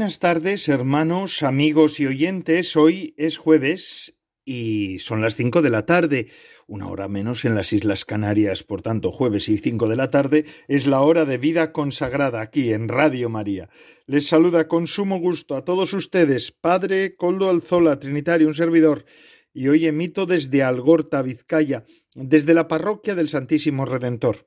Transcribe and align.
Buenas 0.00 0.18
tardes, 0.18 0.66
hermanos, 0.70 1.42
amigos 1.42 2.00
y 2.00 2.06
oyentes. 2.06 2.74
Hoy 2.74 3.12
es 3.18 3.36
jueves 3.36 4.16
y 4.46 4.98
son 4.98 5.20
las 5.20 5.36
cinco 5.36 5.60
de 5.60 5.68
la 5.68 5.84
tarde, 5.84 6.30
una 6.66 6.88
hora 6.88 7.06
menos 7.06 7.44
en 7.44 7.54
las 7.54 7.74
Islas 7.74 8.06
Canarias. 8.06 8.62
Por 8.62 8.80
tanto, 8.80 9.12
jueves 9.12 9.50
y 9.50 9.58
cinco 9.58 9.88
de 9.88 9.96
la 9.96 10.08
tarde 10.08 10.46
es 10.68 10.86
la 10.86 11.02
hora 11.02 11.26
de 11.26 11.36
vida 11.36 11.72
consagrada 11.72 12.40
aquí 12.40 12.72
en 12.72 12.88
Radio 12.88 13.28
María. 13.28 13.68
Les 14.06 14.26
saluda 14.26 14.68
con 14.68 14.86
sumo 14.86 15.18
gusto 15.18 15.54
a 15.54 15.66
todos 15.66 15.92
ustedes, 15.92 16.50
Padre 16.50 17.14
Coldo 17.14 17.50
Alzola, 17.50 17.98
Trinitario, 17.98 18.48
un 18.48 18.54
servidor. 18.54 19.04
Y 19.52 19.68
hoy 19.68 19.84
emito 19.84 20.24
desde 20.24 20.62
Algorta, 20.62 21.20
Vizcaya, 21.20 21.84
desde 22.14 22.54
la 22.54 22.68
parroquia 22.68 23.14
del 23.14 23.28
Santísimo 23.28 23.84
Redentor. 23.84 24.46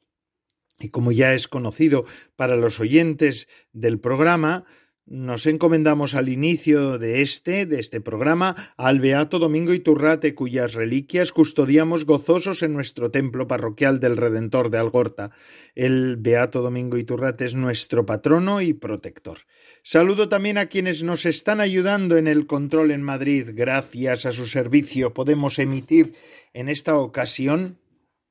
Y 0.80 0.90
como 0.90 1.12
ya 1.12 1.36
es 1.36 1.48
conocido 1.48 2.06
para 2.36 2.56
los 2.56 2.80
oyentes 2.80 3.48
del 3.72 4.00
programa, 4.00 4.66
nos 5.06 5.46
encomendamos 5.48 6.16
al 6.16 6.30
inicio 6.30 6.98
de 6.98 7.22
este, 7.22 7.66
de 7.66 7.80
este 7.80 8.00
programa, 8.00 8.56
al 8.78 9.00
Beato 9.00 9.38
Domingo 9.38 9.74
Iturrate, 9.74 10.34
cuyas 10.34 10.74
reliquias 10.74 11.32
custodiamos 11.32 12.06
gozosos 12.06 12.64
en 12.64 12.74
nuestro 12.74 13.12
templo 13.12 13.48
parroquial 13.48 14.00
del 14.00 14.16
Redentor 14.16 14.70
de 14.70 14.78
Algorta. 14.78 15.32
El 15.76 16.16
Beato 16.18 16.62
Domingo 16.62 16.98
Iturrate 16.98 17.46
es 17.46 17.54
nuestro 17.54 18.06
patrono 18.06 18.62
y 18.62 18.74
protector. 18.74 19.40
Saludo 19.84 20.30
también 20.30 20.58
a 20.58 20.68
quienes 20.68 21.04
nos 21.04 21.26
están 21.26 21.60
ayudando 21.60 22.18
en 22.18 22.28
el 22.28 22.48
control 22.48 22.92
en 22.92 23.04
Madrid. 23.04 23.50
Gracias 23.54 24.26
a 24.26 24.32
su 24.32 24.48
servicio 24.48 25.14
podemos 25.14 25.60
emitir 25.60 26.14
en 26.54 26.70
esta 26.70 26.98
ocasión 26.98 27.78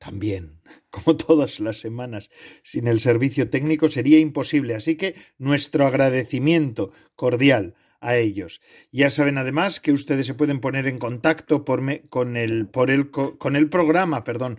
también, 0.03 0.61
como 0.91 1.17
todas 1.17 1.61
las 1.61 1.79
semanas, 1.79 2.31
sin 2.63 2.87
el 2.87 3.01
servicio 3.01 3.51
técnico 3.51 3.89
sería 3.89 4.19
imposible, 4.19 4.75
así 4.75 4.97
que 4.97 5.15
nuestro 5.39 5.87
agradecimiento 5.87 6.91
cordial 7.15 7.75
a 8.01 8.17
ellos. 8.17 8.61
Ya 8.91 9.11
saben 9.11 9.39
además 9.39 9.79
que 9.79 9.93
ustedes 9.93 10.27
se 10.27 10.35
pueden 10.35 10.59
poner 10.59 10.89
en 10.89 10.99
contacto 10.99 11.65
por 11.65 11.83
con, 12.11 12.37
el, 12.37 12.67
por 12.67 12.91
el, 12.91 13.11
con 13.11 13.55
el 13.55 13.69
programa, 13.69 14.25
perdón, 14.25 14.59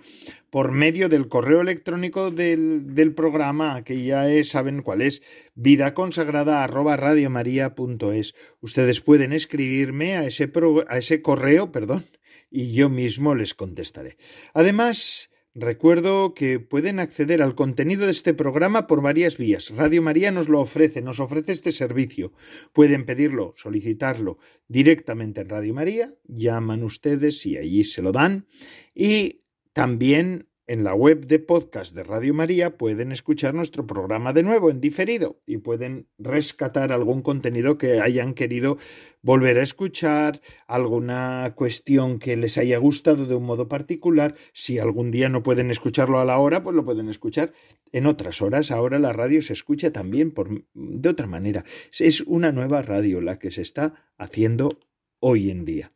por 0.49 0.71
medio 0.71 1.09
del 1.09 1.27
correo 1.27 1.59
electrónico 1.59 2.31
del, 2.31 2.95
del 2.95 3.13
programa, 3.13 3.83
que 3.83 4.01
ya 4.01 4.25
saben 4.45 4.81
cuál 4.81 5.01
es, 5.01 5.21
vida 5.55 5.93
consagrada 5.93 6.63
arroba 6.63 6.95
radiomaria.es. 6.95 8.33
Ustedes 8.61 9.01
pueden 9.01 9.33
escribirme 9.33 10.15
a 10.15 10.25
ese, 10.25 10.49
a 10.87 10.97
ese 10.97 11.21
correo, 11.21 11.71
perdón, 11.73 12.05
y 12.49 12.71
yo 12.71 12.89
mismo 12.89 13.35
les 13.35 13.53
contestaré. 13.53 14.15
Además, 14.53 15.31
Recuerdo 15.55 16.33
que 16.33 16.59
pueden 16.59 16.99
acceder 16.99 17.43
al 17.43 17.53
contenido 17.53 18.05
de 18.05 18.11
este 18.11 18.33
programa 18.33 18.87
por 18.87 19.03
varias 19.03 19.37
vías. 19.37 19.69
Radio 19.69 20.01
María 20.01 20.31
nos 20.31 20.49
lo 20.49 20.59
ofrece, 20.59 21.03
nos 21.03 21.19
ofrece 21.19 21.51
este 21.51 21.71
servicio. 21.71 22.33
Pueden 22.73 23.05
pedirlo, 23.05 23.53
solicitarlo 23.55 24.39
directamente 24.67 25.41
en 25.41 25.49
Radio 25.49 25.75
María, 25.75 26.11
llaman 26.25 26.83
ustedes 26.83 27.45
y 27.45 27.57
allí 27.57 27.83
se 27.83 28.01
lo 28.01 28.11
dan. 28.11 28.47
Y 28.95 29.43
también 29.73 30.47
en 30.65 30.83
la 30.83 30.93
web 30.93 31.25
de 31.25 31.39
podcast 31.39 31.95
de 31.95 32.03
Radio 32.03 32.33
María 32.33 32.77
pueden 32.77 33.11
escuchar 33.11 33.53
nuestro 33.53 33.85
programa 33.85 34.31
de 34.31 34.43
nuevo 34.43 34.69
en 34.69 34.79
diferido 34.79 35.39
y 35.45 35.57
pueden 35.57 36.07
rescatar 36.17 36.91
algún 36.91 37.21
contenido 37.21 37.77
que 37.77 37.99
hayan 37.99 38.33
querido 38.33 38.77
volver 39.21 39.57
a 39.57 39.63
escuchar, 39.63 40.39
alguna 40.67 41.53
cuestión 41.55 42.19
que 42.19 42.37
les 42.37 42.57
haya 42.57 42.77
gustado 42.77 43.25
de 43.25 43.35
un 43.35 43.43
modo 43.43 43.67
particular. 43.67 44.35
Si 44.53 44.79
algún 44.79 45.11
día 45.11 45.29
no 45.29 45.43
pueden 45.43 45.69
escucharlo 45.69 46.19
a 46.19 46.25
la 46.25 46.37
hora, 46.37 46.63
pues 46.63 46.75
lo 46.75 46.85
pueden 46.85 47.09
escuchar 47.09 47.51
en 47.91 48.05
otras 48.05 48.41
horas. 48.41 48.71
Ahora 48.71 48.99
la 48.99 49.13
radio 49.13 49.41
se 49.41 49.53
escucha 49.53 49.91
también 49.91 50.31
por, 50.31 50.65
de 50.73 51.09
otra 51.09 51.27
manera. 51.27 51.63
Es 51.99 52.21
una 52.21 52.51
nueva 52.51 52.81
radio 52.81 53.21
la 53.21 53.37
que 53.37 53.51
se 53.51 53.61
está 53.61 53.93
haciendo 54.17 54.79
hoy 55.19 55.49
en 55.49 55.65
día. 55.65 55.91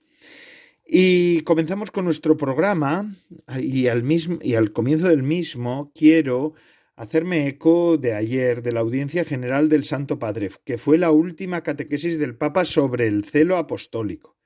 Y 0.88 1.42
comenzamos 1.42 1.92
con 1.92 2.06
nuestro 2.06 2.38
programa 2.38 3.14
y 3.60 3.88
al, 3.88 4.04
mismo, 4.04 4.40
y 4.42 4.56
al 4.56 4.72
comienzo 4.72 5.10
del 5.10 5.22
mismo 5.22 5.92
quiero 5.94 6.54
hacerme 6.96 7.48
eco 7.48 7.98
de 7.98 8.14
ayer 8.14 8.62
de 8.62 8.72
la 8.72 8.80
audiencia 8.80 9.26
general 9.26 9.68
del 9.68 9.84
Santo 9.84 10.18
Padre, 10.18 10.50
que 10.64 10.78
fue 10.78 10.98
la 10.98 11.12
última 11.12 11.62
catequesis 11.62 12.20
del 12.20 12.36
Papa 12.36 12.64
sobre 12.64 13.08
el 13.08 13.26
celo 13.26 13.58
apostólico. 13.58 14.37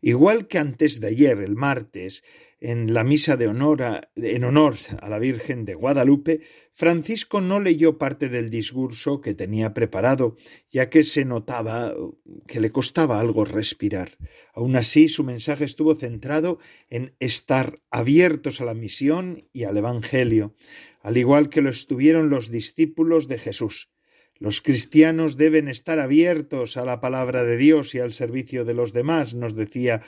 Igual 0.00 0.48
que 0.48 0.58
antes 0.58 1.00
de 1.00 1.08
ayer, 1.08 1.38
el 1.38 1.56
martes, 1.56 2.22
en 2.60 2.94
la 2.94 3.04
misa 3.04 3.36
de 3.36 3.46
honor 3.46 4.08
en 4.16 4.44
honor 4.44 4.76
a 5.02 5.10
la 5.10 5.18
Virgen 5.18 5.66
de 5.66 5.74
Guadalupe, 5.74 6.40
Francisco 6.72 7.42
no 7.42 7.60
leyó 7.60 7.98
parte 7.98 8.30
del 8.30 8.48
discurso 8.48 9.20
que 9.20 9.34
tenía 9.34 9.74
preparado, 9.74 10.36
ya 10.70 10.88
que 10.88 11.02
se 11.02 11.26
notaba 11.26 11.92
que 12.46 12.60
le 12.60 12.70
costaba 12.70 13.20
algo 13.20 13.44
respirar. 13.44 14.16
Aun 14.54 14.76
así, 14.76 15.08
su 15.08 15.24
mensaje 15.24 15.64
estuvo 15.64 15.94
centrado 15.94 16.58
en 16.88 17.14
estar 17.20 17.82
abiertos 17.90 18.62
a 18.62 18.64
la 18.64 18.74
misión 18.74 19.46
y 19.52 19.64
al 19.64 19.76
Evangelio, 19.76 20.54
al 21.02 21.18
igual 21.18 21.50
que 21.50 21.60
lo 21.60 21.68
estuvieron 21.68 22.30
los 22.30 22.50
discípulos 22.50 23.28
de 23.28 23.38
Jesús. 23.38 23.90
Los 24.38 24.60
cristianos 24.60 25.36
deben 25.36 25.68
estar 25.68 26.00
abiertos 26.00 26.76
a 26.76 26.84
la 26.84 27.00
palabra 27.00 27.44
de 27.44 27.56
Dios 27.56 27.94
y 27.94 28.00
al 28.00 28.12
servicio 28.12 28.64
de 28.64 28.74
los 28.74 28.92
demás, 28.92 29.34
nos 29.34 29.54
decía 29.54 30.00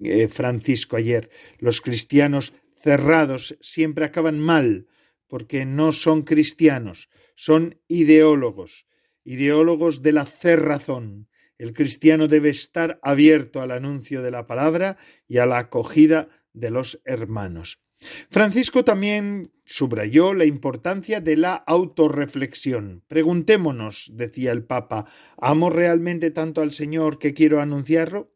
eh, 0.00 0.28
Francisco 0.28 0.96
ayer. 0.96 1.30
Los 1.58 1.80
cristianos 1.80 2.52
cerrados 2.76 3.56
siempre 3.60 4.04
acaban 4.04 4.38
mal, 4.38 4.86
porque 5.26 5.64
no 5.64 5.92
son 5.92 6.22
cristianos, 6.22 7.08
son 7.34 7.80
ideólogos, 7.88 8.86
ideólogos 9.24 10.02
de 10.02 10.12
la 10.12 10.24
cerrazón. 10.24 11.28
El 11.58 11.72
cristiano 11.72 12.28
debe 12.28 12.50
estar 12.50 12.98
abierto 13.02 13.60
al 13.60 13.70
anuncio 13.70 14.22
de 14.22 14.30
la 14.30 14.46
palabra 14.46 14.96
y 15.26 15.38
a 15.38 15.46
la 15.46 15.58
acogida 15.58 16.28
de 16.52 16.70
los 16.70 17.00
hermanos. 17.04 17.83
Francisco 18.30 18.84
también 18.84 19.52
subrayó 19.64 20.34
la 20.34 20.44
importancia 20.44 21.20
de 21.20 21.36
la 21.36 21.54
autorreflexión. 21.54 23.02
Preguntémonos, 23.08 24.12
decía 24.14 24.52
el 24.52 24.64
Papa, 24.64 25.06
¿amo 25.38 25.70
realmente 25.70 26.30
tanto 26.30 26.60
al 26.60 26.72
Señor 26.72 27.18
que 27.18 27.34
quiero 27.34 27.60
anunciarlo? 27.60 28.34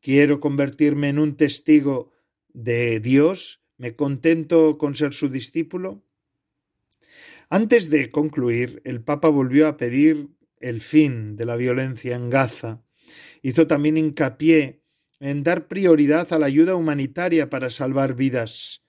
¿Quiero 0.00 0.40
convertirme 0.40 1.08
en 1.08 1.18
un 1.18 1.36
testigo 1.36 2.12
de 2.48 3.00
Dios? 3.00 3.62
¿Me 3.76 3.96
contento 3.96 4.78
con 4.78 4.94
ser 4.94 5.14
su 5.14 5.28
discípulo? 5.28 6.04
Antes 7.50 7.88
de 7.90 8.10
concluir, 8.10 8.82
el 8.84 9.02
Papa 9.02 9.28
volvió 9.28 9.68
a 9.68 9.76
pedir 9.76 10.28
el 10.60 10.80
fin 10.80 11.36
de 11.36 11.46
la 11.46 11.56
violencia 11.56 12.14
en 12.14 12.30
Gaza. 12.30 12.82
Hizo 13.42 13.66
también 13.66 13.96
hincapié 13.96 14.82
en 15.20 15.42
dar 15.42 15.66
prioridad 15.66 16.32
a 16.32 16.38
la 16.38 16.46
ayuda 16.46 16.74
humanitaria 16.74 17.48
para 17.48 17.70
salvar 17.70 18.14
vidas. 18.14 18.84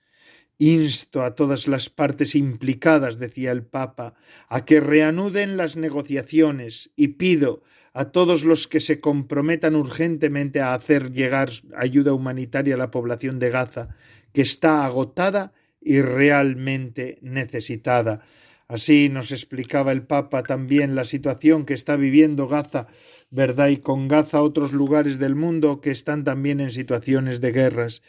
Insto 0.62 1.24
a 1.24 1.34
todas 1.34 1.68
las 1.68 1.88
partes 1.88 2.34
implicadas, 2.34 3.18
decía 3.18 3.50
el 3.50 3.62
Papa, 3.62 4.12
a 4.50 4.66
que 4.66 4.78
reanuden 4.78 5.56
las 5.56 5.76
negociaciones 5.76 6.90
y 6.96 7.08
pido 7.08 7.62
a 7.94 8.12
todos 8.12 8.44
los 8.44 8.68
que 8.68 8.80
se 8.80 9.00
comprometan 9.00 9.74
urgentemente 9.74 10.60
a 10.60 10.74
hacer 10.74 11.12
llegar 11.12 11.48
ayuda 11.78 12.12
humanitaria 12.12 12.74
a 12.74 12.76
la 12.76 12.90
población 12.90 13.38
de 13.38 13.48
Gaza, 13.48 13.88
que 14.34 14.42
está 14.42 14.84
agotada 14.84 15.54
y 15.80 16.02
realmente 16.02 17.18
necesitada. 17.22 18.20
Así 18.68 19.08
nos 19.08 19.32
explicaba 19.32 19.92
el 19.92 20.02
Papa 20.02 20.42
también 20.42 20.94
la 20.94 21.06
situación 21.06 21.64
que 21.64 21.72
está 21.72 21.96
viviendo 21.96 22.48
Gaza, 22.48 22.86
¿verdad? 23.30 23.68
Y 23.68 23.78
con 23.78 24.08
Gaza 24.08 24.42
otros 24.42 24.72
lugares 24.72 25.18
del 25.18 25.36
mundo 25.36 25.80
que 25.80 25.90
están 25.90 26.22
también 26.22 26.60
en 26.60 26.70
situaciones 26.70 27.40
de 27.40 27.52
guerras 27.52 28.02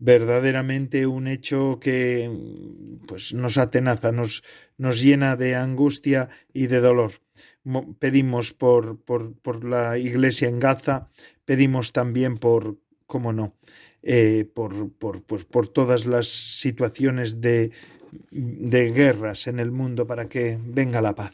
verdaderamente 0.00 1.06
un 1.06 1.28
hecho 1.28 1.78
que 1.80 2.28
pues 3.06 3.32
nos 3.32 3.56
atenaza, 3.58 4.10
nos, 4.10 4.42
nos 4.76 5.00
llena 5.00 5.36
de 5.36 5.54
angustia 5.54 6.28
y 6.52 6.66
de 6.66 6.80
dolor. 6.80 7.12
Pedimos 8.00 8.52
por, 8.52 8.98
por, 9.00 9.34
por 9.34 9.64
la 9.64 9.96
iglesia 9.98 10.48
en 10.48 10.58
Gaza, 10.58 11.08
pedimos 11.44 11.92
también 11.92 12.36
por, 12.36 12.78
cómo 13.06 13.32
no, 13.32 13.54
eh, 14.02 14.50
por, 14.52 14.90
por, 14.92 15.22
pues, 15.22 15.44
por 15.44 15.68
todas 15.68 16.06
las 16.06 16.26
situaciones 16.26 17.40
de 17.40 17.70
de 18.30 18.92
guerras 18.92 19.46
en 19.46 19.58
el 19.60 19.70
mundo 19.70 20.06
para 20.06 20.28
que 20.28 20.58
venga 20.60 21.00
la 21.00 21.14
paz. 21.14 21.32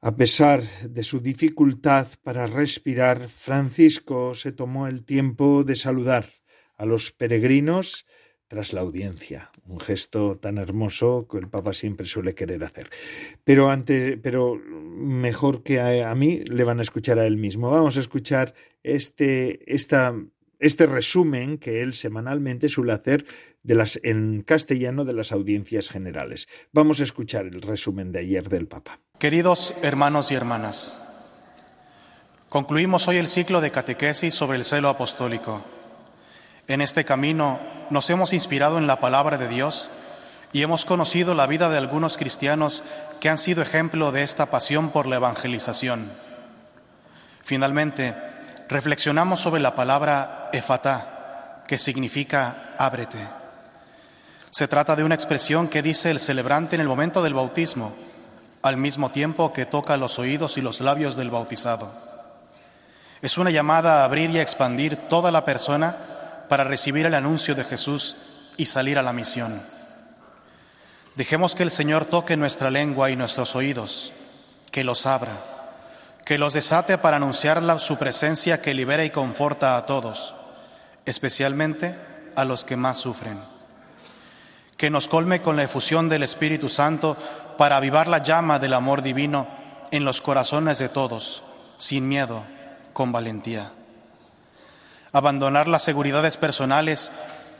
A 0.00 0.14
pesar 0.14 0.62
de 0.62 1.02
su 1.02 1.20
dificultad 1.20 2.06
para 2.22 2.46
respirar, 2.46 3.28
Francisco 3.28 4.34
se 4.34 4.52
tomó 4.52 4.86
el 4.86 5.04
tiempo 5.04 5.64
de 5.64 5.74
saludar 5.74 6.26
a 6.76 6.86
los 6.86 7.12
peregrinos 7.12 8.06
tras 8.48 8.72
la 8.72 8.80
audiencia, 8.80 9.50
un 9.66 9.80
gesto 9.80 10.36
tan 10.36 10.58
hermoso 10.58 11.26
que 11.28 11.38
el 11.38 11.48
Papa 11.48 11.72
siempre 11.72 12.06
suele 12.06 12.34
querer 12.34 12.62
hacer. 12.62 12.90
Pero 13.44 13.70
antes, 13.70 14.18
pero 14.22 14.54
mejor 14.54 15.62
que 15.62 15.80
a, 15.80 16.14
mí 16.14 16.38
le 16.44 16.64
van 16.64 16.78
a 16.78 16.82
escuchar 16.82 17.18
a 17.18 17.26
él 17.26 17.36
mismo. 17.36 17.70
Vamos 17.70 17.96
a 17.96 18.00
escuchar 18.00 18.54
este, 18.84 19.72
esta, 19.72 20.14
este 20.60 20.86
resumen 20.86 21.58
que 21.58 21.80
él 21.82 21.92
semanalmente 21.92 22.68
suele 22.68 22.92
hacer 22.92 23.26
de 23.64 23.74
las, 23.74 23.98
en 24.04 24.42
castellano 24.42 25.04
de 25.04 25.14
las 25.14 25.32
audiencias 25.32 25.88
generales. 25.88 26.46
Vamos 26.72 27.00
a 27.00 27.04
escuchar 27.04 27.46
el 27.46 27.62
resumen 27.62 28.12
de 28.12 28.20
ayer 28.20 28.48
del 28.48 28.68
Papa. 28.68 29.00
Queridos 29.18 29.74
hermanos 29.82 30.30
y 30.30 30.36
hermanas, 30.36 31.02
concluimos 32.48 33.08
hoy 33.08 33.16
el 33.16 33.26
ciclo 33.26 33.60
de 33.60 33.72
catequesis 33.72 34.34
sobre 34.34 34.56
el 34.56 34.64
celo 34.64 34.88
apostólico. 34.88 35.75
En 36.68 36.80
este 36.80 37.04
camino 37.04 37.60
nos 37.90 38.10
hemos 38.10 38.32
inspirado 38.32 38.78
en 38.78 38.88
la 38.88 38.98
palabra 38.98 39.38
de 39.38 39.46
Dios 39.46 39.88
y 40.52 40.62
hemos 40.62 40.84
conocido 40.84 41.34
la 41.34 41.46
vida 41.46 41.68
de 41.68 41.78
algunos 41.78 42.16
cristianos 42.16 42.82
que 43.20 43.28
han 43.28 43.38
sido 43.38 43.62
ejemplo 43.62 44.10
de 44.10 44.24
esta 44.24 44.46
pasión 44.46 44.90
por 44.90 45.06
la 45.06 45.16
evangelización. 45.16 46.10
Finalmente, 47.42 48.16
reflexionamos 48.68 49.40
sobre 49.40 49.60
la 49.60 49.76
palabra 49.76 50.50
efatá, 50.52 51.62
que 51.68 51.78
significa 51.78 52.74
ábrete. 52.78 53.24
Se 54.50 54.66
trata 54.66 54.96
de 54.96 55.04
una 55.04 55.14
expresión 55.14 55.68
que 55.68 55.82
dice 55.82 56.10
el 56.10 56.18
celebrante 56.18 56.74
en 56.74 56.80
el 56.80 56.88
momento 56.88 57.22
del 57.22 57.34
bautismo, 57.34 57.94
al 58.62 58.76
mismo 58.76 59.10
tiempo 59.10 59.52
que 59.52 59.66
toca 59.66 59.96
los 59.96 60.18
oídos 60.18 60.58
y 60.58 60.62
los 60.62 60.80
labios 60.80 61.14
del 61.14 61.30
bautizado. 61.30 61.92
Es 63.22 63.38
una 63.38 63.50
llamada 63.50 64.00
a 64.00 64.04
abrir 64.04 64.30
y 64.30 64.40
expandir 64.40 64.96
toda 64.96 65.30
la 65.30 65.44
persona 65.44 66.15
para 66.48 66.64
recibir 66.64 67.06
el 67.06 67.14
anuncio 67.14 67.54
de 67.54 67.64
Jesús 67.64 68.16
y 68.56 68.66
salir 68.66 68.98
a 68.98 69.02
la 69.02 69.12
misión. 69.12 69.62
Dejemos 71.14 71.54
que 71.54 71.62
el 71.62 71.70
Señor 71.70 72.04
toque 72.04 72.36
nuestra 72.36 72.70
lengua 72.70 73.10
y 73.10 73.16
nuestros 73.16 73.56
oídos, 73.56 74.12
que 74.70 74.84
los 74.84 75.06
abra, 75.06 75.32
que 76.24 76.38
los 76.38 76.52
desate 76.52 76.98
para 76.98 77.16
anunciar 77.16 77.62
su 77.80 77.96
presencia 77.96 78.60
que 78.60 78.74
libera 78.74 79.04
y 79.04 79.10
conforta 79.10 79.76
a 79.76 79.86
todos, 79.86 80.34
especialmente 81.06 81.96
a 82.34 82.44
los 82.44 82.64
que 82.64 82.76
más 82.76 82.98
sufren. 82.98 83.38
Que 84.76 84.90
nos 84.90 85.08
colme 85.08 85.40
con 85.40 85.56
la 85.56 85.62
efusión 85.62 86.10
del 86.10 86.22
Espíritu 86.22 86.68
Santo 86.68 87.16
para 87.56 87.78
avivar 87.78 88.08
la 88.08 88.22
llama 88.22 88.58
del 88.58 88.74
amor 88.74 89.00
divino 89.00 89.48
en 89.90 90.04
los 90.04 90.20
corazones 90.20 90.78
de 90.78 90.90
todos, 90.90 91.42
sin 91.78 92.06
miedo, 92.08 92.42
con 92.92 93.10
valentía 93.10 93.72
abandonar 95.16 95.66
las 95.66 95.82
seguridades 95.82 96.36
personales 96.36 97.10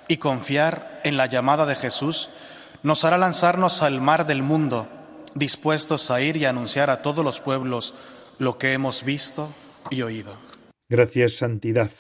y 0.08 0.18
confiar 0.18 1.00
en 1.04 1.16
la 1.16 1.24
llamada 1.24 1.64
de 1.64 1.74
Jesús 1.74 2.28
nos 2.82 3.04
hará 3.04 3.16
lanzarnos 3.16 3.82
al 3.82 4.00
mar 4.00 4.26
del 4.26 4.42
mundo, 4.42 4.86
dispuestos 5.34 6.10
a 6.10 6.20
ir 6.20 6.36
y 6.36 6.44
anunciar 6.44 6.90
a 6.90 7.00
todos 7.00 7.24
los 7.24 7.40
pueblos 7.40 7.94
lo 8.38 8.58
que 8.58 8.74
hemos 8.74 9.04
visto 9.04 9.48
y 9.90 10.02
oído. 10.02 10.36
Gracias, 10.90 11.36
Santidad. 11.36 11.90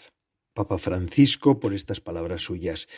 Papa 0.56 0.78
Francisco 0.78 1.60
por 1.60 1.74
estas 1.74 2.00
palabras 2.00 2.40
suyas. 2.40 2.88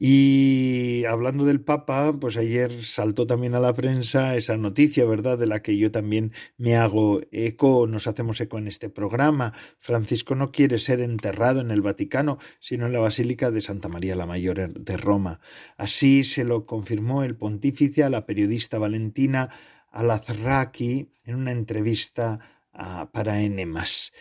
Y 0.00 1.04
hablando 1.04 1.44
del 1.44 1.60
Papa, 1.60 2.12
pues 2.18 2.36
ayer 2.36 2.82
saltó 2.82 3.26
también 3.26 3.54
a 3.54 3.60
la 3.60 3.74
prensa 3.74 4.34
esa 4.34 4.56
noticia, 4.56 5.04
¿verdad?, 5.04 5.38
de 5.38 5.46
la 5.46 5.62
que 5.62 5.76
yo 5.76 5.92
también 5.92 6.32
me 6.56 6.74
hago 6.74 7.20
eco, 7.30 7.86
nos 7.86 8.06
hacemos 8.06 8.40
eco 8.40 8.58
en 8.58 8.66
este 8.66 8.88
programa. 8.88 9.52
Francisco 9.78 10.34
no 10.34 10.50
quiere 10.50 10.78
ser 10.78 11.00
enterrado 11.00 11.60
en 11.60 11.70
el 11.70 11.82
Vaticano, 11.82 12.38
sino 12.58 12.86
en 12.86 12.94
la 12.94 13.00
Basílica 13.00 13.50
de 13.50 13.60
Santa 13.60 13.88
María 13.88 14.16
la 14.16 14.26
Mayor 14.26 14.72
de 14.72 14.96
Roma. 14.96 15.38
Así 15.76 16.24
se 16.24 16.44
lo 16.44 16.64
confirmó 16.64 17.22
el 17.22 17.36
pontífice 17.36 18.02
a 18.02 18.10
la 18.10 18.24
periodista 18.24 18.78
Valentina 18.78 19.50
Alazraki 19.90 21.10
en 21.26 21.34
una 21.34 21.52
entrevista 21.52 22.38
a, 22.72 23.12
para 23.12 23.42
Enemas. 23.42 24.12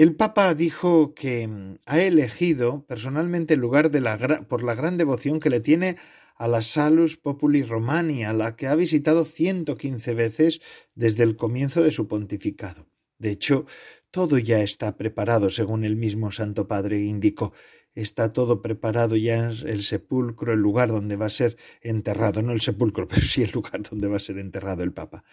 El 0.00 0.16
Papa 0.16 0.54
dijo 0.54 1.12
que 1.12 1.46
mm, 1.46 1.74
ha 1.84 2.00
elegido 2.00 2.86
personalmente 2.86 3.52
el 3.52 3.60
lugar 3.60 3.90
de 3.90 4.00
la, 4.00 4.46
por 4.48 4.64
la 4.64 4.74
gran 4.74 4.96
devoción 4.96 5.40
que 5.40 5.50
le 5.50 5.60
tiene 5.60 5.96
a 6.36 6.48
la 6.48 6.62
Salus 6.62 7.18
Populi 7.18 7.62
Romani, 7.62 8.24
a 8.24 8.32
la 8.32 8.56
que 8.56 8.66
ha 8.66 8.74
visitado 8.76 9.26
115 9.26 10.14
veces 10.14 10.62
desde 10.94 11.24
el 11.24 11.36
comienzo 11.36 11.82
de 11.82 11.90
su 11.90 12.08
pontificado. 12.08 12.86
De 13.18 13.30
hecho, 13.30 13.66
todo 14.10 14.38
ya 14.38 14.62
está 14.62 14.96
preparado, 14.96 15.50
según 15.50 15.84
el 15.84 15.96
mismo 15.96 16.30
Santo 16.30 16.66
Padre 16.66 17.04
indicó 17.04 17.52
está 17.94 18.32
todo 18.32 18.62
preparado 18.62 19.16
ya 19.16 19.48
el 19.48 19.82
sepulcro, 19.82 20.52
el 20.52 20.60
lugar 20.60 20.88
donde 20.90 21.16
va 21.16 21.26
a 21.26 21.30
ser 21.30 21.56
enterrado, 21.82 22.42
no 22.42 22.52
el 22.52 22.60
sepulcro, 22.60 23.06
pero 23.08 23.22
sí 23.22 23.42
el 23.42 23.50
lugar 23.50 23.82
donde 23.82 24.08
va 24.08 24.16
a 24.16 24.20
ser 24.20 24.38
enterrado 24.38 24.82
el 24.82 24.92
Papa. 24.92 25.24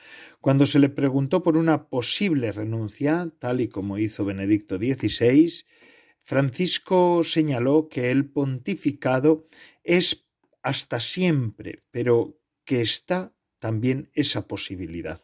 Cuando 0.41 0.65
se 0.65 0.79
le 0.79 0.89
preguntó 0.89 1.43
por 1.43 1.57
una 1.57 1.89
posible 1.89 2.51
renuncia, 2.51 3.27
tal 3.39 3.61
y 3.61 3.67
como 3.67 3.97
hizo 3.97 4.25
Benedicto 4.25 4.77
XVI, 4.77 5.65
Francisco 6.21 7.23
señaló 7.23 7.87
que 7.87 8.11
el 8.11 8.29
pontificado 8.29 9.47
es 9.83 10.25
hasta 10.61 10.99
siempre, 10.99 11.81
pero 11.91 12.37
que 12.65 12.81
está 12.81 13.33
también 13.59 14.09
esa 14.13 14.47
posibilidad. 14.47 15.19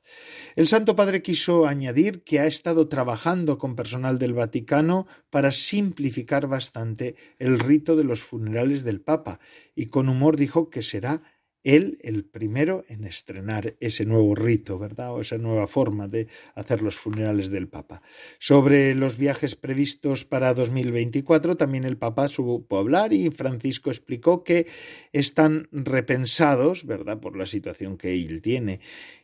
El 0.56 0.68
Santo 0.68 0.96
Padre 0.96 1.22
quiso 1.22 1.68
añadir 1.68 2.24
que 2.24 2.40
ha 2.40 2.46
estado 2.46 2.88
trabajando 2.88 3.58
con 3.58 3.76
personal 3.76 4.20
del 4.20 4.34
Vaticano 4.34 5.06
para 5.30 5.52
simplificar 5.52 6.48
bastante 6.48 7.16
el 7.40 7.60
rito 7.60 7.96
de 7.96 8.04
los 8.04 8.24
funerales 8.24 8.84
del 8.84 9.02
Papa 9.02 9.40
y 9.76 9.88
con 9.88 10.10
humor 10.10 10.38
dijo 10.38 10.70
que 10.70 10.82
será 10.82 11.22
él 11.64 11.98
el 12.02 12.26
primero 12.26 12.84
en 12.90 13.04
estrenar 13.04 13.76
ese 13.80 14.06
nuevo 14.06 14.36
rito, 14.36 14.78
¿verdad? 14.78 15.14
O 15.14 15.22
esa 15.22 15.38
nueva 15.38 15.68
forma 15.68 16.08
de 16.08 16.28
hacer 16.56 16.82
los 16.82 16.96
funerales 16.98 17.50
del 17.50 17.68
Papa. 17.68 18.02
Sobre 18.40 18.96
los 18.96 19.18
viajes 19.18 19.56
previstos 19.56 20.26
para 20.26 20.54
2024, 20.54 21.58
también 21.58 21.84
el 21.84 21.98
Papa 21.98 22.28
supo 22.28 22.78
hablar 22.78 23.14
y 23.14 23.30
Francisco 23.32 23.90
explicó 23.90 24.44
que 24.44 24.68
están 25.12 25.68
repensados, 25.72 26.86
¿verdad? 26.86 27.20
Por 27.20 27.38
la 27.38 27.46
situación 27.46 27.98
que 27.98 28.14
él 28.14 28.42
tiene 28.42 28.80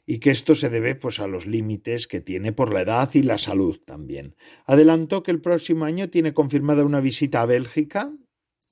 y 0.06 0.20
que 0.20 0.32
esto 0.32 0.56
se 0.56 0.70
debe 0.70 0.96
pues 0.96 1.20
a 1.20 1.28
los 1.28 1.46
límites 1.46 2.08
que 2.08 2.22
tiene 2.22 2.52
por 2.52 2.74
la 2.74 2.82
edad 2.82 3.10
y 3.14 3.22
la 3.22 3.38
salud 3.38 3.80
también. 3.86 4.36
Adelantó 4.66 5.22
que 5.24 5.32
el 5.32 5.42
próximo 5.42 5.86
año 5.86 6.10
tiene 6.10 6.34
confirmada 6.34 6.84
una 6.84 7.00
visita 7.00 7.42
a 7.42 7.46
Bélgica 7.46 8.12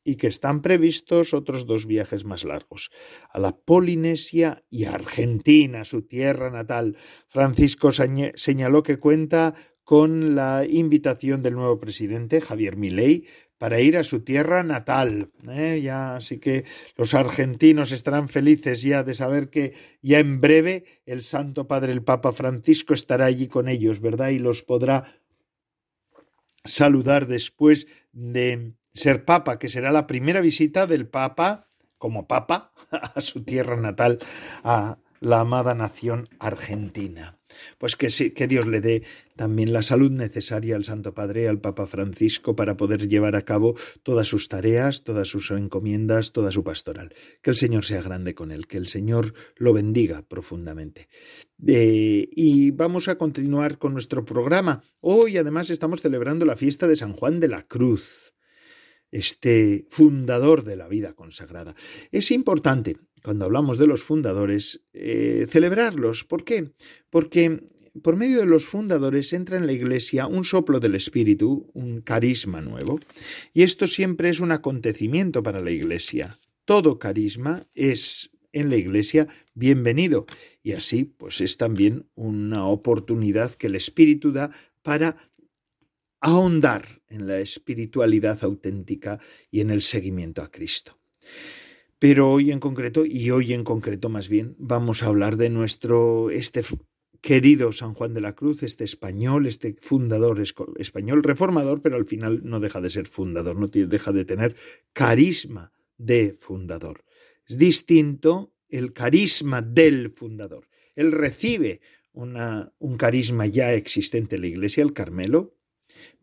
y 0.07 0.15
que 0.15 0.27
están 0.27 0.61
previstos 0.61 1.33
otros 1.33 1.67
dos 1.67 1.85
viajes 1.85 2.23
más 2.23 2.45
largos, 2.45 2.91
a 3.29 3.39
la 3.39 3.51
Polinesia 3.51 4.63
y 4.69 4.85
a 4.85 4.91
Argentina, 4.91 5.83
su 5.83 6.03
tierra 6.03 6.49
natal. 6.49 6.95
Francisco 7.27 7.91
señaló 7.91 8.83
que 8.83 8.95
cuenta 8.95 9.53
con 9.83 10.33
la 10.33 10.65
invitación 10.65 11.43
del 11.43 11.55
nuevo 11.55 11.77
presidente, 11.77 12.39
Javier 12.39 12.77
Milei, 12.77 13.25
para 13.57 13.81
ir 13.81 13.97
a 13.97 14.05
su 14.05 14.21
tierra 14.21 14.63
natal. 14.63 15.27
¿eh? 15.49 15.81
Ya, 15.83 16.15
así 16.15 16.39
que 16.39 16.63
los 16.95 17.13
argentinos 17.13 17.91
estarán 17.91 18.29
felices 18.29 18.83
ya 18.83 19.03
de 19.03 19.13
saber 19.13 19.49
que 19.49 19.73
ya 20.01 20.19
en 20.19 20.39
breve 20.39 20.85
el 21.05 21.21
Santo 21.21 21.67
Padre, 21.67 21.91
el 21.91 22.03
Papa 22.03 22.31
Francisco, 22.31 22.93
estará 22.93 23.25
allí 23.25 23.47
con 23.47 23.67
ellos, 23.67 23.99
¿verdad? 23.99 24.29
Y 24.29 24.39
los 24.39 24.63
podrá 24.63 25.03
saludar 26.63 27.27
después 27.27 27.87
de 28.13 28.73
ser 28.97 29.25
papa, 29.25 29.59
que 29.59 29.69
será 29.69 29.91
la 29.91 30.07
primera 30.07 30.41
visita 30.41 30.87
del 30.87 31.07
papa 31.07 31.67
como 31.97 32.27
papa 32.27 32.73
a 33.15 33.21
su 33.21 33.43
tierra 33.43 33.75
natal, 33.77 34.19
a 34.63 34.97
la 35.19 35.39
amada 35.39 35.73
nación 35.73 36.23
argentina. 36.39 37.37
Pues 37.79 37.95
que, 37.95 38.09
sí, 38.09 38.31
que 38.31 38.45
Dios 38.47 38.67
le 38.67 38.81
dé 38.81 39.03
también 39.35 39.73
la 39.73 39.81
salud 39.81 40.11
necesaria 40.11 40.75
al 40.75 40.83
Santo 40.83 41.13
Padre, 41.13 41.47
al 41.47 41.59
Papa 41.59 41.87
Francisco, 41.87 42.55
para 42.55 42.77
poder 42.77 43.07
llevar 43.07 43.35
a 43.35 43.43
cabo 43.43 43.73
todas 44.03 44.27
sus 44.27 44.47
tareas, 44.47 45.03
todas 45.03 45.27
sus 45.27 45.49
encomiendas, 45.51 46.33
toda 46.33 46.51
su 46.51 46.63
pastoral. 46.63 47.13
Que 47.41 47.49
el 47.49 47.55
Señor 47.55 47.83
sea 47.83 48.01
grande 48.01 48.35
con 48.35 48.51
él, 48.51 48.67
que 48.67 48.77
el 48.77 48.87
Señor 48.87 49.33
lo 49.55 49.73
bendiga 49.73 50.21
profundamente. 50.21 51.07
Eh, 51.65 52.29
y 52.31 52.71
vamos 52.71 53.07
a 53.07 53.17
continuar 53.17 53.79
con 53.79 53.93
nuestro 53.93 54.23
programa. 54.23 54.83
Hoy 54.99 55.37
además 55.37 55.69
estamos 55.69 56.01
celebrando 56.01 56.45
la 56.45 56.57
fiesta 56.57 56.87
de 56.87 56.95
San 56.95 57.13
Juan 57.13 57.39
de 57.39 57.47
la 57.47 57.63
Cruz 57.63 58.33
este 59.11 59.85
fundador 59.89 60.63
de 60.63 60.75
la 60.75 60.87
vida 60.87 61.13
consagrada. 61.13 61.73
Es 62.11 62.31
importante, 62.31 62.97
cuando 63.23 63.45
hablamos 63.45 63.77
de 63.77 63.87
los 63.87 64.03
fundadores, 64.03 64.81
eh, 64.93 65.45
celebrarlos. 65.49 66.23
¿Por 66.23 66.43
qué? 66.43 66.71
Porque 67.09 67.63
por 68.01 68.15
medio 68.15 68.39
de 68.39 68.45
los 68.45 68.65
fundadores 68.65 69.33
entra 69.33 69.57
en 69.57 69.65
la 69.65 69.73
Iglesia 69.73 70.27
un 70.27 70.45
soplo 70.45 70.79
del 70.79 70.95
Espíritu, 70.95 71.69
un 71.73 72.01
carisma 72.01 72.61
nuevo, 72.61 72.99
y 73.53 73.63
esto 73.63 73.87
siempre 73.87 74.29
es 74.29 74.39
un 74.39 74.51
acontecimiento 74.51 75.41
para 75.43 75.61
la 75.61 75.71
Iglesia. 75.71 76.37
Todo 76.65 76.99
carisma 76.99 77.63
es 77.73 78.31
en 78.51 78.69
la 78.69 78.75
Iglesia, 78.75 79.27
bienvenido. 79.53 80.25
Y 80.63 80.73
así, 80.73 81.05
pues 81.05 81.41
es 81.41 81.57
también 81.57 82.09
una 82.15 82.65
oportunidad 82.65 83.53
que 83.53 83.67
el 83.67 83.75
Espíritu 83.75 84.31
da 84.31 84.51
para 84.81 85.15
ahondar 86.19 86.96
en 87.09 87.27
la 87.27 87.39
espiritualidad 87.39 88.43
auténtica 88.43 89.19
y 89.51 89.61
en 89.61 89.69
el 89.69 89.81
seguimiento 89.81 90.41
a 90.41 90.51
Cristo. 90.51 90.97
Pero 91.99 92.31
hoy 92.31 92.51
en 92.51 92.59
concreto, 92.59 93.05
y 93.05 93.31
hoy 93.31 93.53
en 93.53 93.63
concreto 93.63 94.09
más 94.09 94.29
bien, 94.29 94.55
vamos 94.59 95.01
a 95.01 95.07
hablar 95.07 95.35
de 95.35 95.49
nuestro, 95.49 96.29
este 96.29 96.63
querido 97.21 97.71
San 97.71 97.95
Juan 97.95 98.13
de 98.13 98.21
la 98.21 98.33
Cruz, 98.33 98.61
este 98.61 98.83
español, 98.83 99.47
este 99.47 99.73
fundador 99.73 100.39
español, 100.77 101.23
reformador, 101.23 101.81
pero 101.81 101.95
al 101.95 102.05
final 102.05 102.41
no 102.43 102.59
deja 102.59 102.81
de 102.81 102.91
ser 102.91 103.07
fundador, 103.07 103.57
no 103.57 103.67
deja 103.67 104.11
de 104.11 104.25
tener 104.25 104.55
carisma 104.93 105.71
de 105.97 106.33
fundador. 106.33 107.03
Es 107.47 107.57
distinto 107.57 108.53
el 108.69 108.93
carisma 108.93 109.63
del 109.63 110.11
fundador. 110.11 110.67
Él 110.95 111.11
recibe 111.11 111.81
un 112.13 112.97
carisma 112.97 113.47
ya 113.47 113.73
existente 113.73 114.35
en 114.35 114.41
la 114.41 114.47
Iglesia, 114.47 114.83
el 114.83 114.93
Carmelo, 114.93 115.56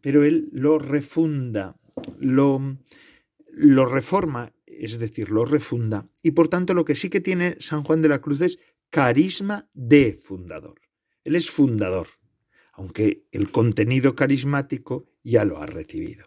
pero 0.05 0.23
él 0.23 0.51
lo 0.53 0.79
refunda, 0.79 1.81
lo, 2.21 2.77
lo 3.49 3.87
reforma, 3.87 4.53
es 4.67 4.99
decir, 4.99 5.31
lo 5.31 5.47
refunda, 5.47 6.11
y 6.23 6.33
por 6.33 6.49
tanto 6.49 6.75
lo 6.75 6.85
que 6.85 6.95
sí 6.95 7.09
que 7.09 7.23
tiene 7.23 7.57
San 7.59 7.85
Juan 7.85 8.03
de 8.03 8.11
la 8.11 8.21
Cruz 8.21 8.43
es 8.43 8.59
carisma 8.91 9.67
de 9.73 10.13
fundador. 10.13 10.79
Él 11.25 11.37
es 11.37 11.51
fundador, 11.51 12.09
aunque 12.75 13.25
el 13.33 13.51
contenido 13.51 14.15
carismático 14.15 15.09
ya 15.23 15.47
lo 15.47 15.57
ha 15.57 15.65
recibido. 15.65 16.27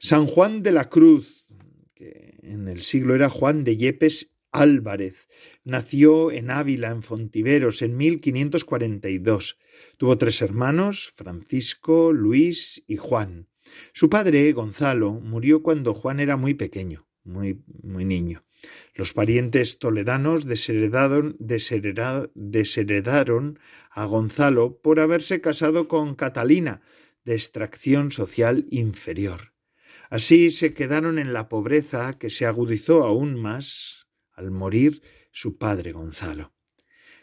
San 0.00 0.26
Juan 0.26 0.64
de 0.64 0.72
la 0.72 0.88
Cruz, 0.88 1.56
que 1.94 2.40
en 2.42 2.66
el 2.66 2.82
siglo 2.82 3.14
era 3.14 3.30
Juan 3.30 3.62
de 3.62 3.76
Yepes 3.76 4.32
Álvarez, 4.58 5.28
nació 5.64 6.30
en 6.30 6.50
Ávila, 6.50 6.90
en 6.90 7.02
Fontiveros, 7.02 7.82
en 7.82 7.96
1542. 7.96 9.58
Tuvo 9.96 10.18
tres 10.18 10.42
hermanos, 10.42 11.12
Francisco, 11.14 12.12
Luis 12.12 12.84
y 12.86 12.96
Juan. 12.96 13.48
Su 13.92 14.08
padre, 14.08 14.52
Gonzalo, 14.52 15.12
murió 15.12 15.62
cuando 15.62 15.94
Juan 15.94 16.20
era 16.20 16.36
muy 16.36 16.54
pequeño, 16.54 17.08
muy, 17.24 17.62
muy 17.82 18.04
niño. 18.04 18.42
Los 18.94 19.12
parientes 19.12 19.78
toledanos 19.78 20.44
desheredaron, 20.44 21.36
desheredaron 21.38 23.58
a 23.90 24.04
Gonzalo 24.06 24.80
por 24.80 24.98
haberse 24.98 25.40
casado 25.40 25.86
con 25.86 26.14
Catalina, 26.14 26.80
de 27.24 27.34
extracción 27.34 28.10
social 28.10 28.66
inferior. 28.70 29.52
Así 30.10 30.50
se 30.50 30.72
quedaron 30.72 31.18
en 31.18 31.32
la 31.32 31.48
pobreza 31.48 32.18
que 32.18 32.30
se 32.30 32.46
agudizó 32.46 33.04
aún 33.04 33.40
más 33.40 33.97
al 34.38 34.50
morir 34.50 35.02
su 35.32 35.58
padre 35.58 35.92
Gonzalo. 35.92 36.54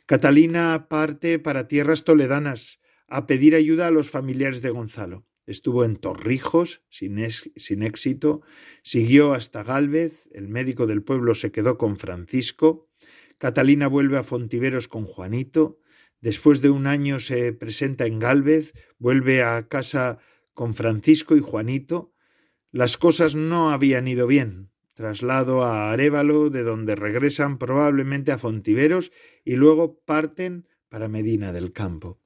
Catalina 0.05 0.87
parte 0.89 1.39
para 1.39 1.67
tierras 1.67 2.03
toledanas 2.03 2.81
a 3.07 3.25
pedir 3.25 3.55
ayuda 3.55 3.87
a 3.87 3.91
los 3.91 4.09
familiares 4.09 4.61
de 4.61 4.69
Gonzalo. 4.69 5.25
Estuvo 5.47 5.83
en 5.83 5.95
Torrijos 5.95 6.83
sin, 6.89 7.17
sin 7.29 7.83
éxito, 7.83 8.41
siguió 8.83 9.33
hasta 9.33 9.63
Gálvez, 9.63 10.29
el 10.33 10.47
médico 10.47 10.87
del 10.87 11.03
pueblo 11.03 11.35
se 11.35 11.51
quedó 11.51 11.77
con 11.77 11.97
Francisco, 11.97 12.89
Catalina 13.37 13.87
vuelve 13.87 14.17
a 14.17 14.23
Fontiveros 14.23 14.87
con 14.87 15.05
Juanito, 15.05 15.79
después 16.21 16.61
de 16.61 16.69
un 16.69 16.87
año 16.87 17.19
se 17.19 17.53
presenta 17.53 18.05
en 18.05 18.19
Gálvez, 18.19 18.73
vuelve 18.97 19.43
a 19.43 19.67
casa 19.67 20.17
con 20.53 20.73
Francisco 20.73 21.35
y 21.35 21.41
Juanito. 21.41 22.13
Las 22.71 22.97
cosas 22.97 23.35
no 23.35 23.71
habían 23.71 24.07
ido 24.07 24.25
bien. 24.25 24.71
Traslado 24.95 25.63
a 25.63 25.91
Arévalo, 25.91 26.49
de 26.49 26.63
donde 26.63 26.95
regresan 26.95 27.57
probablemente 27.57 28.31
a 28.31 28.37
Fontiveros 28.37 29.11
y 29.43 29.57
luego 29.57 29.99
parten 30.05 30.69
para 30.87 31.09
Medina 31.09 31.51
del 31.51 31.73
Campo. 31.73 32.21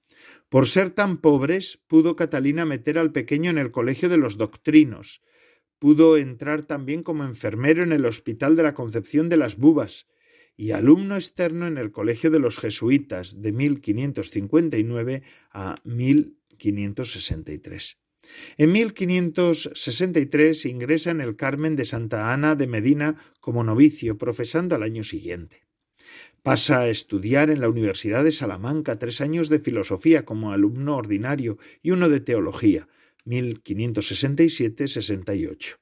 Por 0.49 0.67
ser 0.67 0.91
tan 0.91 1.17
pobres, 1.17 1.79
pudo 1.87 2.15
Catalina 2.15 2.65
meter 2.65 2.99
al 2.99 3.11
pequeño 3.11 3.49
en 3.49 3.57
el 3.57 3.71
colegio 3.71 4.07
de 4.07 4.17
los 4.17 4.37
doctrinos. 4.37 5.23
Pudo 5.79 6.15
entrar 6.15 6.63
también 6.63 7.01
como 7.01 7.23
enfermero 7.23 7.81
en 7.81 7.91
el 7.91 8.05
Hospital 8.05 8.55
de 8.55 8.61
la 8.61 8.75
Concepción 8.75 9.29
de 9.29 9.37
las 9.37 9.57
Bubas 9.57 10.05
y 10.55 10.69
alumno 10.69 11.15
externo 11.15 11.65
en 11.65 11.79
el 11.79 11.91
Colegio 11.91 12.29
de 12.29 12.37
los 12.37 12.59
Jesuitas 12.59 13.41
de 13.41 13.51
1559 13.51 15.23
a 15.51 15.73
1563. 15.85 17.97
En 18.57 18.71
1563 18.71 20.65
ingresa 20.65 21.11
en 21.11 21.21
el 21.21 21.35
Carmen 21.35 21.75
de 21.75 21.85
Santa 21.85 22.33
Ana 22.33 22.55
de 22.55 22.65
Medina 22.67 23.15
como 23.39 23.63
novicio, 23.63 24.17
profesando 24.17 24.73
al 24.75 24.81
año 24.83 25.03
siguiente. 25.03 25.67
Pasa 26.43 26.81
a 26.81 26.89
estudiar 26.89 27.49
en 27.49 27.61
la 27.61 27.69
Universidad 27.69 28.23
de 28.23 28.31
Salamanca 28.31 28.97
tres 28.97 29.21
años 29.21 29.49
de 29.49 29.59
filosofía 29.59 30.25
como 30.25 30.51
alumno 30.51 30.95
ordinario 30.95 31.57
y 31.81 31.89
uno 31.91 32.09
de 32.09 32.21
teología, 32.21 32.87
1567-68. 33.25 35.77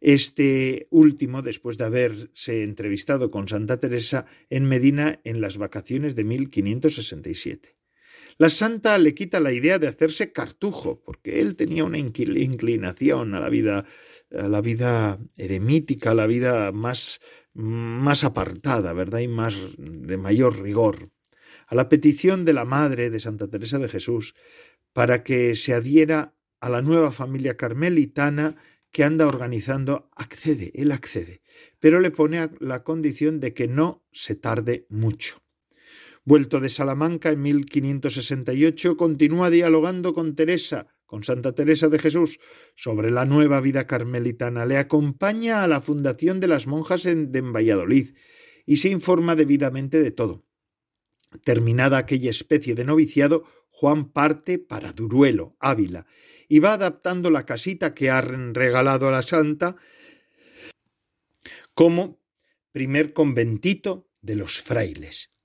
Este 0.00 0.86
último, 0.90 1.42
después 1.42 1.76
de 1.78 1.86
haberse 1.86 2.62
entrevistado 2.62 3.30
con 3.30 3.48
Santa 3.48 3.80
Teresa 3.80 4.26
en 4.48 4.66
Medina 4.66 5.20
en 5.24 5.40
las 5.40 5.58
vacaciones 5.58 6.14
de 6.14 6.22
1567. 6.24 7.77
La 8.38 8.50
santa 8.50 8.96
le 8.98 9.14
quita 9.14 9.40
la 9.40 9.52
idea 9.52 9.78
de 9.78 9.88
hacerse 9.88 10.32
cartujo, 10.32 11.02
porque 11.02 11.40
él 11.40 11.56
tenía 11.56 11.84
una 11.84 11.98
inclinación 11.98 13.34
a 13.34 13.40
la 13.40 13.48
vida, 13.48 13.84
a 14.30 14.48
la 14.48 14.60
vida 14.60 15.18
eremítica, 15.36 16.12
a 16.12 16.14
la 16.14 16.26
vida 16.26 16.70
más 16.70 17.20
más 17.58 18.22
apartada, 18.22 18.92
¿verdad? 18.92 19.18
Y 19.18 19.28
más 19.28 19.56
de 19.76 20.16
mayor 20.16 20.62
rigor. 20.62 21.10
A 21.66 21.74
la 21.74 21.88
petición 21.88 22.44
de 22.44 22.52
la 22.52 22.64
madre 22.64 23.10
de 23.10 23.18
Santa 23.18 23.48
Teresa 23.48 23.78
de 23.78 23.88
Jesús 23.88 24.34
para 24.92 25.24
que 25.24 25.56
se 25.56 25.74
adhiera 25.74 26.36
a 26.60 26.68
la 26.68 26.82
nueva 26.82 27.10
familia 27.10 27.56
carmelitana 27.56 28.54
que 28.92 29.04
anda 29.04 29.26
organizando, 29.26 30.08
accede, 30.16 30.70
él 30.74 30.92
accede, 30.92 31.42
pero 31.78 32.00
le 32.00 32.10
pone 32.10 32.48
la 32.60 32.84
condición 32.84 33.38
de 33.38 33.52
que 33.52 33.68
no 33.68 34.06
se 34.12 34.34
tarde 34.34 34.86
mucho. 34.88 35.42
Vuelto 36.28 36.60
de 36.60 36.68
Salamanca 36.68 37.30
en 37.30 37.40
1568, 37.40 38.98
continúa 38.98 39.48
dialogando 39.48 40.12
con 40.12 40.36
Teresa, 40.36 40.86
con 41.06 41.24
Santa 41.24 41.54
Teresa 41.54 41.88
de 41.88 41.98
Jesús 41.98 42.38
sobre 42.76 43.10
la 43.10 43.24
nueva 43.24 43.62
vida 43.62 43.86
carmelitana, 43.86 44.66
le 44.66 44.76
acompaña 44.76 45.64
a 45.64 45.68
la 45.68 45.80
fundación 45.80 46.38
de 46.38 46.48
las 46.48 46.66
monjas 46.66 47.06
en, 47.06 47.32
Valladolid 47.32 48.14
y 48.66 48.76
se 48.76 48.90
informa 48.90 49.36
debidamente 49.36 50.02
de 50.02 50.10
todo. 50.10 50.44
Terminada 51.44 51.96
aquella 51.96 52.28
especie 52.28 52.74
de 52.74 52.84
noviciado, 52.84 53.46
Juan 53.70 54.12
parte 54.12 54.58
para 54.58 54.92
Duruelo, 54.92 55.56
Ávila, 55.60 56.04
y 56.46 56.58
va 56.58 56.74
adaptando 56.74 57.30
la 57.30 57.46
casita 57.46 57.94
que 57.94 58.10
ha 58.10 58.20
regalado 58.20 59.08
a 59.08 59.12
la 59.12 59.22
santa 59.22 59.76
como 61.72 62.20
primer 62.70 63.14
conventito 63.14 64.10
de 64.20 64.36
los 64.36 64.60
frailes. 64.60 65.37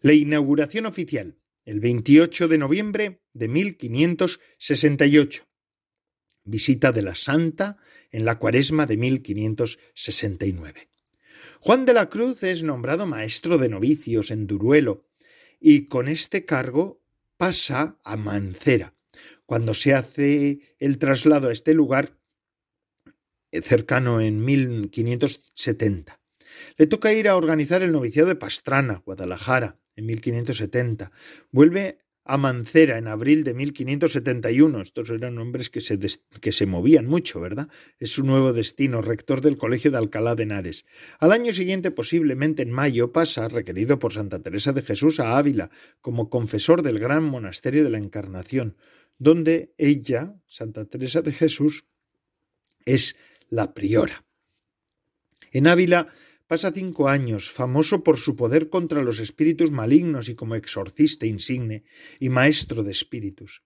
La 0.00 0.12
inauguración 0.12 0.86
oficial 0.86 1.38
el 1.64 1.80
28 1.80 2.48
de 2.48 2.58
noviembre 2.58 3.22
de 3.32 3.48
1568. 3.48 5.44
Visita 6.44 6.92
de 6.92 7.02
la 7.02 7.16
Santa 7.16 7.76
en 8.12 8.24
la 8.24 8.38
cuaresma 8.38 8.86
de 8.86 8.96
1569. 8.96 10.88
Juan 11.60 11.84
de 11.84 11.92
la 11.92 12.08
Cruz 12.08 12.44
es 12.44 12.62
nombrado 12.62 13.06
maestro 13.06 13.58
de 13.58 13.68
novicios 13.68 14.30
en 14.30 14.46
Duruelo 14.46 15.08
y 15.58 15.86
con 15.86 16.06
este 16.06 16.44
cargo 16.44 17.02
pasa 17.36 17.98
a 18.04 18.16
Mancera. 18.16 18.94
Cuando 19.44 19.74
se 19.74 19.94
hace 19.94 20.60
el 20.78 20.98
traslado 20.98 21.48
a 21.48 21.52
este 21.52 21.74
lugar 21.74 22.16
eh, 23.50 23.60
cercano 23.60 24.20
en 24.20 24.44
1570. 24.44 26.20
Le 26.76 26.86
toca 26.86 27.12
ir 27.12 27.28
a 27.28 27.36
organizar 27.36 27.82
el 27.82 27.90
noviciado 27.92 28.28
de 28.28 28.36
Pastrana, 28.36 29.02
Guadalajara, 29.04 29.78
en 29.96 30.06
1570. 30.06 31.10
Vuelve 31.50 31.98
a 32.26 32.36
Mancera 32.38 32.98
en 32.98 33.06
abril 33.06 33.44
de 33.44 33.54
1571. 33.54 34.80
Estos 34.80 35.10
eran 35.10 35.38
hombres 35.38 35.70
que 35.70 35.80
se, 35.80 35.98
que 36.40 36.52
se 36.52 36.66
movían 36.66 37.06
mucho, 37.06 37.40
¿verdad? 37.40 37.68
Es 37.98 38.10
su 38.10 38.24
nuevo 38.24 38.52
destino, 38.52 39.00
rector 39.00 39.40
del 39.40 39.56
Colegio 39.56 39.90
de 39.90 39.98
Alcalá 39.98 40.34
de 40.34 40.42
Henares. 40.42 40.84
Al 41.20 41.32
año 41.32 41.52
siguiente, 41.52 41.90
posiblemente 41.90 42.62
en 42.62 42.72
mayo, 42.72 43.12
pasa, 43.12 43.48
requerido 43.48 43.98
por 43.98 44.12
Santa 44.12 44.40
Teresa 44.40 44.72
de 44.72 44.82
Jesús, 44.82 45.20
a 45.20 45.38
Ávila, 45.38 45.70
como 46.00 46.28
confesor 46.28 46.82
del 46.82 46.98
gran 46.98 47.22
monasterio 47.22 47.84
de 47.84 47.90
la 47.90 47.98
Encarnación, 47.98 48.76
donde 49.18 49.72
ella, 49.78 50.34
Santa 50.46 50.84
Teresa 50.84 51.22
de 51.22 51.32
Jesús, 51.32 51.86
es 52.84 53.16
la 53.48 53.72
priora. 53.72 54.24
En 55.52 55.68
Ávila 55.68 56.08
Pasa 56.46 56.70
cinco 56.70 57.08
años, 57.08 57.50
famoso 57.50 58.04
por 58.04 58.18
su 58.18 58.36
poder 58.36 58.68
contra 58.68 59.02
los 59.02 59.18
espíritus 59.18 59.72
malignos 59.72 60.28
y 60.28 60.36
como 60.36 60.54
exorcista 60.54 61.26
insigne 61.26 61.82
y 62.20 62.28
maestro 62.28 62.84
de 62.84 62.92
espíritus. 62.92 63.64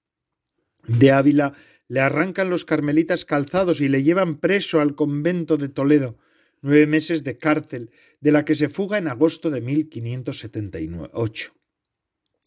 De 0.86 1.12
Ávila 1.12 1.52
le 1.88 2.00
arrancan 2.00 2.48
los 2.48 2.64
carmelitas 2.64 3.26
calzados 3.26 3.82
y 3.82 3.88
le 3.88 4.02
llevan 4.02 4.36
preso 4.40 4.80
al 4.80 4.94
convento 4.94 5.58
de 5.58 5.68
Toledo. 5.68 6.16
nueve 6.62 6.86
meses 6.86 7.24
de 7.24 7.38
cárcel, 7.38 7.90
de 8.20 8.32
la 8.32 8.44
que 8.44 8.54
se 8.54 8.68
fuga 8.68 8.98
en 8.98 9.08
agosto 9.08 9.50
de 9.50 9.60
1578. 9.60 11.54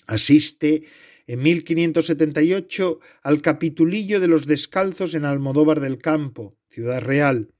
Asiste 0.08 0.84
en 1.26 1.42
1578 1.42 3.00
al 3.24 3.42
capitulillo 3.42 4.20
de 4.20 4.28
los 4.28 4.46
descalzos 4.46 5.16
en 5.16 5.26
Almodóvar 5.26 5.80
del 5.80 5.98
Campo, 5.98 6.56
Ciudad 6.70 7.02
Real, 7.02 7.54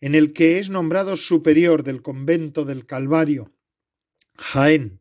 en 0.00 0.14
el 0.14 0.32
que 0.32 0.58
es 0.58 0.70
nombrado 0.70 1.16
superior 1.16 1.82
del 1.82 2.02
convento 2.02 2.64
del 2.64 2.86
Calvario. 2.86 3.52
Jaén 4.36 5.00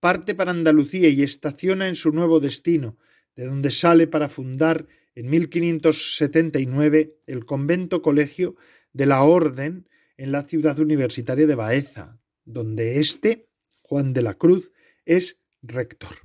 parte 0.00 0.34
para 0.34 0.50
Andalucía 0.52 1.08
y 1.08 1.22
estaciona 1.22 1.88
en 1.88 1.94
su 1.94 2.12
nuevo 2.12 2.40
destino, 2.40 2.96
de 3.36 3.46
donde 3.46 3.70
sale 3.70 4.06
para 4.06 4.28
fundar 4.28 4.86
en 5.14 5.30
1579 5.30 7.16
el 7.26 7.44
convento 7.44 8.02
colegio 8.02 8.56
de 8.92 9.06
la 9.06 9.22
Orden 9.22 9.88
en 10.16 10.32
la 10.32 10.42
ciudad 10.42 10.78
universitaria 10.78 11.46
de 11.46 11.54
Baeza, 11.54 12.20
donde 12.44 13.00
éste, 13.00 13.48
Juan 13.82 14.12
de 14.12 14.22
la 14.22 14.34
Cruz, 14.34 14.72
es 15.04 15.38
rector. 15.62 16.16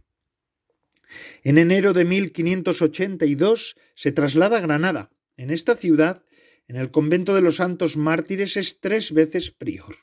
En 1.43 1.57
enero 1.57 1.93
de 1.93 2.05
1582 2.05 3.75
se 3.93 4.11
traslada 4.11 4.57
a 4.57 4.61
Granada. 4.61 5.11
En 5.37 5.51
esta 5.51 5.75
ciudad, 5.75 6.23
en 6.73 6.79
el 6.79 6.89
convento 6.89 7.35
de 7.35 7.41
los 7.43 7.57
santos 7.57 7.97
mártires, 7.97 8.57
es 8.57 8.79
tres 8.79 9.11
veces 9.11 9.51
prior. 9.51 9.95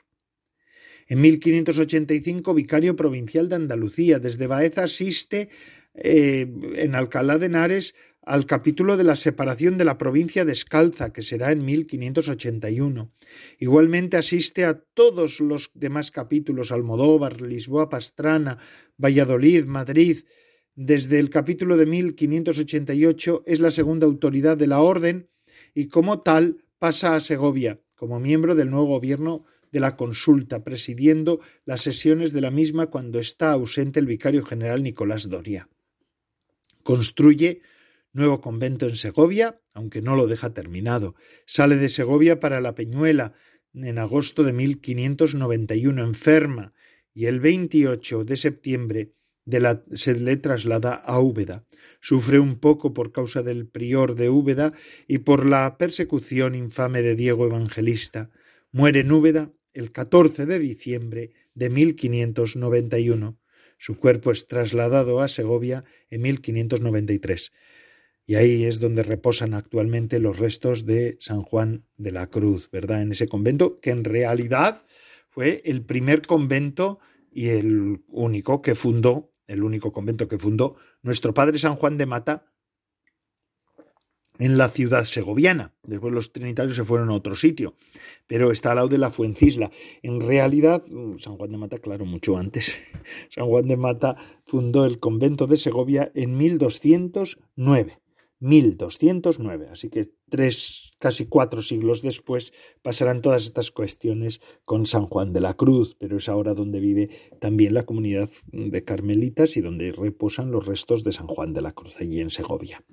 En 1.09 1.19
1585, 1.19 2.53
vicario 2.53 2.95
provincial 2.95 3.49
de 3.49 3.55
Andalucía. 3.55 4.19
Desde 4.19 4.47
Baeza 4.47 4.83
asiste 4.83 5.49
eh, 5.93 6.47
en 6.77 6.95
Alcalá 6.95 7.37
de 7.37 7.47
Henares 7.47 7.93
al 8.21 8.45
capítulo 8.45 8.95
de 8.95 9.03
la 9.03 9.17
separación 9.17 9.77
de 9.77 9.83
la 9.83 9.97
provincia 9.97 10.45
descalza, 10.45 11.11
que 11.11 11.23
será 11.23 11.51
en 11.51 11.65
1581. 11.65 13.11
Igualmente 13.59 14.15
asiste 14.15 14.63
a 14.63 14.79
todos 14.79 15.41
los 15.41 15.71
demás 15.73 16.09
capítulos, 16.09 16.71
Almodóvar, 16.71 17.41
Lisboa, 17.41 17.89
Pastrana, 17.89 18.57
Valladolid, 18.97 19.65
Madrid. 19.65 20.19
Desde 20.73 21.19
el 21.19 21.29
capítulo 21.29 21.75
de 21.75 21.85
1588 21.85 23.43
es 23.45 23.59
la 23.59 23.71
segunda 23.71 24.07
autoridad 24.07 24.55
de 24.55 24.67
la 24.67 24.79
orden 24.79 25.30
y 25.73 25.87
como 25.87 26.21
tal 26.21 26.63
pasa 26.79 27.15
a 27.15 27.19
Segovia, 27.19 27.79
como 27.95 28.19
miembro 28.19 28.55
del 28.55 28.69
nuevo 28.69 28.87
gobierno 28.87 29.45
de 29.71 29.79
la 29.79 29.95
consulta, 29.95 30.63
presidiendo 30.63 31.39
las 31.65 31.81
sesiones 31.81 32.33
de 32.33 32.41
la 32.41 32.51
misma 32.51 32.87
cuando 32.87 33.19
está 33.19 33.51
ausente 33.51 33.99
el 33.99 34.05
vicario 34.05 34.43
general 34.43 34.83
Nicolás 34.83 35.29
Doria. 35.29 35.69
Construye 36.83 37.61
nuevo 38.13 38.41
convento 38.41 38.87
en 38.87 38.95
Segovia, 38.95 39.61
aunque 39.73 40.01
no 40.01 40.15
lo 40.15 40.27
deja 40.27 40.53
terminado. 40.53 41.15
Sale 41.45 41.77
de 41.77 41.89
Segovia 41.89 42.39
para 42.39 42.59
la 42.59 42.75
Peñuela 42.75 43.33
en 43.73 43.97
agosto 43.99 44.43
de 44.43 44.53
1591, 44.53 46.03
enferma, 46.03 46.73
y 47.13 47.25
el 47.25 47.39
28 47.39 48.25
de 48.25 48.37
septiembre 48.37 49.13
de 49.45 49.59
la, 49.59 49.83
se 49.93 50.15
le 50.19 50.37
traslada 50.37 50.93
a 50.93 51.19
Úbeda. 51.19 51.65
Sufre 51.99 52.39
un 52.39 52.57
poco 52.57 52.93
por 52.93 53.11
causa 53.11 53.41
del 53.41 53.67
prior 53.67 54.15
de 54.15 54.29
Úbeda 54.29 54.73
y 55.07 55.19
por 55.19 55.45
la 55.45 55.77
persecución 55.77 56.55
infame 56.55 57.01
de 57.01 57.15
Diego 57.15 57.45
Evangelista. 57.45 58.29
Muere 58.71 59.01
en 59.01 59.11
Úbeda 59.11 59.51
el 59.73 59.91
14 59.91 60.45
de 60.45 60.59
diciembre 60.59 61.31
de 61.53 61.69
1591. 61.69 63.37
Su 63.77 63.97
cuerpo 63.97 64.31
es 64.31 64.47
trasladado 64.47 65.21
a 65.21 65.27
Segovia 65.27 65.83
en 66.09 66.21
1593 66.21 67.51
y 68.25 68.35
ahí 68.35 68.65
es 68.65 68.79
donde 68.79 69.03
reposan 69.03 69.53
actualmente 69.53 70.19
los 70.19 70.39
restos 70.39 70.85
de 70.85 71.17
San 71.19 71.41
Juan 71.41 71.85
de 71.97 72.11
la 72.11 72.27
Cruz, 72.27 72.69
¿verdad? 72.71 73.01
En 73.01 73.11
ese 73.11 73.27
convento 73.27 73.79
que 73.79 73.89
en 73.89 74.03
realidad 74.03 74.85
fue 75.27 75.61
el 75.65 75.83
primer 75.83 76.21
convento 76.21 76.99
y 77.31 77.49
el 77.49 78.03
único 78.07 78.61
que 78.61 78.75
fundó, 78.75 79.30
el 79.51 79.63
único 79.63 79.91
convento 79.91 80.27
que 80.27 80.39
fundó 80.39 80.75
nuestro 81.01 81.33
padre 81.33 81.59
San 81.59 81.75
Juan 81.75 81.97
de 81.97 82.05
Mata 82.05 82.51
en 84.39 84.57
la 84.57 84.69
ciudad 84.69 85.03
segoviana. 85.03 85.75
Después 85.83 86.13
los 86.13 86.31
trinitarios 86.31 86.75
se 86.75 86.83
fueron 86.83 87.09
a 87.09 87.13
otro 87.13 87.35
sitio, 87.35 87.75
pero 88.27 88.51
está 88.51 88.71
al 88.71 88.77
lado 88.77 88.87
de 88.87 88.97
la 88.97 89.11
Fuencisla. 89.11 89.69
En 90.01 90.19
realidad, 90.19 90.83
mm, 90.89 91.17
San 91.17 91.37
Juan 91.37 91.51
de 91.51 91.57
Mata, 91.57 91.77
claro, 91.77 92.05
mucho 92.05 92.37
antes. 92.37 92.91
San 93.29 93.45
Juan 93.47 93.67
de 93.67 93.77
Mata 93.77 94.15
fundó 94.45 94.85
el 94.85 94.99
convento 94.99 95.47
de 95.47 95.57
Segovia 95.57 96.11
en 96.15 96.37
1209. 96.37 97.99
1209. 98.39 99.67
Así 99.71 99.89
que 99.89 100.09
tres, 100.29 100.90
casi 101.01 101.25
cuatro 101.25 101.63
siglos 101.63 102.03
después 102.03 102.53
pasarán 102.83 103.21
todas 103.21 103.43
estas 103.43 103.71
cuestiones 103.71 104.39
con 104.65 104.85
San 104.85 105.07
Juan 105.07 105.33
de 105.33 105.41
la 105.41 105.55
Cruz, 105.55 105.97
pero 105.99 106.17
es 106.17 106.29
ahora 106.29 106.53
donde 106.53 106.79
vive 106.79 107.09
también 107.39 107.73
la 107.73 107.83
comunidad 107.83 108.29
de 108.51 108.83
carmelitas 108.83 109.57
y 109.57 109.61
donde 109.61 109.91
reposan 109.91 110.51
los 110.51 110.67
restos 110.67 111.03
de 111.03 111.11
San 111.11 111.27
Juan 111.27 111.53
de 111.53 111.63
la 111.63 111.71
Cruz, 111.71 111.97
allí 111.99 112.19
en 112.19 112.29
Segovia. 112.29 112.85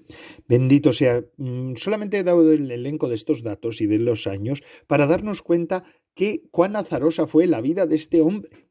Bendito 0.49 0.92
sea, 0.92 1.23
mm, 1.37 1.75
solamente 1.77 2.18
he 2.18 2.25
dado 2.25 2.51
el 2.51 2.71
elenco 2.71 3.09
de 3.09 3.14
estos 3.14 3.42
datos 3.42 3.83
y 3.83 3.87
de 3.87 3.99
los 3.99 4.27
años 4.27 4.62
para 4.87 5.07
darnos 5.07 5.42
cuenta 5.42 5.85
que 6.14 6.49
cuán 6.51 6.77
azarosa 6.77 7.27
fue 7.27 7.47
la 7.47 7.61
vida 7.61 7.87
de 7.87 7.97
este 7.97 8.23
hombre. 8.23 8.71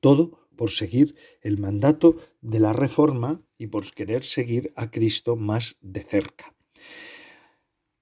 Todo 0.00 0.48
por 0.56 0.70
seguir 0.70 1.16
el 1.42 1.58
mandato 1.58 2.16
de 2.40 2.60
la 2.60 2.72
Reforma 2.72 3.42
y 3.58 3.66
por 3.66 3.90
querer 3.92 4.24
seguir 4.24 4.72
a 4.76 4.90
Cristo 4.90 5.36
más 5.36 5.76
de 5.80 6.02
cerca. 6.04 6.54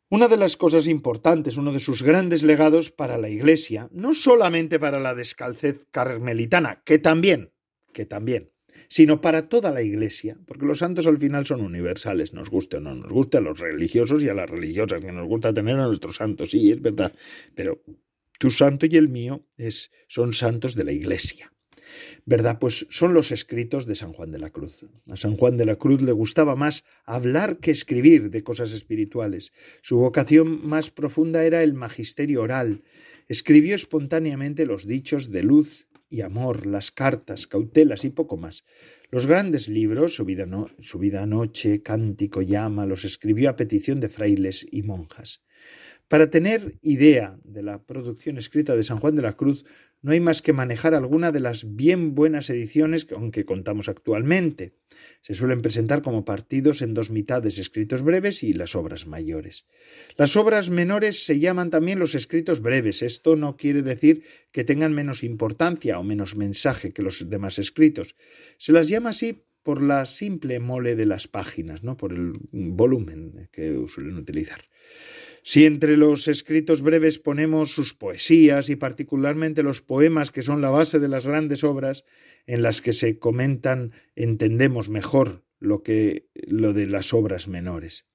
Una 0.09 0.29
de 0.29 0.37
las 0.37 0.57
cosas 0.57 0.87
importantes, 0.87 1.57
uno 1.57 1.73
de 1.73 1.81
sus 1.81 2.05
grandes 2.05 2.45
legados 2.45 2.93
para 2.93 3.19
la 3.19 3.29
Iglesia, 3.29 3.89
no 3.91 4.15
solamente 4.15 4.79
para 4.79 5.01
la 5.01 5.17
descalcez 5.17 5.89
carmelitana, 5.91 6.81
que 6.85 7.01
también, 7.01 7.51
que 7.93 8.07
también, 8.07 8.53
sino 8.89 9.21
para 9.21 9.49
toda 9.49 9.73
la 9.73 9.83
Iglesia, 9.83 10.37
porque 10.47 10.65
los 10.65 10.79
santos 10.79 11.09
al 11.09 11.19
final 11.19 11.45
son 11.45 11.61
universales, 11.61 12.35
nos 12.35 12.51
guste 12.51 12.77
o 12.77 12.81
no 12.81 12.95
nos 12.95 13.11
guste 13.11 13.39
a 13.39 13.41
los 13.41 13.59
religiosos 13.59 14.23
y 14.23 14.29
a 14.29 14.35
las 14.35 14.49
religiosas, 14.49 15.01
que 15.01 15.11
nos 15.11 15.27
gusta 15.27 15.53
tener 15.53 15.75
a 15.75 15.87
nuestros 15.87 16.15
santos, 16.15 16.53
sí, 16.53 16.71
es 16.71 16.81
verdad, 16.81 17.13
pero 17.57 17.83
tu 18.39 18.53
santo 18.53 18.87
y 18.87 18.95
el 18.95 19.09
mío 19.09 19.45
es, 19.57 19.91
son 20.07 20.33
santos 20.33 20.77
de 20.77 20.85
la 20.85 20.93
Iglesia. 20.93 21.53
¿Verdad? 22.25 22.59
Pues 22.59 22.87
son 22.91 23.15
los 23.15 23.33
escritos 23.33 23.87
de 23.87 23.95
San 23.95 24.13
Juan 24.13 24.33
de 24.33 24.39
la 24.39 24.51
Cruz. 24.51 24.85
A 25.11 25.17
San 25.17 25.37
Juan 25.37 25.57
de 25.57 25.65
la 25.65 25.77
Cruz 25.77 26.03
le 26.03 26.13
gustaba 26.13 26.57
más 26.57 26.85
hablar 27.05 27.59
que 27.59 27.71
escribir 27.71 28.31
de 28.31 28.43
cosas 28.43 28.73
espirituales. 28.73 29.53
Su 29.83 29.97
vocación 29.97 30.67
más 30.67 30.91
profunda 30.91 31.45
era 31.45 31.63
el 31.63 31.75
magisterio 31.75 32.43
oral. 32.43 32.83
Escribió 33.29 33.75
espontáneamente 33.75 34.67
los 34.67 34.87
dichos 34.87 35.31
de 35.31 35.43
luz 35.43 35.89
y 36.09 36.21
amor, 36.21 36.67
las 36.67 36.91
cartas, 36.91 37.47
cautelas 37.47 38.05
y 38.05 38.11
poco 38.11 38.37
más. 38.37 38.65
Los 39.11 39.27
grandes 39.27 39.69
libros, 39.69 40.15
su 40.15 40.25
vida, 40.25 40.47
su 40.79 40.99
vida 40.99 41.27
noche, 41.27 41.83
cántico, 41.83 42.43
llama, 42.43 42.87
los 42.87 43.05
escribió 43.05 43.51
a 43.51 43.57
petición 43.57 44.01
de 44.01 44.09
frailes 44.09 44.67
y 44.71 44.83
monjas. 44.83 45.43
Para 46.09 46.31
tener 46.31 46.79
idea 46.83 47.39
de 47.43 47.65
la 47.65 47.83
producción 47.83 48.39
escrita 48.39 48.77
de 48.77 48.85
San 48.85 49.01
Juan 49.01 49.17
de 49.17 49.23
la 49.23 49.33
Cruz, 49.33 49.65
no 50.03 50.13
hay 50.13 50.21
más 50.21 50.43
que 50.43 50.53
manejar 50.53 50.95
alguna 50.95 51.33
de 51.33 51.41
las 51.41 51.75
bien 51.75 52.15
buenas 52.15 52.49
ediciones 52.51 53.05
con 53.05 53.31
que 53.31 53.45
contamos 53.45 53.89
actualmente. 53.89 54.75
Se 55.21 55.35
suelen 55.35 55.63
presentar 55.63 56.03
como 56.03 56.25
partidos 56.25 56.83
en 56.83 56.95
dos 56.95 57.11
mitades, 57.11 57.59
escritos 57.59 58.03
breves 58.03 58.43
y 58.43 58.53
las 58.53 58.77
obras 58.77 59.07
mayores. 59.07 59.67
Las 60.17 60.37
obras 60.37 60.71
menores 60.71 61.25
se 61.25 61.41
llaman 61.41 61.71
también 61.71 61.99
los 61.99 62.15
escritos 62.15 62.61
breves. 62.61 63.03
Esto 63.03 63.37
no 63.37 63.57
quiere 63.57 63.83
decir 63.83 64.23
que 64.53 64.65
tengan 64.65 64.93
menos 64.93 65.25
importancia 65.25 65.99
o 65.99 66.05
menos 66.05 66.37
mensaje 66.37 66.93
que 66.93 67.03
los 67.03 67.29
demás 67.29 67.59
escritos. 67.59 68.15
Se 68.59 68.73
las 68.73 68.89
llama 68.89 69.11
así 69.11 69.45
por 69.63 69.83
la 69.83 70.07
simple 70.07 70.61
mole 70.61 70.95
de 70.95 71.07
las 71.07 71.27
páginas, 71.27 71.83
¿no? 71.83 71.97
por 71.97 72.13
el 72.13 72.35
volumen 72.53 73.49
que 73.51 73.85
suelen 73.89 74.17
utilizar. 74.17 74.61
Si 75.49 75.65
entre 75.65 75.97
los 75.97 76.27
escritos 76.27 76.83
breves 76.83 77.21
ponemos 77.21 77.71
sus 77.71 77.95
poesías 77.95 78.69
y 78.69 78.75
particularmente 78.75 79.63
los 79.63 79.81
poemas 79.81 80.33
que 80.33 80.43
son 80.43 80.61
la 80.61 80.71
base 80.71 80.99
de 80.99 81.07
las 81.07 81.29
grandes 81.29 81.63
obras 81.63 82.05
en 82.49 82.63
las 82.63 82.83
que 82.83 82.93
se 82.93 83.21
comentan, 83.21 83.93
entendemos 84.17 84.89
mejor 84.89 85.45
lo 85.61 85.85
que 85.85 86.27
lo 86.35 86.73
de 86.73 86.87
las 86.87 87.15
obras 87.15 87.47
menores. 87.47 88.07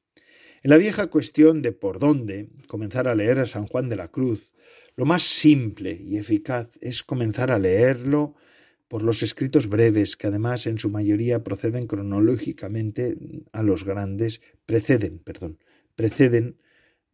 En 0.62 0.72
la 0.72 0.78
vieja 0.78 1.08
cuestión 1.08 1.62
de 1.62 1.72
por 1.72 2.00
dónde 2.00 2.50
comenzar 2.68 3.08
a 3.08 3.16
leer 3.16 3.40
a 3.40 3.46
San 3.46 3.66
Juan 3.66 3.88
de 3.88 3.96
la 3.96 4.10
Cruz, 4.10 4.52
lo 4.98 5.06
más 5.06 5.24
simple 5.24 5.98
y 6.04 6.18
eficaz 6.18 6.78
es 6.82 7.02
comenzar 7.02 7.50
a 7.50 7.60
leerlo 7.60 8.36
por 8.90 9.04
los 9.04 9.24
escritos 9.24 9.70
breves, 9.70 10.18
que 10.18 10.28
además 10.28 10.68
en 10.68 10.80
su 10.80 10.90
mayoría 10.90 11.46
proceden 11.46 11.88
cronológicamente 11.88 13.16
a 13.54 13.64
los 13.64 13.86
grandes, 13.86 14.42
preceden, 14.66 15.20
perdón, 15.20 15.60
preceden 15.96 16.58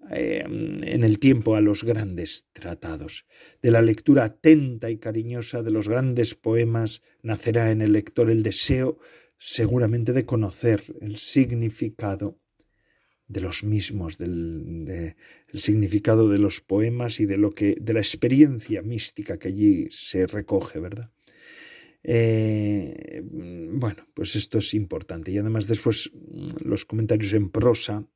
Em, 0.09 0.81
en 0.83 1.03
el 1.03 1.19
tiempo 1.19 1.55
a 1.55 1.61
los 1.61 1.83
grandes 1.83 2.47
tratados. 2.53 3.25
De 3.61 3.71
la 3.71 3.81
lectura 3.81 4.23
atenta 4.23 4.89
y 4.89 4.97
cariñosa 4.99 5.63
de 5.63 5.71
los 5.71 5.89
grandes 5.89 6.33
poemas 6.33 7.01
nacerá 7.23 7.71
en 7.71 7.81
el 7.81 7.91
lector 7.91 8.29
el 8.29 8.41
deseo 8.41 8.99
seguramente 9.37 10.13
de 10.13 10.25
conocer 10.25 10.81
el 11.01 11.17
significado 11.17 12.39
de 13.27 13.41
los 13.41 13.65
mismos, 13.65 14.17
del 14.17 15.15
significado 15.53 16.29
de 16.29 16.39
los 16.39 16.61
poemas 16.61 17.19
y 17.19 17.25
de 17.25 17.35
lo 17.35 17.51
que, 17.51 17.75
de 17.79 17.91
la 17.91 17.99
experiencia 17.99 18.81
mística 18.81 19.37
que 19.37 19.49
allí 19.49 19.87
se 19.91 20.25
recoge, 20.25 20.79
¿verdad? 20.79 21.11
Eh, 22.03 23.21
bueno, 23.73 24.07
pues 24.13 24.37
esto 24.37 24.59
es 24.59 24.73
importante. 24.73 25.31
Y 25.31 25.37
además 25.37 25.67
después 25.67 26.09
los 26.63 26.85
comentarios 26.85 27.33
en 27.33 27.49
prosa 27.49 28.07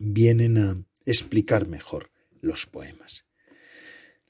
vienen 0.00 0.58
a 0.58 0.82
explicar 1.06 1.68
mejor 1.68 2.10
los 2.40 2.66
poemas. 2.66 3.26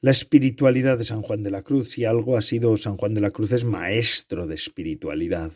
La 0.02 0.10
espiritualidad 0.10 0.98
de 0.98 1.04
San 1.04 1.22
Juan 1.22 1.42
de 1.42 1.50
la 1.50 1.62
Cruz, 1.62 1.90
si 1.90 2.04
algo 2.04 2.36
ha 2.36 2.42
sido 2.42 2.76
San 2.76 2.96
Juan 2.96 3.14
de 3.14 3.20
la 3.20 3.30
Cruz, 3.30 3.52
es 3.52 3.64
maestro 3.64 4.46
de 4.46 4.54
espiritualidad, 4.54 5.52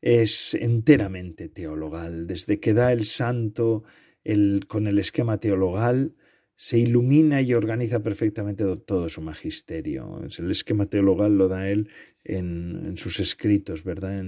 es 0.00 0.54
enteramente 0.54 1.48
teologal. 1.48 2.26
Desde 2.26 2.58
que 2.60 2.72
da 2.72 2.92
el 2.92 3.04
santo 3.04 3.84
el, 4.22 4.64
con 4.66 4.86
el 4.86 4.98
esquema 4.98 5.38
teologal, 5.38 6.14
se 6.56 6.78
ilumina 6.78 7.42
y 7.42 7.52
organiza 7.54 8.02
perfectamente 8.02 8.64
todo 8.86 9.08
su 9.08 9.20
magisterio. 9.20 10.20
El 10.38 10.50
esquema 10.50 10.86
teologal 10.86 11.36
lo 11.36 11.48
da 11.48 11.68
él 11.68 11.88
en, 12.22 12.96
sus 12.96 13.20
escritos, 13.20 13.82
¿verdad? 13.84 14.22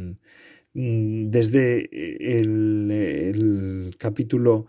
Mm, 0.74 1.30
desde 1.30 1.88
el, 2.40 3.94
capítulo 3.98 4.66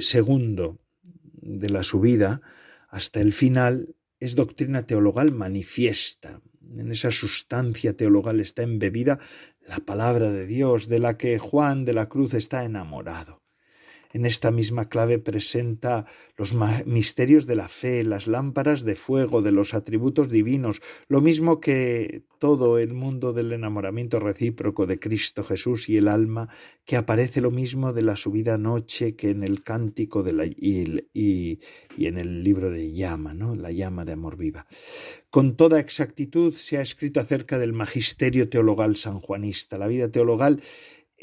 segundo 0.00 0.78
de 1.02 1.70
la 1.70 1.82
subida 1.82 2.40
hasta 2.88 3.20
el 3.20 3.32
final 3.32 3.96
es 4.20 4.36
doctrina 4.36 4.86
teologal 4.86 5.32
manifiesta. 5.32 6.40
En 6.76 6.92
esa 6.92 7.10
sustancia 7.10 7.94
teologal 7.96 8.40
está 8.40 8.62
embebida 8.62 9.18
la 9.66 9.78
palabra 9.78 10.30
de 10.30 10.46
Dios, 10.46 10.88
de 10.88 11.00
la 11.00 11.18
que 11.18 11.38
Juan 11.38 11.84
de 11.84 11.92
la 11.92 12.08
Cruz 12.08 12.34
está 12.34 12.64
enamorado 12.64 13.41
en 14.12 14.26
esta 14.26 14.50
misma 14.50 14.88
clave 14.88 15.18
presenta 15.18 16.06
los 16.36 16.54
misterios 16.86 17.46
de 17.46 17.56
la 17.56 17.68
fe, 17.68 18.04
las 18.04 18.26
lámparas 18.26 18.84
de 18.84 18.94
fuego, 18.94 19.42
de 19.42 19.52
los 19.52 19.74
atributos 19.74 20.28
divinos, 20.28 20.80
lo 21.08 21.20
mismo 21.20 21.60
que 21.60 22.24
todo 22.38 22.78
el 22.78 22.92
mundo 22.92 23.32
del 23.32 23.52
enamoramiento 23.52 24.18
recíproco 24.18 24.86
de 24.86 24.98
Cristo 24.98 25.44
Jesús 25.44 25.88
y 25.88 25.96
el 25.96 26.08
alma, 26.08 26.48
que 26.84 26.96
aparece 26.96 27.40
lo 27.40 27.50
mismo 27.50 27.92
de 27.92 28.02
la 28.02 28.16
subida 28.16 28.58
noche 28.58 29.14
que 29.14 29.30
en 29.30 29.44
el 29.44 29.62
cántico 29.62 30.22
de 30.22 30.32
la, 30.32 30.46
y, 30.46 31.08
y, 31.12 31.60
en 32.06 32.18
el 32.18 32.42
libro 32.42 32.70
de 32.70 32.92
llama, 32.92 33.32
¿no? 33.32 33.54
la 33.54 33.70
llama 33.70 34.04
de 34.04 34.12
amor 34.12 34.36
viva. 34.36 34.66
Con 35.30 35.56
toda 35.56 35.80
exactitud 35.80 36.52
se 36.52 36.78
ha 36.78 36.82
escrito 36.82 37.20
acerca 37.20 37.58
del 37.58 37.72
magisterio 37.72 38.48
teologal 38.48 38.96
sanjuanista. 38.96 39.78
La 39.78 39.86
vida 39.86 40.10
teologal 40.10 40.60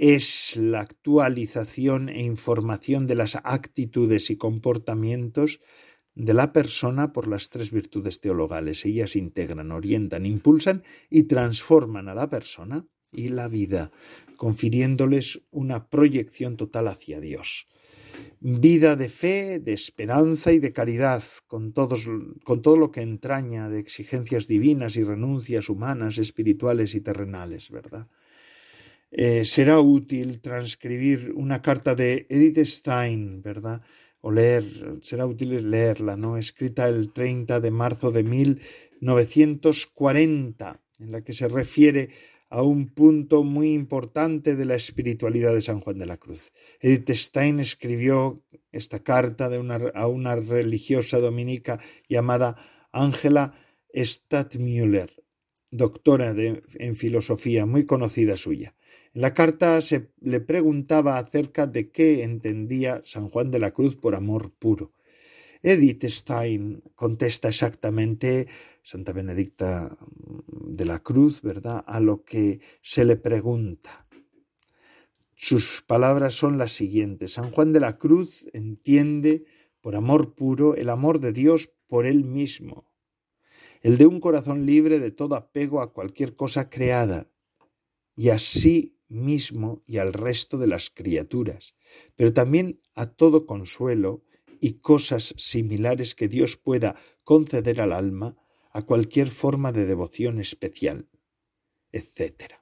es 0.01 0.55
la 0.55 0.79
actualización 0.79 2.07
e 2.07 2.23
información 2.23 3.05
de 3.05 3.15
las 3.15 3.35
actitudes 3.43 4.29
y 4.29 4.37
comportamientos 4.37 5.59
de 6.15 6.33
la 6.33 6.53
persona 6.53 7.11
por 7.11 7.27
las 7.27 7.49
tres 7.49 7.71
virtudes 7.71 8.21
teologales. 8.21 8.85
Ellas 8.85 9.17
integran, 9.17 9.73
orientan, 9.73 10.25
impulsan 10.25 10.83
y 11.09 11.23
transforman 11.23 12.07
a 12.07 12.15
la 12.15 12.29
persona 12.29 12.87
y 13.11 13.27
la 13.27 13.49
vida, 13.49 13.91
confiriéndoles 14.37 15.41
una 15.51 15.89
proyección 15.89 16.55
total 16.55 16.87
hacia 16.87 17.19
Dios. 17.19 17.67
Vida 18.39 18.95
de 18.95 19.09
fe, 19.09 19.59
de 19.59 19.73
esperanza 19.73 20.53
y 20.53 20.59
de 20.59 20.71
caridad, 20.71 21.23
con, 21.45 21.73
todos, 21.73 22.07
con 22.45 22.61
todo 22.61 22.77
lo 22.77 22.89
que 22.91 23.01
entraña 23.01 23.67
de 23.67 23.79
exigencias 23.79 24.47
divinas 24.47 24.95
y 24.95 25.03
renuncias 25.03 25.67
humanas, 25.67 26.19
espirituales 26.19 26.95
y 26.95 27.01
terrenales, 27.01 27.69
¿verdad? 27.69 28.07
Eh, 29.11 29.43
será 29.43 29.79
útil 29.79 30.39
transcribir 30.39 31.33
una 31.35 31.63
carta 31.63 31.95
de 31.95 32.27
Edith 32.29 32.59
Stein, 32.59 33.41
¿verdad? 33.41 33.81
O 34.21 34.31
leer, 34.31 34.63
será 35.01 35.25
útil 35.25 35.71
leerla, 35.71 36.15
¿no? 36.15 36.37
Escrita 36.37 36.87
el 36.87 37.11
30 37.11 37.59
de 37.59 37.71
marzo 37.71 38.11
de 38.11 38.21
1940, 38.23 40.79
en 40.99 41.11
la 41.11 41.23
que 41.23 41.33
se 41.33 41.47
refiere 41.47 42.09
a 42.49 42.61
un 42.61 42.89
punto 42.89 43.43
muy 43.43 43.73
importante 43.73 44.55
de 44.55 44.65
la 44.65 44.75
espiritualidad 44.75 45.53
de 45.53 45.61
San 45.61 45.79
Juan 45.79 45.97
de 45.97 46.05
la 46.05 46.17
Cruz. 46.17 46.51
Edith 46.79 47.09
Stein 47.09 47.59
escribió 47.59 48.43
esta 48.71 48.99
carta 48.99 49.49
a 49.95 50.07
una 50.07 50.35
religiosa 50.35 51.19
dominica 51.19 51.79
llamada 52.07 52.55
Ángela 52.91 53.53
Stadtmüller, 53.93 55.11
doctora 55.71 56.33
en 56.35 56.95
filosofía, 56.95 57.65
muy 57.65 57.85
conocida 57.85 58.37
suya. 58.37 58.75
En 59.13 59.21
la 59.21 59.33
carta 59.33 59.81
se 59.81 60.11
le 60.21 60.39
preguntaba 60.39 61.17
acerca 61.17 61.65
de 61.65 61.89
qué 61.89 62.23
entendía 62.23 63.01
San 63.03 63.29
Juan 63.29 63.49
de 63.49 63.59
la 63.59 63.71
Cruz 63.71 63.95
por 63.95 64.13
amor 64.13 64.51
puro. 64.51 64.93
Edith 65.61 66.05
Stein 66.05 66.83
contesta 66.95 67.49
exactamente, 67.49 68.47
Santa 68.81 69.11
Benedicta 69.11 69.97
de 70.47 70.85
la 70.85 70.99
Cruz, 70.99 71.41
¿verdad?, 71.41 71.83
a 71.85 71.99
lo 71.99 72.23
que 72.23 72.61
se 72.81 73.03
le 73.03 73.17
pregunta. 73.17 74.07
Sus 75.35 75.81
palabras 75.81 76.35
son 76.35 76.57
las 76.57 76.71
siguientes. 76.71 77.33
San 77.33 77.51
Juan 77.51 77.73
de 77.73 77.79
la 77.79 77.97
Cruz 77.97 78.47
entiende 78.53 79.43
por 79.81 79.95
amor 79.95 80.35
puro 80.35 80.75
el 80.75 80.89
amor 80.89 81.19
de 81.19 81.33
Dios 81.33 81.71
por 81.87 82.05
él 82.05 82.23
mismo, 82.23 82.89
el 83.81 83.97
de 83.97 84.05
un 84.05 84.19
corazón 84.19 84.65
libre 84.65 84.99
de 84.99 85.11
todo 85.11 85.35
apego 85.35 85.81
a 85.81 85.93
cualquier 85.93 86.35
cosa 86.35 86.69
creada, 86.69 87.27
y 88.15 88.29
así 88.29 88.98
mismo 89.09 89.83
y 89.85 89.97
al 89.97 90.13
resto 90.13 90.57
de 90.57 90.67
las 90.67 90.89
criaturas, 90.89 91.75
pero 92.15 92.33
también 92.33 92.81
a 92.95 93.07
todo 93.07 93.45
consuelo 93.45 94.23
y 94.61 94.79
cosas 94.79 95.33
similares 95.37 96.15
que 96.15 96.27
Dios 96.27 96.57
pueda 96.57 96.95
conceder 97.23 97.81
al 97.81 97.93
alma 97.93 98.37
a 98.71 98.83
cualquier 98.83 99.29
forma 99.29 99.71
de 99.71 99.85
devoción 99.85 100.39
especial, 100.39 101.09
etc. 101.91 102.53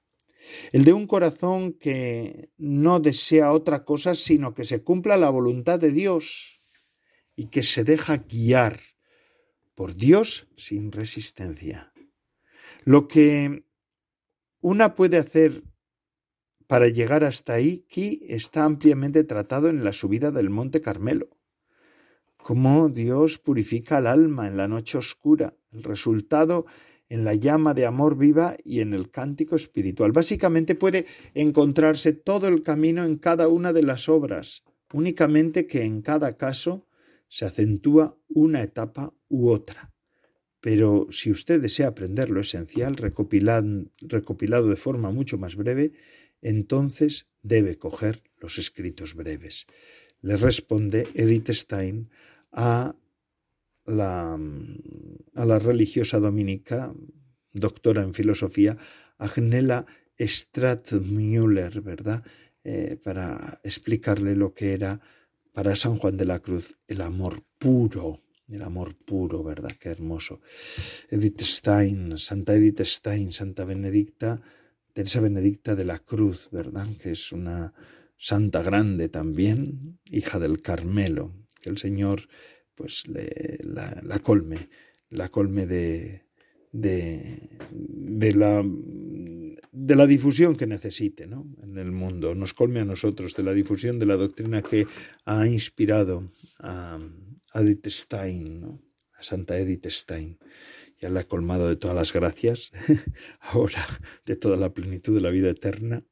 El 0.72 0.86
de 0.86 0.94
un 0.94 1.08
corazón 1.08 1.74
que 1.74 2.50
no 2.58 3.00
desea 3.00 3.52
otra 3.52 3.84
cosa 3.84 4.16
sino 4.16 4.54
que 4.54 4.64
se 4.64 4.82
cumpla 4.84 5.18
la 5.18 5.30
voluntad 5.30 5.80
de 5.80 5.92
Dios 5.92 6.60
y 7.36 7.48
que 7.48 7.64
se 7.64 7.84
deja 7.84 8.18
guiar 8.18 8.80
por 9.76 9.96
Dios 9.96 10.48
sin 10.58 10.92
resistencia. 10.92 11.94
Lo 12.84 13.08
que 13.08 13.66
una 14.60 14.94
puede 14.96 15.18
hacer 15.18 15.64
para 16.68 16.90
llegar 16.90 17.24
hasta 17.24 17.54
ahí, 17.54 17.86
aquí 17.88 18.24
está 18.28 18.66
ampliamente 18.66 19.24
tratado 19.24 19.70
en 19.70 19.84
la 19.84 19.94
subida 19.94 20.32
del 20.32 20.50
Monte 20.50 20.82
Carmelo. 20.82 21.30
Cómo 22.38 22.90
Dios 22.90 23.40
purifica 23.40 23.98
al 23.98 24.08
alma 24.08 24.48
en 24.48 24.58
la 24.58 24.68
noche 24.68 24.98
oscura, 24.98 25.56
el 25.72 25.84
resultado 25.84 26.66
en 27.10 27.24
la 27.24 27.36
llama 27.36 27.74
de 27.74 27.86
amor 27.86 28.18
viva 28.18 28.58
y 28.64 28.82
en 28.82 28.94
el 28.94 29.10
cántico 29.10 29.56
espiritual. 29.56 30.12
Básicamente 30.12 30.76
puede 30.76 31.06
encontrarse 31.34 32.14
todo 32.14 32.48
el 32.48 32.64
camino 32.64 33.06
en 33.06 33.18
cada 33.18 33.48
una 33.48 33.72
de 33.74 33.84
las 33.84 34.10
obras, 34.10 34.64
únicamente 34.94 35.68
que 35.68 35.84
en 35.84 36.02
cada 36.02 36.38
caso 36.38 36.86
se 37.30 37.46
acentúa 37.46 38.18
una 38.28 38.62
etapa 38.62 39.14
u 39.30 39.50
otra. 39.50 39.94
Pero 40.60 41.08
si 41.12 41.32
usted 41.32 41.62
desea 41.62 41.88
aprender 41.88 42.30
lo 42.30 42.42
esencial, 42.42 42.96
recopilado 42.98 44.68
de 44.68 44.76
forma 44.76 45.12
mucho 45.12 45.38
más 45.38 45.56
breve, 45.56 45.94
entonces 46.48 47.28
debe 47.42 47.78
coger 47.78 48.22
los 48.40 48.58
escritos 48.58 49.16
breves. 49.16 49.68
Le 50.22 50.38
responde 50.38 51.06
Edith 51.14 51.50
Stein 51.52 52.10
a 52.52 52.96
la, 53.86 54.40
religiosa 55.60 56.20
dominica, 56.20 56.94
doctora 57.54 58.02
en 58.04 58.14
filosofía, 58.14 58.78
Agnella 59.18 59.86
Stratmüller, 60.18 61.82
¿verdad? 61.82 62.24
Eh, 62.64 62.98
para 63.04 63.60
explicarle 63.64 64.36
lo 64.36 64.54
que 64.54 64.74
era 64.74 65.00
para 65.54 65.76
San 65.76 65.98
Juan 65.98 66.18
de 66.18 66.26
la 66.26 66.40
Cruz 66.40 66.80
el 66.88 67.02
amor 67.02 67.44
puro, 67.58 68.24
el 68.48 68.62
amor 68.62 68.96
puro, 68.96 69.44
¿verdad? 69.44 69.72
Qué 69.80 69.90
hermoso. 69.90 70.40
Edith 71.10 71.42
Stein, 71.42 72.18
Santa 72.18 72.56
Edith 72.56 72.82
Stein, 72.82 73.32
Santa 73.32 73.66
Benedicta, 73.66 74.42
Teresa 74.98 75.22
Benedicta 75.22 75.76
de 75.76 75.86
la 75.86 76.00
Cruz, 76.00 76.50
¿verdad? 76.52 76.88
Que 77.00 77.12
es 77.12 77.32
una 77.32 77.72
santa 78.18 78.64
grande 78.64 79.10
también, 79.10 80.00
hija 80.06 80.40
del 80.40 80.60
Carmelo, 80.64 81.36
que 81.62 81.70
el 81.70 81.78
Señor 81.78 82.22
pues 82.74 83.04
la, 83.06 84.20
colme, 84.24 84.58
la 85.12 85.30
colme 85.30 85.68
de, 85.68 86.24
de, 86.72 87.40
de, 87.70 88.34
la, 88.34 88.66
de 89.72 89.96
la 89.96 90.08
difusión 90.08 90.56
que 90.56 90.66
necesite 90.66 91.28
¿no? 91.28 91.46
en 91.62 91.78
el 91.78 91.92
mundo, 91.92 92.34
nos 92.34 92.56
colme 92.56 92.80
a 92.80 92.86
nosotros 92.86 93.36
de 93.36 93.44
la 93.44 93.54
difusión 93.54 94.00
de 94.00 94.08
la 94.08 94.16
doctrina 94.16 94.64
que 94.64 94.88
ha 95.26 95.46
inspirado 95.46 96.28
a, 96.58 97.00
Edith 97.54 97.86
Stein, 97.86 98.62
¿no? 98.62 98.82
a 99.14 99.22
Santa 99.22 99.60
Edith 99.60 99.86
Stein 99.90 100.40
ya 101.00 101.10
la 101.10 101.22
ha 101.22 101.24
colmado 101.28 101.70
de 101.70 101.76
todas 101.76 101.96
las 101.96 102.14
gracias, 102.14 102.72
ahora 103.40 103.86
de 104.26 104.36
toda 104.36 104.58
la 104.58 104.74
plenitud 104.74 105.14
de 105.16 105.22
la 105.22 105.30
vida 105.30 105.50
eterna, 105.50 106.06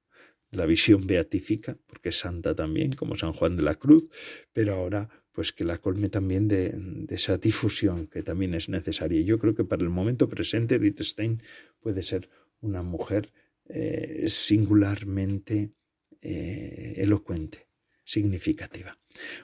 la 0.51 0.65
visión 0.65 1.05
beatífica, 1.07 1.77
porque 1.87 2.09
es 2.09 2.19
santa 2.19 2.55
también, 2.55 2.91
como 2.93 3.15
San 3.15 3.33
Juan 3.33 3.55
de 3.55 3.63
la 3.63 3.75
Cruz, 3.75 4.09
pero 4.53 4.75
ahora 4.75 5.09
pues 5.35 5.51
que 5.51 5.65
la 5.65 5.77
colme 5.77 6.07
también 6.07 6.47
de, 6.47 7.05
esa 7.09 7.37
difusión 7.37 8.07
que 8.07 8.23
también 8.23 8.53
es 8.53 8.69
necesaria. 8.69 9.21
Yo 9.21 9.37
creo 9.37 9.53
que 9.53 9.65
para 9.65 9.83
el 9.83 9.89
momento 9.89 10.29
presente 10.29 10.75
Edith 10.75 11.01
Stein 11.01 11.41
puede 11.81 12.01
ser 12.03 12.29
una 12.61 12.81
mujer 12.83 13.33
eh, 13.65 14.23
singularmente 14.27 15.73
eh, 16.21 16.93
elocuente, 16.97 17.67
significativa. 18.05 18.97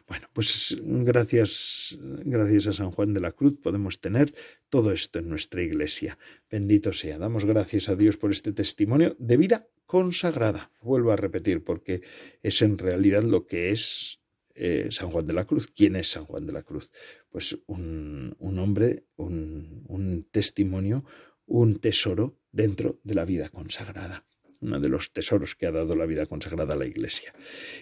Bueno, 0.07 0.27
pues 0.33 0.77
gracias, 0.79 1.97
gracias 1.99 2.67
a 2.67 2.73
San 2.73 2.91
Juan 2.91 3.13
de 3.13 3.19
la 3.19 3.31
Cruz 3.31 3.57
podemos 3.61 3.99
tener 3.99 4.33
todo 4.69 4.91
esto 4.91 5.19
en 5.19 5.29
nuestra 5.29 5.63
iglesia. 5.63 6.17
Bendito 6.49 6.93
sea. 6.93 7.17
Damos 7.17 7.45
gracias 7.45 7.89
a 7.89 7.95
Dios 7.95 8.17
por 8.17 8.31
este 8.31 8.53
testimonio 8.53 9.15
de 9.19 9.37
vida 9.37 9.67
consagrada. 9.85 10.71
Vuelvo 10.81 11.11
a 11.11 11.15
repetir, 11.15 11.63
porque 11.63 12.01
es 12.43 12.61
en 12.61 12.77
realidad 12.77 13.23
lo 13.23 13.47
que 13.47 13.71
es 13.71 14.21
eh, 14.53 14.87
San 14.91 15.09
Juan 15.09 15.27
de 15.27 15.33
la 15.33 15.45
Cruz. 15.45 15.67
¿Quién 15.67 15.95
es 15.95 16.11
San 16.11 16.25
Juan 16.25 16.45
de 16.45 16.53
la 16.53 16.63
Cruz? 16.63 16.91
Pues 17.29 17.57
un, 17.65 18.35
un 18.37 18.59
hombre, 18.59 19.05
un, 19.15 19.83
un 19.87 20.23
testimonio, 20.23 21.03
un 21.45 21.77
tesoro 21.77 22.37
dentro 22.51 22.99
de 23.03 23.15
la 23.15 23.25
vida 23.25 23.49
consagrada 23.49 24.25
uno 24.61 24.79
de 24.79 24.89
los 24.89 25.11
tesoros 25.11 25.55
que 25.55 25.65
ha 25.65 25.71
dado 25.71 25.95
la 25.95 26.05
vida 26.05 26.25
consagrada 26.25 26.73
a 26.73 26.77
la 26.77 26.85
Iglesia. 26.85 27.33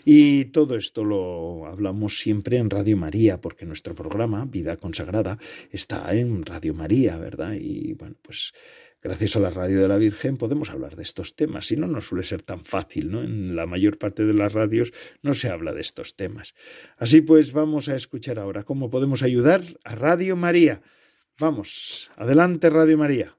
Y 0.06 0.46
todo 0.46 0.76
esto 0.76 1.04
lo 1.04 1.68
hablamos 1.68 2.20
siempre 2.20 2.58
en 2.58 2.70
Radio 2.70 2.98
María, 2.98 3.42
porque 3.42 3.66
nuestro 3.66 3.94
programa, 3.94 4.46
Vida 4.46 4.78
Consagrada, 4.78 5.38
está 5.72 6.14
en 6.16 6.44
Radio 6.44 6.74
María, 6.74 7.18
¿verdad? 7.18 7.54
Y 7.60 7.94
bueno, 7.94 8.16
pues 8.22 8.54
gracias 9.02 9.36
a 9.36 9.40
la 9.40 9.50
radio 9.50 9.82
de 9.82 9.88
la 9.88 9.98
Virgen 9.98 10.38
podemos 10.38 10.70
hablar 10.70 10.96
de 10.96 11.04
estos 11.04 11.36
temas. 11.36 11.68
Si 11.68 11.76
no, 11.76 11.88
no 11.88 12.02
suele 12.02 12.24
ser 12.24 12.42
tan 12.42 12.62
fácil, 12.64 13.12
¿no? 13.12 13.22
En 13.22 13.56
la 13.56 13.66
mayor 13.66 13.98
parte 13.98 14.26
de 14.26 14.34
las 14.34 14.54
radios 14.54 14.94
no 15.22 15.34
se 15.34 15.50
habla 15.50 15.74
de 15.74 15.82
estos 15.82 16.16
temas. 16.16 16.56
Así 16.98 17.22
pues, 17.22 17.52
vamos 17.52 17.90
a 17.90 17.96
escuchar 17.96 18.40
ahora 18.40 18.64
cómo 18.64 18.90
podemos 18.90 19.22
ayudar 19.22 19.64
a 19.84 19.96
Radio 19.96 20.36
María. 20.36 20.82
Vamos, 21.40 22.12
adelante 22.18 22.70
Radio 22.70 22.98
María. 22.98 23.39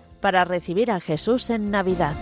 para 0.21 0.45
recibir 0.45 0.91
a 0.91 0.99
Jesús 0.99 1.49
en 1.49 1.71
Navidad. 1.71 2.15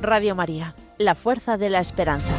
Radio 0.00 0.34
María, 0.34 0.74
la 0.98 1.14
fuerza 1.14 1.56
de 1.58 1.70
la 1.70 1.80
esperanza. 1.80 2.34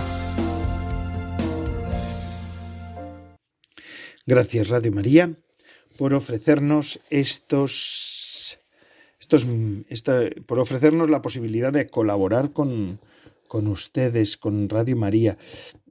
Gracias 4.25 4.69
Radio 4.69 4.91
María 4.91 5.34
por 5.97 6.13
ofrecernos 6.13 6.99
estos, 7.10 8.60
estos 9.19 9.47
por 10.45 10.60
ofrecernos 10.60 11.10
la 11.10 11.21
posibilidad 11.21 11.73
de 11.73 11.88
colaborar 11.88 12.53
con, 12.53 12.99
con 13.49 13.67
ustedes, 13.67 14.38
con 14.38 14.69
Radio 14.69 14.95
María. 14.95 15.38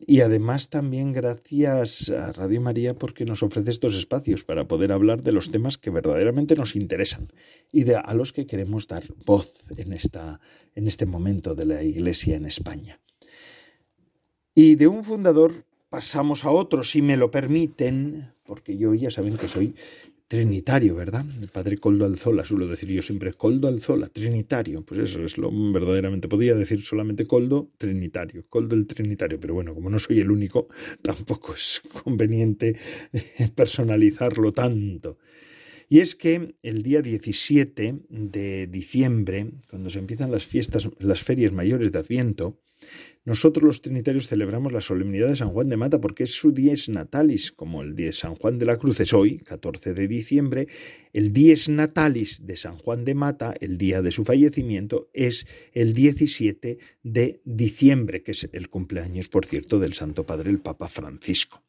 Y 0.07 0.21
además 0.21 0.71
también 0.71 1.13
gracias 1.13 2.09
a 2.09 2.33
Radio 2.33 2.63
María 2.63 2.95
porque 2.95 3.27
nos 3.27 3.43
ofrece 3.43 3.71
estos 3.71 3.95
espacios 3.97 4.45
para 4.45 4.67
poder 4.67 4.93
hablar 4.93 5.23
de 5.23 5.33
los 5.33 5.51
temas 5.51 5.77
que 5.77 5.91
verdaderamente 5.91 6.55
nos 6.55 6.77
interesan 6.77 7.31
y 7.71 7.83
de, 7.85 7.97
a 7.97 8.15
los 8.15 8.33
que 8.33 8.47
queremos 8.47 8.87
dar 8.87 9.03
voz 9.27 9.65
en, 9.77 9.93
esta, 9.93 10.41
en 10.75 10.87
este 10.87 11.05
momento 11.05 11.55
de 11.55 11.67
la 11.67 11.83
Iglesia 11.83 12.37
en 12.37 12.47
España. 12.47 13.01
Y 14.55 14.77
de 14.77 14.87
un 14.87 15.05
fundador 15.05 15.67
pasamos 15.91 16.45
a 16.45 16.51
otro, 16.51 16.85
si 16.85 17.03
me 17.03 17.17
lo 17.17 17.31
permiten, 17.31 18.33
porque 18.45 18.79
yo 18.79 18.95
ya 18.95 19.11
saben 19.11 19.37
que 19.37 19.49
soy 19.49 19.75
trinitario, 20.29 20.95
¿verdad? 20.95 21.25
El 21.41 21.49
padre 21.49 21.79
Coldo 21.79 22.05
Alzola, 22.05 22.45
suelo 22.45 22.67
decir 22.67 22.91
yo 22.91 23.03
siempre, 23.03 23.33
Coldo 23.33 23.67
Alzola, 23.67 24.09
trinitario, 24.09 24.83
pues 24.83 25.01
eso 25.01 25.25
es 25.25 25.39
lo 25.39 25.51
verdaderamente, 25.73 26.29
podría 26.29 26.55
decir 26.55 26.83
solamente 26.83 27.27
Coldo 27.27 27.71
trinitario, 27.79 28.43
Coldo 28.51 28.77
el 28.77 28.87
trinitario, 28.87 29.41
pero 29.41 29.55
bueno, 29.55 29.73
como 29.73 29.89
no 29.89 29.99
soy 29.99 30.21
el 30.21 30.31
único, 30.31 30.69
tampoco 31.03 31.55
es 31.55 31.81
conveniente 32.05 32.77
personalizarlo 33.55 34.53
tanto. 34.53 35.19
Y 35.89 36.01
es 36.01 36.15
que 36.15 36.55
el 36.63 36.83
día 36.83 37.01
17 37.01 38.01
de 38.11 38.67
diciembre, 38.67 39.53
cuando 39.71 39.89
se 39.89 39.99
empiezan 39.99 40.31
las 40.31 40.45
fiestas, 40.45 40.89
las 40.99 41.23
ferias 41.23 41.53
mayores 41.53 41.93
de 41.93 41.99
Adviento, 41.99 42.61
nosotros 43.25 43.65
los 43.65 43.83
trinitarios 43.83 44.29
celebramos 44.29 44.73
la 44.73 44.81
solemnidad 44.81 45.29
de 45.29 45.37
San 45.37 45.51
Juan 45.51 45.69
de 45.69 45.77
Mata 45.77 46.01
porque 46.01 46.25
es 46.25 46.35
su 46.35 46.53
dies 46.53 46.89
natalis, 46.89 47.53
como 47.53 47.83
el 47.83 47.95
de 47.95 48.13
San 48.13 48.35
Juan 48.37 48.59
de 48.59 48.67
la 48.67 48.77
Cruz 48.77 49.01
es 49.01 49.13
hoy, 49.13 49.39
14 49.39 49.95
de 49.95 50.09
diciembre, 50.09 50.67
el 51.13 51.33
dies 51.33 51.69
natalis 51.69 52.47
de 52.47 52.57
San 52.57 52.79
Juan 52.79 53.05
de 53.05 53.15
Mata, 53.15 53.55
el 53.61 53.77
día 53.77 54.01
de 54.01 54.13
su 54.13 54.25
fallecimiento, 54.25 55.11
es 55.13 55.47
el 55.73 55.93
17 55.93 56.79
de 57.03 57.41
diciembre, 57.45 58.23
que 58.23 58.33
es 58.33 58.49
el 58.53 58.69
cumpleaños, 58.69 59.29
por 59.29 59.45
cierto, 59.45 59.79
del 59.79 59.95
Santo 59.95 60.25
Padre 60.25 60.51
el 60.51 60.61
Papa 60.61 60.89
Francisco. 60.89 61.68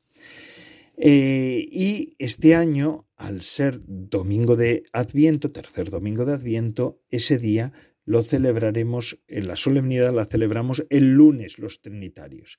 Eh, 1.01 1.65
y 1.71 2.15
este 2.19 2.55
año, 2.55 3.07
al 3.15 3.41
ser 3.41 3.79
domingo 3.87 4.57
de 4.57 4.83
Adviento, 4.91 5.51
tercer 5.51 5.89
domingo 5.89 6.25
de 6.25 6.33
Adviento, 6.33 7.01
ese 7.09 7.37
día 7.37 7.71
lo 8.09 8.23
celebraremos, 8.23 9.19
en 9.27 9.47
la 9.47 9.55
solemnidad 9.55 10.11
la 10.11 10.25
celebramos 10.25 10.83
el 10.89 11.13
lunes 11.13 11.59
los 11.59 11.79
trinitarios. 11.79 12.57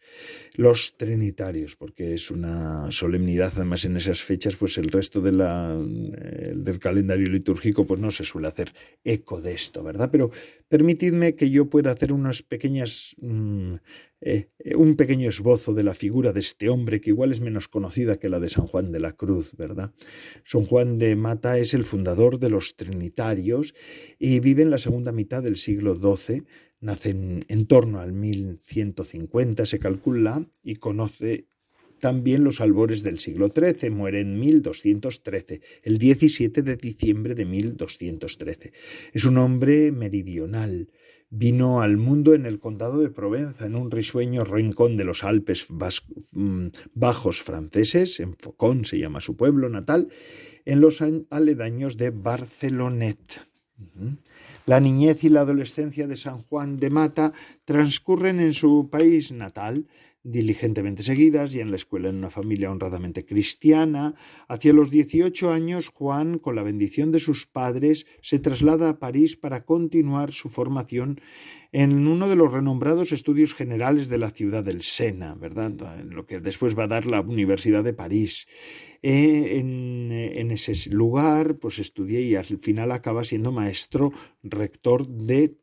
Los 0.55 0.97
trinitarios, 0.97 1.75
porque 1.75 2.15
es 2.15 2.31
una 2.31 2.93
solemnidad, 2.93 3.53
además 3.57 3.85
en 3.85 3.97
esas 3.97 4.23
fechas, 4.23 4.55
pues 4.55 4.79
el 4.79 4.91
resto 4.91 5.21
de 5.21 5.33
eh, 5.33 6.53
del 6.55 6.79
calendario 6.79 7.27
litúrgico 7.27 7.85
pues 7.85 7.99
no 7.99 8.13
se 8.13 8.25
suele 8.25 8.47
hacer 8.47 8.71
eco 9.03 9.41
de 9.41 9.53
esto, 9.53 9.83
¿verdad? 9.83 10.09
Pero 10.13 10.31
permitidme 10.69 11.35
que 11.35 11.51
yo 11.51 11.69
pueda 11.69 11.91
hacer 11.91 12.13
unas 12.13 12.43
pequeñas 12.45 13.17
mm, 13.21 13.75
eh, 14.21 14.51
un 14.77 14.97
pequeño 14.97 15.29
esbozo 15.29 15.73
de 15.73 15.83
la 15.83 15.95
figura 15.95 16.33
de 16.33 16.41
este 16.41 16.69
hombre 16.69 17.01
que 17.01 17.11
igual 17.11 17.33
es 17.33 17.41
menos 17.41 17.69
conocida 17.69 18.19
que 18.19 18.29
la 18.29 18.41
de 18.41 18.51
San 18.51 18.67
Juan 18.67 18.93
de 18.93 19.01
la 19.01 19.13
Cruz, 19.13 19.57
¿verdad? 19.57 19.93
San 20.45 20.67
Juan 20.67 20.99
de 20.99 21.17
Mata 21.17 21.59
es 21.59 21.73
el 21.73 21.85
fundador 21.85 22.39
de 22.39 22.51
los 22.51 22.77
Trinitarios 22.77 23.75
y 24.19 24.41
vive 24.41 24.63
en 24.63 24.71
la 24.71 24.79
segunda 24.79 25.13
mitad 25.13 25.43
del 25.43 25.57
siglo 25.57 25.95
XII, 25.95 26.43
nace 26.81 27.11
en, 27.11 27.67
torno 27.67 28.01
al 28.01 28.13
1150, 28.13 29.65
se 29.65 29.79
calcula, 29.79 30.47
y 30.63 30.77
conoce 30.77 31.47
también 31.99 32.45
los 32.45 32.61
albores 32.61 33.03
del 33.03 33.19
siglo 33.19 33.53
XIII. 33.55 33.91
Muere 33.91 34.21
en 34.21 34.41
1213, 34.41 35.61
el 35.85 35.99
17 35.99 36.63
de 36.63 36.77
diciembre 36.77 37.35
de 37.35 37.45
1213. 37.45 38.73
Es 39.13 39.25
un 39.25 39.39
hombre 39.39 39.93
meridional. 39.93 40.89
Vino 41.33 41.81
al 41.81 41.97
mundo 41.97 42.35
en 42.35 42.45
el 42.45 42.59
condado 42.59 42.99
de 42.99 43.09
Provenza, 43.09 43.65
en 43.65 43.77
un 43.77 43.91
risueño 43.91 44.45
rincón 44.45 44.97
de 44.97 45.05
los 45.05 45.23
Alpes 45.23 45.69
mm, 46.33 46.67
bajos 46.95 47.41
franceses, 47.41 48.19
en 48.19 48.37
Faucon 48.37 48.85
se 48.85 48.99
llama 48.99 49.21
su 49.21 49.37
pueblo 49.37 49.69
natal, 49.69 50.09
en 50.65 50.81
los 50.81 51.01
aledaños 51.31 51.97
de 51.97 52.11
Barcelonet. 52.11 53.47
La 54.67 54.81
niñez 54.81 55.25
y 55.25 55.29
la 55.29 55.43
adolescencia 55.43 56.07
de 56.07 56.17
San 56.17 56.43
Juan 56.43 56.77
de 56.77 56.91
Mata 56.91 57.33
transcurren 57.65 58.41
en 58.41 58.53
su 58.53 58.89
país 58.91 59.33
natal, 59.33 59.87
diligentemente 60.23 61.03
seguidas 61.03 61.55
y 61.55 61.61
en 61.61 61.71
la 61.71 61.77
escuela 61.77 62.09
en 62.09 62.17
una 62.17 62.31
familia 62.31 62.71
honradamente 62.71 63.25
cristiana. 63.25 64.15
Hacia 64.49 64.73
los 64.73 64.91
18 64.91 65.53
años, 65.53 65.89
Juan, 65.89 66.39
con 66.39 66.57
la 66.57 66.63
bendición 66.63 67.11
de 67.13 67.21
sus 67.21 67.47
padres, 67.47 68.07
se 68.21 68.39
traslada 68.39 68.91
a 68.91 68.99
París 68.99 69.37
para 69.37 69.65
continuar 69.65 70.33
su 70.33 70.49
formación 70.49 71.21
en 71.73 72.07
uno 72.07 72.29
de 72.29 72.37
los 72.37 72.53
renombrados 72.53 73.13
estudios 73.13 73.55
generales 73.55 74.09
de 74.09 74.19
la 74.19 74.31
ciudad 74.31 74.65
del 74.65 74.83
Sena, 74.83 75.35
¿verdad? 75.35 76.01
En 76.01 76.11
lo 76.11 76.27
que 76.27 76.41
después 76.41 76.79
va 76.79 76.85
a 76.85 76.89
dar 76.89 77.07
la 77.07 77.21
Universidad 77.21 77.85
de 77.85 77.93
París. 77.93 78.47
Eh, 79.03 79.59
en, 79.59 80.51
ese 80.51 80.91
lugar, 80.91 81.57
pues 81.57 81.79
estudié 81.79 82.21
y 82.21 82.35
al 82.35 82.45
final 82.45 82.91
acaba 82.91 83.25
siendo 83.25 83.53
maestro 83.53 84.13
rector 84.43 85.07
de 85.07 85.57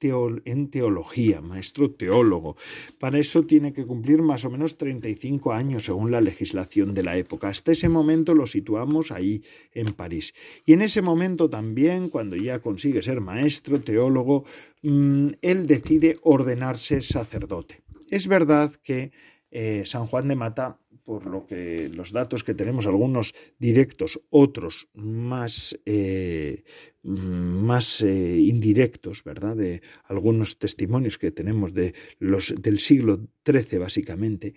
en 0.46 0.70
teología, 0.70 1.41
maestro 1.41 1.91
teólogo. 1.91 2.56
Para 3.00 3.20
eso 3.20 3.43
tiene 3.43 3.74
que 3.74 3.86
cumplir 3.86 4.22
más 4.22 4.46
o 4.46 4.50
menos 4.50 4.78
35 4.78 5.52
años 5.52 5.86
según 5.86 6.10
la 6.10 6.22
legislación 6.22 6.93
de 6.93 7.04
la 7.04 7.17
época. 7.17 7.50
Hasta 7.50 7.74
ese 7.74 7.89
momento 7.89 8.34
lo 8.34 8.48
situamos 8.48 9.12
ahí 9.12 9.43
en 9.74 9.93
París. 9.93 10.34
Y 10.65 10.74
en 10.74 10.82
ese 10.82 11.02
momento 11.02 11.50
también, 11.50 12.10
cuando 12.10 12.38
ya 12.38 12.60
consigue 12.60 13.02
ser 13.02 13.22
maestro 13.22 13.82
teólogo, 13.82 14.46
él 14.81 15.67
decide 15.67 16.17
ordenarse 16.23 17.01
sacerdote. 17.01 17.81
Es 18.09 18.27
verdad 18.27 18.71
que 18.83 19.11
eh, 19.51 19.83
San 19.85 20.07
Juan 20.07 20.27
de 20.27 20.35
Mata 20.35 20.79
por 21.07 21.25
lo 21.25 21.45
que 21.45 21.89
los 21.95 22.11
datos 22.11 22.43
que 22.43 22.53
tenemos, 22.53 22.85
algunos 22.85 23.33
directos, 23.59 24.19
otros 24.29 24.89
más, 24.93 25.79
eh, 25.85 26.65
más 27.01 28.01
eh, 28.01 28.39
indirectos, 28.41 29.23
¿verdad? 29.23 29.55
De 29.55 29.81
algunos 30.03 30.59
testimonios 30.59 31.17
que 31.17 31.31
tenemos 31.31 31.73
de 31.73 31.93
los, 32.19 32.53
del 32.61 32.79
siglo 32.79 33.21
XIII, 33.49 33.79
básicamente. 33.79 34.53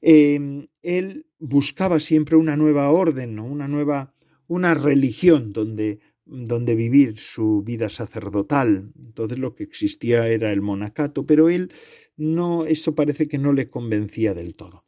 Em, 0.00 0.66
él 0.80 1.26
buscaba 1.38 2.00
siempre 2.00 2.36
una 2.36 2.56
nueva 2.56 2.90
orden, 2.90 3.38
una 3.38 3.68
nueva, 3.68 4.14
una 4.46 4.72
religión 4.72 5.52
donde 5.52 6.00
donde 6.32 6.74
vivir 6.74 7.18
su 7.18 7.62
vida 7.62 7.88
sacerdotal. 7.88 8.92
Entonces 9.02 9.38
lo 9.38 9.54
que 9.54 9.64
existía 9.64 10.28
era 10.28 10.52
el 10.52 10.62
monacato, 10.62 11.26
pero 11.26 11.48
él 11.50 11.70
no, 12.16 12.64
eso 12.64 12.94
parece 12.94 13.28
que 13.28 13.38
no 13.38 13.52
le 13.52 13.68
convencía 13.68 14.34
del 14.34 14.56
todo. 14.56 14.84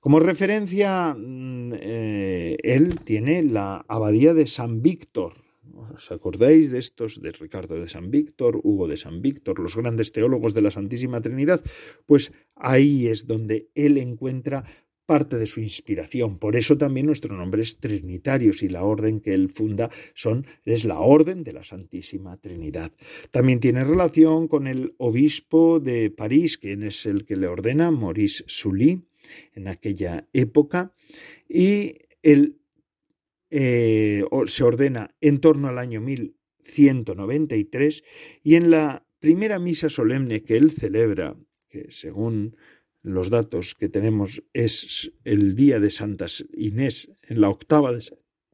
Como 0.00 0.20
referencia, 0.20 1.14
mm, 1.14 1.72
eh, 1.74 2.56
él 2.62 3.00
tiene 3.00 3.42
la 3.42 3.84
abadía 3.88 4.34
de 4.34 4.46
San 4.46 4.82
Víctor. 4.82 5.34
¿Os 5.74 6.12
acordáis 6.12 6.70
de 6.70 6.78
estos, 6.78 7.22
de 7.22 7.30
Ricardo 7.30 7.74
de 7.76 7.88
San 7.88 8.10
Víctor, 8.10 8.60
Hugo 8.62 8.88
de 8.88 8.96
San 8.96 9.22
Víctor, 9.22 9.58
los 9.58 9.76
grandes 9.76 10.12
teólogos 10.12 10.54
de 10.54 10.62
la 10.62 10.70
Santísima 10.70 11.20
Trinidad? 11.20 11.62
Pues 12.06 12.32
ahí 12.56 13.06
es 13.06 13.26
donde 13.26 13.68
él 13.74 13.96
encuentra 13.98 14.64
parte 15.12 15.36
de 15.36 15.46
su 15.46 15.60
inspiración. 15.60 16.38
Por 16.38 16.56
eso 16.56 16.78
también 16.78 17.04
nuestro 17.04 17.36
nombre 17.36 17.60
es 17.60 17.76
Trinitarios 17.76 18.62
y 18.62 18.70
la 18.70 18.82
orden 18.82 19.20
que 19.20 19.34
él 19.34 19.50
funda 19.50 19.90
es 20.64 20.86
la 20.86 21.00
Orden 21.00 21.44
de 21.44 21.52
la 21.52 21.62
Santísima 21.62 22.38
Trinidad. 22.38 22.90
También 23.30 23.60
tiene 23.60 23.84
relación 23.84 24.48
con 24.48 24.66
el 24.66 24.94
obispo 24.96 25.80
de 25.80 26.08
París, 26.08 26.56
quien 26.56 26.82
es 26.82 27.04
el 27.04 27.26
que 27.26 27.36
le 27.36 27.46
ordena, 27.46 27.90
Maurice 27.90 28.44
Sully, 28.46 29.04
en 29.54 29.68
aquella 29.68 30.26
época, 30.32 30.94
y 31.46 31.96
él 32.22 32.58
eh, 33.50 34.24
se 34.46 34.64
ordena 34.64 35.14
en 35.20 35.40
torno 35.40 35.68
al 35.68 35.76
año 35.76 36.00
1193 36.00 38.02
y 38.42 38.54
en 38.54 38.70
la 38.70 39.06
primera 39.20 39.58
misa 39.58 39.90
solemne 39.90 40.42
que 40.42 40.56
él 40.56 40.70
celebra, 40.70 41.36
que 41.68 41.90
según 41.90 42.56
los 43.02 43.30
datos 43.30 43.74
que 43.74 43.88
tenemos 43.88 44.42
es 44.52 45.12
el 45.24 45.54
día 45.54 45.80
de 45.80 45.90
Santa 45.90 46.26
Inés, 46.54 47.10
en 47.22 47.40
la 47.40 47.50
octava 47.50 47.92
de 47.92 48.00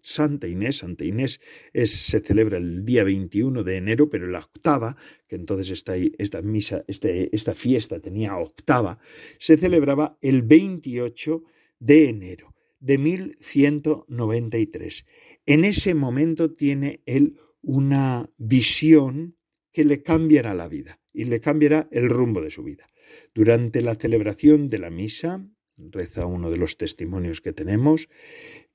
Santa 0.01 0.49
Inés, 0.49 0.79
Santa 0.79 1.05
Inés 1.05 1.41
es, 1.73 1.91
se 1.91 2.21
celebra 2.21 2.57
el 2.57 2.85
día 2.85 3.05
21 3.05 3.63
de 3.63 3.77
enero, 3.77 4.09
pero 4.09 4.27
la 4.27 4.39
octava, 4.39 4.97
que 5.27 5.37
entonces 5.37 5.71
esta, 5.71 5.97
esta 5.97 6.41
misa, 6.41 6.85
este, 6.87 7.35
esta 7.35 7.55
fiesta 7.55 8.01
tenía 8.01 8.37
octava, 8.37 8.99
se 9.39 9.57
celebraba 9.57 10.19
el 10.23 10.43
28 10.43 11.43
de 11.79 12.09
enero 12.09 12.55
de 12.81 12.97
1193. 12.97 15.05
En 15.47 15.65
ese 15.65 15.95
momento 15.95 16.53
tiene 16.53 17.03
él 17.07 17.37
una 17.61 18.31
visión 18.39 19.37
que 19.73 19.85
le 19.85 20.03
cambiará 20.03 20.55
la 20.55 20.69
vida 20.69 20.98
y 21.13 21.25
le 21.25 21.41
cambiará 21.41 21.89
el 21.91 22.09
rumbo 22.09 22.41
de 22.41 22.51
su 22.51 22.63
vida. 22.63 22.87
Durante 23.35 23.83
la 23.83 23.95
celebración 23.95 24.69
de 24.69 24.79
la 24.79 24.91
misa, 24.91 25.45
reza 25.77 26.27
uno 26.27 26.51
de 26.51 26.57
los 26.57 26.77
testimonios 26.77 27.41
que 27.41 27.53
tenemos, 27.53 28.09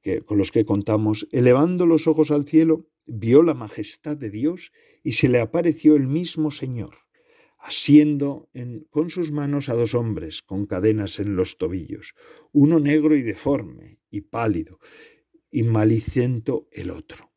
que, 0.01 0.21
con 0.21 0.37
los 0.37 0.51
que 0.51 0.65
contamos, 0.65 1.27
elevando 1.31 1.85
los 1.85 2.07
ojos 2.07 2.31
al 2.31 2.45
cielo, 2.45 2.87
vio 3.07 3.43
la 3.43 3.53
majestad 3.53 4.17
de 4.17 4.29
Dios 4.29 4.71
y 5.03 5.13
se 5.13 5.29
le 5.29 5.39
apareció 5.39 5.95
el 5.95 6.07
mismo 6.07 6.51
Señor, 6.51 6.95
asiendo 7.59 8.49
con 8.89 9.09
sus 9.09 9.31
manos 9.31 9.69
a 9.69 9.73
dos 9.73 9.93
hombres 9.95 10.41
con 10.41 10.65
cadenas 10.65 11.19
en 11.19 11.35
los 11.35 11.57
tobillos, 11.57 12.13
uno 12.51 12.79
negro 12.79 13.15
y 13.15 13.21
deforme 13.21 13.99
y 14.09 14.21
pálido, 14.21 14.79
y 15.51 15.63
malicento 15.63 16.67
el 16.71 16.89
otro. 16.89 17.31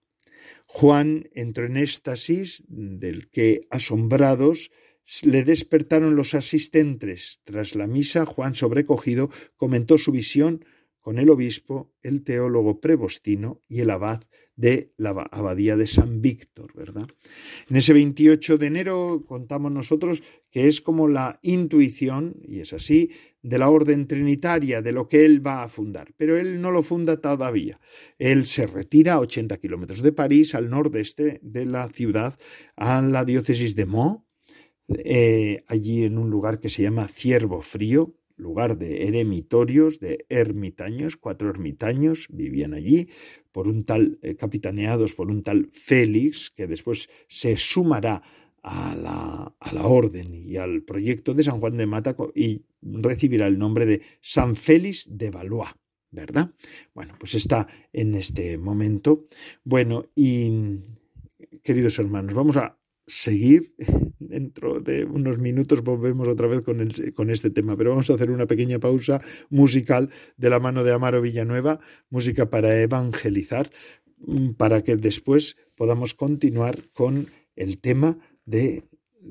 Juan 0.66 1.28
entró 1.32 1.64
en 1.64 1.76
éxtasis, 1.76 2.64
del 2.68 3.30
que, 3.30 3.62
asombrados, 3.70 4.70
le 5.22 5.44
despertaron 5.44 6.16
los 6.16 6.34
asistentes. 6.34 7.40
Tras 7.44 7.74
la 7.74 7.86
misa, 7.86 8.26
Juan, 8.26 8.54
sobrecogido, 8.54 9.30
comentó 9.56 9.98
su 9.98 10.12
visión 10.12 10.64
con 11.00 11.18
el 11.18 11.30
obispo, 11.30 11.94
el 12.02 12.24
teólogo 12.24 12.80
prebostino 12.80 13.62
y 13.68 13.80
el 13.80 13.90
abad 13.90 14.22
de 14.56 14.92
la 14.96 15.10
abadía 15.10 15.76
de 15.76 15.86
San 15.86 16.20
Víctor, 16.22 16.72
¿verdad? 16.74 17.06
En 17.68 17.76
ese 17.76 17.92
28 17.92 18.58
de 18.58 18.66
enero 18.66 19.22
contamos 19.24 19.70
nosotros 19.70 20.22
que 20.50 20.66
es 20.66 20.80
como 20.80 21.06
la 21.06 21.38
intuición, 21.42 22.40
y 22.42 22.60
es 22.60 22.72
así, 22.72 23.10
de 23.42 23.58
la 23.58 23.68
orden 23.68 24.08
trinitaria, 24.08 24.82
de 24.82 24.92
lo 24.92 25.06
que 25.06 25.24
él 25.24 25.46
va 25.46 25.62
a 25.62 25.68
fundar. 25.68 26.12
Pero 26.16 26.38
él 26.38 26.60
no 26.60 26.72
lo 26.72 26.82
funda 26.82 27.20
todavía. 27.20 27.78
Él 28.18 28.46
se 28.46 28.66
retira 28.66 29.14
a 29.14 29.20
80 29.20 29.58
kilómetros 29.58 30.02
de 30.02 30.12
París, 30.12 30.54
al 30.54 30.70
nordeste 30.70 31.38
de 31.42 31.66
la 31.66 31.88
ciudad, 31.88 32.36
a 32.74 33.02
la 33.02 33.24
diócesis 33.24 33.76
de 33.76 33.86
Meaux, 33.86 34.25
eh, 34.88 35.64
allí 35.66 36.04
en 36.04 36.18
un 36.18 36.30
lugar 36.30 36.60
que 36.60 36.68
se 36.68 36.82
llama 36.82 37.08
Ciervo 37.08 37.60
Frío, 37.60 38.14
lugar 38.36 38.78
de 38.78 39.06
eremitorios, 39.06 39.98
de 39.98 40.26
ermitaños, 40.28 41.16
cuatro 41.16 41.48
ermitaños 41.48 42.28
vivían 42.30 42.74
allí, 42.74 43.08
por 43.50 43.66
un 43.68 43.84
tal, 43.84 44.18
eh, 44.22 44.36
capitaneados 44.36 45.14
por 45.14 45.30
un 45.30 45.42
tal 45.42 45.70
Félix, 45.72 46.50
que 46.50 46.66
después 46.66 47.08
se 47.28 47.56
sumará 47.56 48.22
a 48.62 48.94
la, 48.96 49.54
a 49.58 49.74
la, 49.74 49.86
orden 49.86 50.34
y 50.34 50.56
al 50.56 50.82
proyecto 50.82 51.34
de 51.34 51.44
San 51.44 51.60
Juan 51.60 51.76
de 51.76 51.86
Mata 51.86 52.16
y 52.34 52.64
recibirá 52.82 53.46
el 53.46 53.58
nombre 53.58 53.86
de 53.86 54.02
San 54.20 54.56
Félix 54.56 55.08
de 55.10 55.30
Valois, 55.30 55.70
¿verdad? 56.10 56.52
Bueno, 56.92 57.14
pues 57.18 57.34
está 57.34 57.66
en 57.92 58.14
este 58.14 58.58
momento. 58.58 59.22
Bueno, 59.62 60.06
y 60.16 60.80
queridos 61.62 61.98
hermanos, 62.00 62.34
vamos 62.34 62.56
a 62.56 62.76
seguir. 63.06 63.74
Dentro 64.18 64.80
de 64.80 65.04
unos 65.04 65.38
minutos 65.38 65.82
volvemos 65.82 66.26
otra 66.26 66.48
vez 66.48 66.62
con, 66.62 66.80
el, 66.80 67.14
con, 67.14 67.30
este 67.30 67.50
tema, 67.50 67.76
pero 67.76 67.90
vamos 67.90 68.10
a 68.10 68.14
hacer 68.14 68.30
una 68.30 68.46
pequeña 68.46 68.80
pausa 68.80 69.20
musical 69.50 70.10
de 70.36 70.50
la 70.50 70.58
mano 70.58 70.82
de 70.82 70.92
Amaro 70.92 71.22
Villanueva, 71.22 71.78
música 72.10 72.50
para 72.50 72.80
evangelizar, 72.82 73.70
mm, 74.18 74.52
para 74.54 74.82
que 74.82 74.96
después 74.96 75.56
podamos 75.76 76.14
continuar 76.14 76.76
con 76.92 77.26
el 77.54 77.78
tema 77.78 78.18
de 78.46 78.84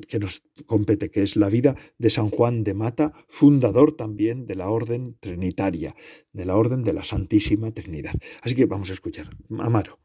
que 0.08 0.20
nos 0.20 0.44
compete, 0.66 1.10
que 1.10 1.24
es 1.24 1.36
la 1.36 1.50
vida 1.50 1.76
de 1.98 2.10
San 2.10 2.30
Juan 2.30 2.64
de 2.64 2.74
Mata, 2.74 3.14
fundador 3.28 3.94
también 3.94 4.46
de 4.46 4.56
la 4.56 4.70
Orden 4.70 5.18
Trinitaria, 5.20 5.96
de 6.34 6.46
la 6.46 6.56
Orden 6.56 6.84
de 6.84 6.94
la 6.94 7.04
Santísima 7.04 7.72
Trinidad. 7.72 8.14
Así 8.42 8.56
que 8.56 8.66
vamos 8.66 8.90
a 8.90 8.94
escuchar. 8.94 9.30
Amaro, 9.60 10.00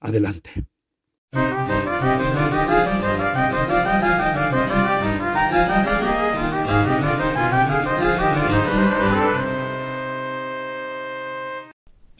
adelante. 0.00 0.50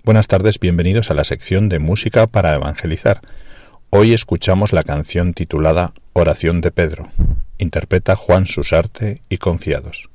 Buenas 0.05 0.26
tardes, 0.26 0.59
bienvenidos 0.59 1.11
a 1.11 1.14
la 1.14 1.24
sección 1.24 1.68
de 1.68 1.78
música 1.78 2.26
para 2.26 2.55
evangelizar. 2.55 3.20
Hoy 3.90 4.12
escuchamos 4.12 4.72
la 4.72 4.82
canción 4.82 5.34
titulada 5.34 5.92
Oración 6.12 6.61
de 6.61 6.70
Pedro. 6.70 7.09
Interpreta 7.59 8.16
Juan 8.16 8.46
Susarte 8.46 9.22
y 9.28 9.38
Confiados. 9.38 10.11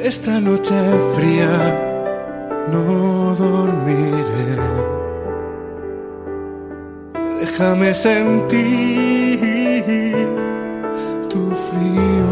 Esta 0.00 0.40
noche 0.40 0.74
fría 1.14 1.52
no 2.72 3.34
dormiré. 3.36 4.56
Déjame 7.40 7.94
sentir 7.94 9.40
tu 11.28 11.50
frío. 11.66 12.30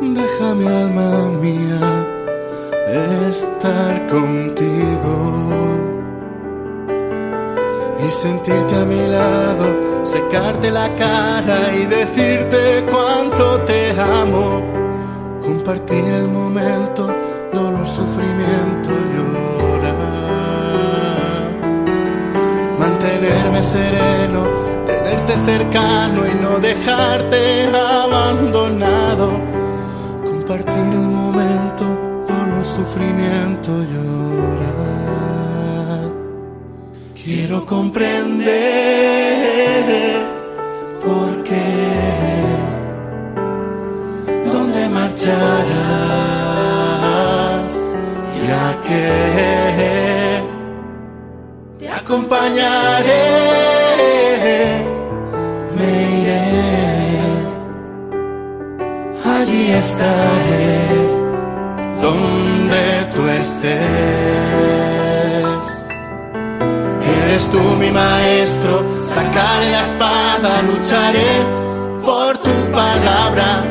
Déjame, 0.00 0.66
alma 0.68 1.30
mía, 1.40 2.06
estar 3.28 4.06
contigo 4.06 5.14
y 7.98 8.10
sentirte 8.10 8.74
a 8.74 8.84
mi 8.84 9.06
lado, 9.06 10.04
secarte 10.04 10.70
la 10.70 10.88
cara 10.96 11.74
y 11.74 11.86
decirte 11.86 12.84
cuánto 12.90 13.60
te 13.62 13.90
amo. 14.00 14.77
Compartir 15.68 16.02
el 16.02 16.28
momento, 16.28 17.14
dolor, 17.52 17.86
sufrimiento, 17.86 18.88
llorar. 19.12 19.98
Mantenerme 22.78 23.62
sereno, 23.62 24.44
tenerte 24.86 25.34
cercano 25.44 26.26
y 26.26 26.34
no 26.42 26.58
dejarte 26.58 27.66
abandonado. 27.76 29.30
Compartir 30.24 30.88
el 30.90 31.06
momento, 31.06 31.84
dolor, 32.26 32.64
sufrimiento, 32.64 33.70
llorar. 33.92 34.72
Quiero 37.14 37.66
comprender 37.66 38.48
marcharás. 45.18 46.14
Y 48.34 48.50
a 48.50 48.80
qué 48.86 50.42
te 51.78 51.90
acompañaré, 51.90 53.26
me 55.76 55.92
iré, 56.20 56.44
allí 59.24 59.72
estaré, 59.72 60.78
donde 62.02 62.84
tú 63.14 63.20
estés. 63.28 63.78
Eres 67.22 67.44
tú 67.50 67.60
mi 67.78 67.90
maestro, 67.90 68.84
sacaré 69.06 69.70
la 69.70 69.82
espada, 69.82 70.62
lucharé 70.62 71.30
por 72.04 72.38
tu 72.38 72.50
palabra, 72.72 73.64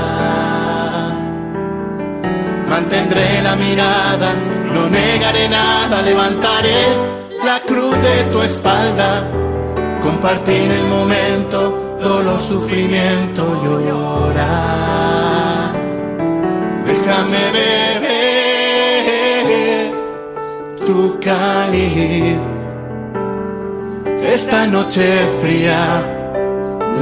Mantendré 2.69 3.41
la 3.41 3.57
mirada, 3.57 4.35
no 4.75 4.91
negaré 4.91 5.49
nada, 5.49 6.03
levantaré 6.03 6.81
la 7.43 7.59
cruz 7.61 7.97
de 8.03 8.25
tu 8.25 8.43
espalda, 8.43 9.27
compartir 10.03 10.71
el 10.71 10.87
momento, 10.97 11.97
dolor, 12.03 12.39
sufrimiento 12.39 13.43
y 13.63 13.67
llorar. 13.89 15.73
Déjame 16.85 17.43
beber 17.57 18.11
tu 20.85 21.19
cáliz. 21.19 22.60
Esta 24.33 24.65
noche 24.65 25.07
fría 25.41 25.83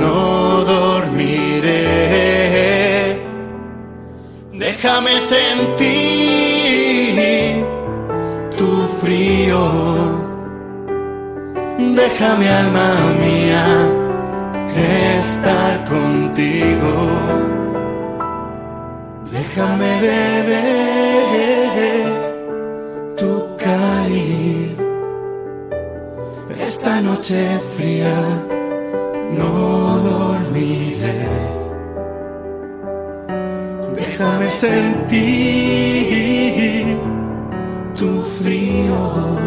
no 0.00 0.64
dormiré. 0.64 1.84
Déjame 4.54 5.20
sentir 5.20 5.84
tu 8.56 8.88
frío. 9.00 9.60
Déjame, 12.00 12.48
alma 12.48 12.94
mía, 13.20 13.64
estar 15.18 15.84
contigo. 15.84 16.92
Déjame 19.30 20.00
beber 20.00 21.67
Noche 27.02 27.60
fría 27.76 28.14
no 29.30 29.98
dormiré. 29.98 31.28
Déjame 33.94 34.50
sentir 34.50 35.78
tu 37.94 38.20
frío. 38.22 39.38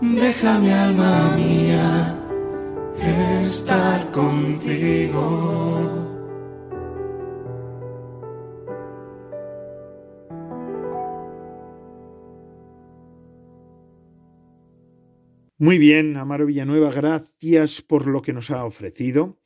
Déjame, 0.00 0.72
alma 0.72 1.32
mía, 1.36 2.16
estar 3.40 4.10
contigo. 4.12 5.93
Muy 15.64 15.78
bien, 15.78 16.18
Amaro 16.18 16.44
Villanueva, 16.44 16.92
gracias 16.92 17.80
por 17.80 18.06
lo 18.06 18.20
que 18.20 18.34
nos 18.34 18.50
ha 18.50 18.66
ofrecido. 18.66 19.38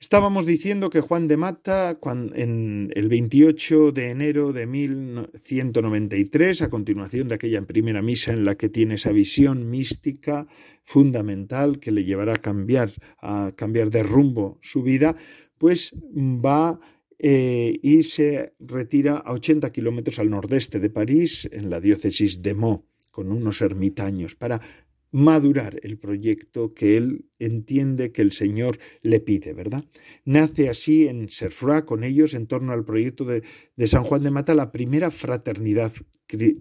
Estábamos 0.00 0.46
diciendo 0.46 0.88
que 0.88 1.02
Juan 1.02 1.28
de 1.28 1.36
Mata, 1.36 1.94
en 2.34 2.90
el 2.94 3.10
28 3.10 3.92
de 3.92 4.08
enero 4.08 4.54
de 4.54 4.64
1193, 4.64 6.62
a 6.62 6.70
continuación 6.70 7.28
de 7.28 7.34
aquella 7.34 7.60
primera 7.66 8.00
misa 8.00 8.32
en 8.32 8.46
la 8.46 8.54
que 8.54 8.70
tiene 8.70 8.94
esa 8.94 9.12
visión 9.12 9.68
mística 9.68 10.46
fundamental 10.84 11.80
que 11.80 11.92
le 11.92 12.04
llevará 12.04 12.36
a 12.36 12.40
cambiar, 12.40 12.90
a 13.20 13.52
cambiar 13.54 13.90
de 13.90 14.04
rumbo 14.04 14.58
su 14.62 14.82
vida, 14.82 15.16
pues 15.58 15.92
va 16.16 16.78
eh, 17.18 17.78
y 17.82 18.04
se 18.04 18.54
retira 18.58 19.18
a 19.18 19.34
80 19.34 19.70
kilómetros 19.70 20.18
al 20.18 20.30
nordeste 20.30 20.80
de 20.80 20.88
París, 20.88 21.46
en 21.52 21.68
la 21.68 21.78
diócesis 21.78 22.40
de 22.40 22.54
Meaux, 22.54 22.84
con 23.10 23.32
unos 23.32 23.60
ermitaños, 23.60 24.34
para 24.34 24.62
madurar 25.10 25.80
el 25.82 25.98
proyecto 25.98 26.74
que 26.74 26.96
él 26.96 27.26
entiende 27.38 28.12
que 28.12 28.22
el 28.22 28.32
Señor 28.32 28.78
le 29.02 29.20
pide, 29.20 29.52
¿verdad? 29.52 29.84
Nace 30.24 30.68
así 30.68 31.08
en 31.08 31.30
Serfra 31.30 31.84
con 31.84 32.04
ellos 32.04 32.34
en 32.34 32.46
torno 32.46 32.72
al 32.72 32.84
proyecto 32.84 33.24
de, 33.24 33.42
de 33.76 33.86
San 33.86 34.04
Juan 34.04 34.22
de 34.22 34.30
Mata 34.30 34.54
la 34.54 34.72
primera 34.72 35.10
fraternidad 35.10 35.92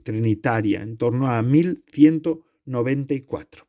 trinitaria 0.03 0.81
en 0.81 0.97
torno 0.97 1.27
a 1.27 1.41
1194. 1.41 3.65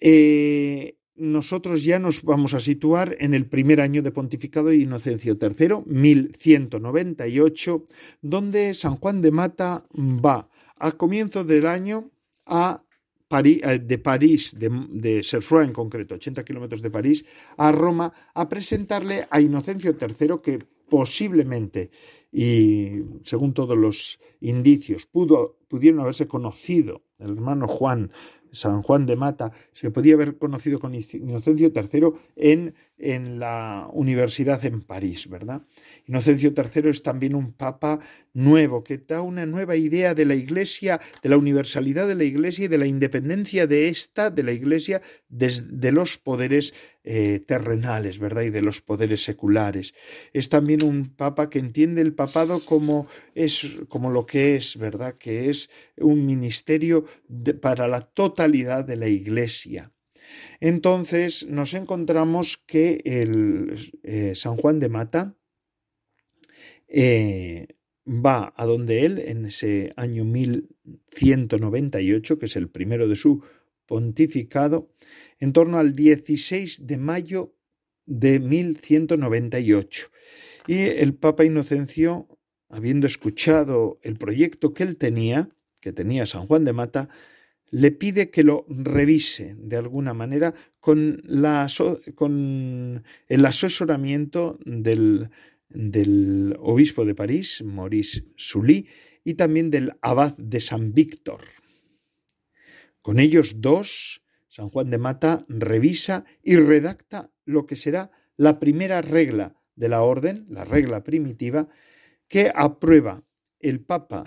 Eh, 0.00 0.96
nosotros 1.16 1.82
ya 1.84 1.98
nos 1.98 2.22
vamos 2.22 2.54
a 2.54 2.60
situar 2.60 3.16
en 3.20 3.34
el 3.34 3.46
primer 3.46 3.82
año 3.82 4.00
de 4.00 4.10
pontificado 4.10 4.68
de 4.68 4.76
Inocencio 4.76 5.36
III, 5.38 5.82
1198, 5.84 7.84
donde 8.22 8.72
San 8.72 8.96
Juan 8.96 9.20
de 9.20 9.30
Mata 9.30 9.86
va 9.94 10.48
a 10.78 10.92
comienzo 10.92 11.44
del 11.44 11.66
año 11.66 12.10
a 12.46 12.82
Eh, 13.32 13.78
de 13.78 13.98
París, 13.98 14.56
de, 14.58 14.68
de 14.90 15.22
en 15.62 15.72
concreto, 15.72 16.16
80 16.16 16.44
kilómetros 16.44 16.82
de 16.82 16.90
París, 16.90 17.24
a 17.58 17.70
Roma, 17.70 18.12
a 18.34 18.48
presentarle 18.48 19.28
a 19.30 19.40
Inocencio 19.40 19.94
III, 19.96 20.34
que 20.42 20.58
posiblemente, 20.88 21.92
y 22.32 23.02
según 23.22 23.54
todos 23.54 23.78
los 23.78 24.18
indicios, 24.40 25.06
pudo, 25.06 25.58
pudieron 25.68 26.00
haberse 26.00 26.26
conocido, 26.26 27.02
el 27.20 27.30
hermano 27.30 27.68
Juan, 27.68 28.10
San 28.50 28.82
Juan 28.82 29.06
de 29.06 29.14
Mata, 29.14 29.52
se 29.72 29.92
podía 29.92 30.14
haber 30.14 30.36
conocido 30.36 30.80
con 30.80 30.92
Inocencio 30.92 31.70
III 31.72 32.08
en, 32.34 32.74
en 33.00 33.40
la 33.40 33.88
universidad 33.92 34.64
en 34.64 34.82
París, 34.82 35.28
¿verdad? 35.28 35.62
Inocencio 36.06 36.52
III 36.54 36.90
es 36.90 37.02
también 37.02 37.34
un 37.34 37.52
papa 37.52 37.98
nuevo, 38.34 38.84
que 38.84 38.98
da 38.98 39.22
una 39.22 39.46
nueva 39.46 39.74
idea 39.76 40.14
de 40.14 40.26
la 40.26 40.34
Iglesia, 40.34 41.00
de 41.22 41.28
la 41.28 41.38
universalidad 41.38 42.06
de 42.06 42.14
la 42.14 42.24
Iglesia 42.24 42.66
y 42.66 42.68
de 42.68 42.78
la 42.78 42.86
independencia 42.86 43.66
de 43.66 43.88
esta, 43.88 44.30
de 44.30 44.42
la 44.42 44.52
Iglesia, 44.52 45.00
de 45.28 45.92
los 45.92 46.18
poderes 46.18 46.74
eh, 47.02 47.40
terrenales, 47.46 48.18
¿verdad? 48.18 48.42
Y 48.42 48.50
de 48.50 48.62
los 48.62 48.82
poderes 48.82 49.24
seculares. 49.24 49.94
Es 50.32 50.50
también 50.50 50.84
un 50.84 51.14
papa 51.16 51.48
que 51.48 51.58
entiende 51.58 52.02
el 52.02 52.14
papado 52.14 52.60
como, 52.60 53.06
es, 53.34 53.78
como 53.88 54.10
lo 54.10 54.26
que 54.26 54.56
es, 54.56 54.76
¿verdad? 54.76 55.14
Que 55.14 55.48
es 55.48 55.70
un 55.96 56.26
ministerio 56.26 57.04
para 57.62 57.88
la 57.88 58.02
totalidad 58.02 58.84
de 58.84 58.96
la 58.96 59.08
Iglesia. 59.08 59.90
Entonces 60.60 61.46
nos 61.48 61.74
encontramos 61.74 62.62
que 62.66 63.00
el 63.04 63.74
eh, 64.02 64.34
San 64.34 64.56
Juan 64.56 64.78
de 64.78 64.90
Mata 64.90 65.34
eh, 66.86 67.66
va 68.06 68.52
a 68.56 68.66
donde 68.66 69.06
él 69.06 69.18
en 69.20 69.46
ese 69.46 69.94
año 69.96 70.24
1198, 70.24 72.38
que 72.38 72.46
es 72.46 72.56
el 72.56 72.68
primero 72.68 73.08
de 73.08 73.16
su 73.16 73.42
pontificado, 73.86 74.90
en 75.38 75.52
torno 75.52 75.78
al 75.78 75.94
16 75.94 76.86
de 76.86 76.98
mayo 76.98 77.54
de 78.04 78.40
1198. 78.40 80.08
Y 80.66 80.78
el 80.78 81.14
Papa 81.14 81.44
Inocencio, 81.44 82.26
habiendo 82.68 83.06
escuchado 83.06 83.98
el 84.02 84.16
proyecto 84.16 84.74
que 84.74 84.82
él 84.82 84.96
tenía, 84.96 85.48
que 85.80 85.92
tenía 85.92 86.26
San 86.26 86.46
Juan 86.46 86.64
de 86.64 86.72
Mata, 86.72 87.08
le 87.70 87.92
pide 87.92 88.30
que 88.30 88.42
lo 88.42 88.66
revise 88.68 89.54
de 89.56 89.76
alguna 89.76 90.14
manera 90.14 90.52
con, 90.80 91.22
el 93.28 93.46
asesoramiento 93.46 94.58
del 94.64 95.30
del 95.70 96.56
obispo 96.58 97.04
de 97.04 97.14
París, 97.14 97.62
Maurice 97.64 98.24
Sully, 98.36 98.88
y 99.24 99.34
también 99.34 99.70
del 99.70 99.92
abad 100.02 100.36
de 100.36 100.60
San 100.60 100.92
Víctor. 100.92 101.42
Con 103.02 103.18
ellos 103.18 103.60
dos, 103.60 104.22
San 104.48 104.68
Juan 104.68 104.90
de 104.90 104.98
Mata 104.98 105.38
revisa 105.48 106.24
y 106.42 106.56
redacta 106.56 107.32
lo 107.44 107.66
que 107.66 107.76
será 107.76 108.10
la 108.36 108.58
primera 108.58 109.00
regla 109.00 109.56
de 109.76 109.88
la 109.88 110.02
orden, 110.02 110.44
la 110.48 110.64
regla 110.64 111.04
primitiva, 111.04 111.68
que 112.28 112.52
aprueba 112.54 113.22
el 113.60 113.80
Papa 113.80 114.24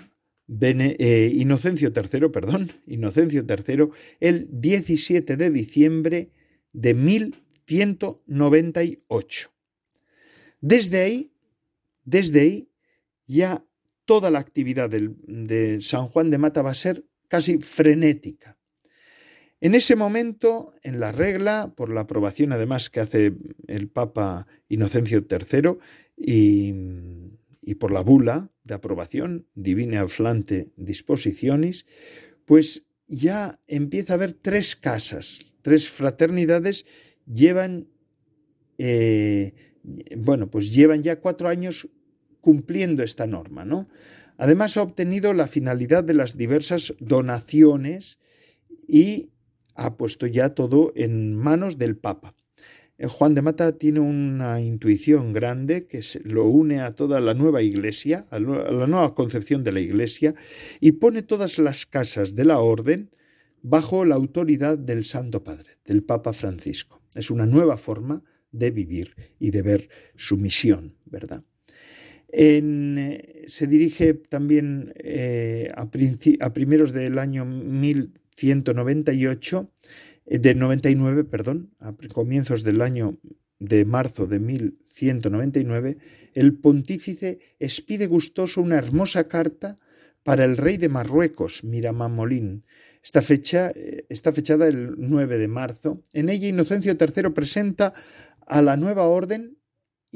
eh, 0.48 1.32
Inocencio 1.34 1.92
III, 1.94 2.28
perdón, 2.28 2.70
Inocencio 2.86 3.44
III, 3.48 3.88
el 4.20 4.48
17 4.50 5.36
de 5.36 5.50
diciembre 5.50 6.30
de 6.72 6.94
1198. 6.94 9.50
Desde 10.60 11.00
ahí 11.00 11.34
desde 12.04 12.40
ahí 12.40 12.68
ya 13.26 13.64
toda 14.04 14.30
la 14.30 14.38
actividad 14.38 14.90
de 14.90 15.80
San 15.80 16.08
Juan 16.08 16.30
de 16.30 16.38
Mata 16.38 16.62
va 16.62 16.70
a 16.70 16.74
ser 16.74 17.04
casi 17.28 17.58
frenética. 17.58 18.58
En 19.60 19.74
ese 19.74 19.96
momento, 19.96 20.74
en 20.82 21.00
la 21.00 21.10
regla, 21.10 21.72
por 21.74 21.90
la 21.90 22.02
aprobación 22.02 22.52
además 22.52 22.90
que 22.90 23.00
hace 23.00 23.34
el 23.66 23.88
Papa 23.88 24.46
Inocencio 24.68 25.24
III 25.28 25.78
y, 26.18 27.74
por 27.76 27.90
la 27.90 28.02
bula 28.02 28.50
de 28.64 28.74
aprobación, 28.74 29.46
Divine 29.54 29.98
Aflante 29.98 30.72
Disposiciones, 30.76 31.86
pues 32.44 32.84
ya 33.06 33.60
empieza 33.66 34.14
a 34.14 34.16
haber 34.16 34.34
tres 34.34 34.76
casas, 34.76 35.40
tres 35.62 35.88
fraternidades 35.90 36.84
llevan 37.26 37.88
eh, 38.78 39.52
bueno, 40.16 40.50
pues 40.50 40.72
llevan 40.72 41.02
ya 41.02 41.20
cuatro 41.20 41.48
años 41.48 41.88
cumpliendo 42.40 43.02
esta 43.02 43.26
norma, 43.26 43.64
¿no? 43.64 43.88
Además 44.36 44.76
ha 44.76 44.82
obtenido 44.82 45.32
la 45.32 45.46
finalidad 45.46 46.02
de 46.02 46.14
las 46.14 46.36
diversas 46.36 46.94
donaciones 46.98 48.18
y 48.88 49.30
ha 49.74 49.96
puesto 49.96 50.26
ya 50.26 50.54
todo 50.54 50.92
en 50.96 51.34
manos 51.34 51.78
del 51.78 51.96
Papa. 51.96 52.34
Eh, 52.98 53.06
Juan 53.06 53.34
de 53.34 53.42
Mata 53.42 53.76
tiene 53.76 54.00
una 54.00 54.60
intuición 54.60 55.32
grande 55.32 55.86
que 55.86 56.00
lo 56.24 56.46
une 56.46 56.80
a 56.80 56.92
toda 56.92 57.20
la 57.20 57.34
nueva 57.34 57.62
iglesia, 57.62 58.26
a 58.30 58.38
la 58.38 58.86
nueva 58.86 59.14
concepción 59.14 59.64
de 59.64 59.72
la 59.72 59.80
iglesia, 59.80 60.34
y 60.80 60.92
pone 60.92 61.22
todas 61.22 61.58
las 61.58 61.86
casas 61.86 62.34
de 62.34 62.44
la 62.44 62.60
orden 62.60 63.10
bajo 63.62 64.04
la 64.04 64.14
autoridad 64.14 64.78
del 64.78 65.04
Santo 65.04 65.42
Padre, 65.42 65.78
del 65.84 66.04
Papa 66.04 66.32
Francisco. 66.32 67.02
Es 67.14 67.30
una 67.30 67.46
nueva 67.46 67.76
forma 67.76 68.22
de 68.52 68.70
vivir 68.70 69.16
y 69.40 69.50
de 69.50 69.62
ver 69.62 69.88
su 70.14 70.36
misión, 70.36 70.96
¿verdad? 71.06 71.42
Eh, 72.36 73.44
se 73.46 73.68
dirige 73.68 74.14
también 74.14 74.92
eh, 74.96 75.68
a, 75.76 75.88
primeros 76.52 76.92
del 76.92 77.20
año 77.20 77.44
1198, 77.44 79.70
eh, 80.26 80.38
de 80.38 80.54
99, 80.54 81.24
perdón, 81.24 81.74
a 81.80 81.94
comienzos 82.12 82.62
del 82.62 82.80
año 82.80 83.18
de 83.58 83.84
marzo 83.84 84.26
de 84.26 84.40
1199, 84.40 85.98
el 86.34 86.58
pontífice 86.58 87.38
expide 87.58 88.06
gustoso 88.06 88.60
una 88.60 88.76
hermosa 88.76 89.28
carta 89.28 89.76
para 90.22 90.44
el 90.44 90.56
rey 90.56 90.76
de 90.76 90.88
Marruecos, 90.88 91.64
Miramamolín. 91.64 92.64
Esta 93.02 93.20
fecha 93.20 93.70
está 94.08 94.32
fechada 94.32 94.66
el 94.66 94.94
9 94.96 95.36
de 95.36 95.48
marzo. 95.48 96.02
En 96.14 96.30
ella 96.30 96.48
Inocencio 96.48 96.96
III 96.98 97.30
presenta 97.30 97.92
a 98.46 98.62
la 98.62 98.76
nueva 98.76 99.04
orden 99.04 99.58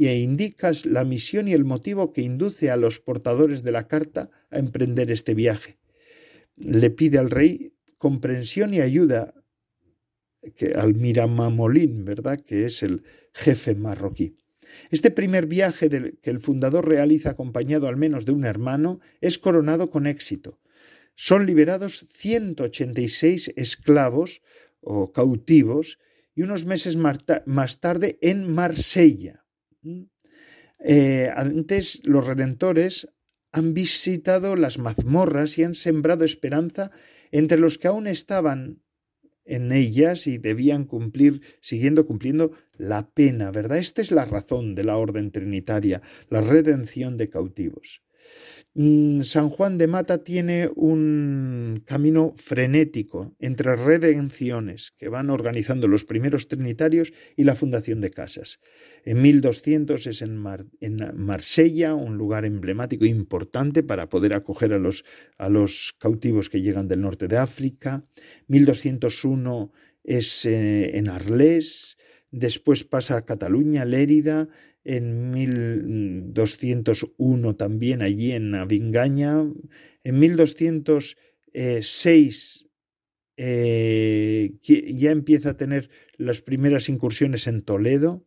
e 0.07 0.21
indicas 0.21 0.87
la 0.87 1.05
misión 1.05 1.49
y 1.49 1.53
el 1.53 1.65
motivo 1.65 2.13
que 2.13 2.23
induce 2.23 2.71
a 2.71 2.77
los 2.77 3.01
portadores 3.01 3.63
de 3.65 3.73
la 3.73 3.89
carta 3.89 4.31
a 4.51 4.59
emprender 4.59 5.11
este 5.11 5.35
viaje. 5.35 5.79
Le 6.57 6.91
pide 6.91 7.19
al 7.19 7.31
rey 7.31 7.75
comprensión 7.99 8.75
y 8.75 8.81
ayuda 8.81 9.35
que, 10.57 10.75
al 10.75 10.95
Miramamolín, 10.95 12.05
¿verdad? 12.05 12.41
que 12.41 12.67
es 12.67 12.83
el 12.83 13.03
jefe 13.33 13.75
marroquí. 13.75 14.37
Este 14.91 15.11
primer 15.11 15.47
viaje 15.47 15.89
que 16.21 16.31
el 16.31 16.41
fundador 16.41 16.89
realiza 16.89 17.31
acompañado 17.31 17.89
al 17.89 17.97
menos 17.97 18.25
de 18.25 18.33
un 18.33 18.45
hermano 18.45 19.01
es 19.21 19.39
coronado 19.39 19.91
con 19.91 20.07
éxito. 20.07 20.61
Son 21.15 21.47
liberados 21.47 22.07
186 22.13 23.55
esclavos 23.57 24.43
o 24.81 25.13
cautivos 25.13 25.99
y 26.35 26.43
unos 26.43 26.67
meses 26.67 26.97
más 26.97 27.81
tarde 27.81 28.19
en 28.21 28.53
Marsella. 28.53 29.45
¿Mm? 29.83 30.03
Eh, 30.81 31.31
antes 31.35 32.01
los 32.05 32.25
redentores 32.25 33.09
han 33.51 33.75
visitado 33.75 34.55
las 34.55 34.79
mazmorras 34.79 35.59
y 35.59 35.65
han 35.65 35.75
sembrado 35.75 36.25
esperanza 36.25 36.93
entre 37.33 37.59
los 37.59 37.79
que 37.79 37.89
aún 37.89 38.07
estaban 38.07 38.83
en 39.49 39.73
ellas 39.73 40.27
y 40.27 40.39
debían 40.39 40.85
cumplir, 40.85 41.43
siguiendo 41.61 42.07
cumpliendo 42.07 42.53
la 42.77 43.11
pena, 43.11 43.51
¿verdad? 43.51 43.79
Esta 43.79 44.03
es 44.03 44.11
la 44.11 44.25
razón 44.25 44.75
de 44.75 44.85
la 44.85 44.97
orden 44.97 45.31
trinitaria, 45.31 46.01
la 46.31 46.41
redención 46.41 47.17
de 47.17 47.29
cautivos. 47.29 48.03
Mm, 48.75 49.23
San 49.23 49.51
Juan 49.51 49.79
de 49.79 49.87
Mata 49.87 50.23
tiene 50.23 50.71
un 50.77 51.83
camino 51.87 52.33
frenético 52.37 53.35
entre 53.39 53.77
redenciones 53.77 54.93
que 54.97 55.09
van 55.09 55.31
organizando 55.31 55.89
los 55.89 56.05
primeros 56.05 56.49
trinitarios 56.49 57.13
y 57.37 57.45
la 57.45 57.55
fundación 57.55 58.01
de 58.01 58.11
casas. 58.11 58.61
En 59.05 59.23
1200 59.23 60.07
es 60.07 60.23
en, 60.23 60.37
Marsella, 61.17 61.95
un 61.95 62.19
lugar 62.19 62.45
emblemático 62.45 63.05
e 63.05 63.09
importante 63.09 63.83
para 63.83 64.09
poder 64.09 64.35
acoger 64.35 64.73
a 64.73 64.79
los, 64.79 65.95
cautivos 65.99 66.51
que 66.51 66.61
llegan 66.61 66.89
del 66.89 67.01
norte 67.01 67.27
de 67.27 67.39
África. 67.39 68.05
1201 68.49 69.73
es 70.05 70.45
eh, 70.45 70.97
en 70.97 71.09
Arles, 71.09 71.97
después 72.31 72.85
pasa 72.85 73.17
a 73.17 73.25
Cataluña, 73.25 73.85
Lérida, 73.85 74.49
en 74.89 75.31
1201 75.33 77.57
también 77.57 78.01
allí 78.01 78.33
en 78.33 78.55
Avingaña, 78.55 79.45
en 80.03 80.19
1206 80.19 82.71
eh, 83.37 83.37
eh, 83.37 84.55
ya 84.95 85.11
empieza 85.11 85.51
a 85.51 85.59
tener 85.59 85.91
las 86.17 86.41
primeras 86.41 86.89
incursiones 86.89 87.47
en 87.47 87.61
Toledo, 87.61 88.25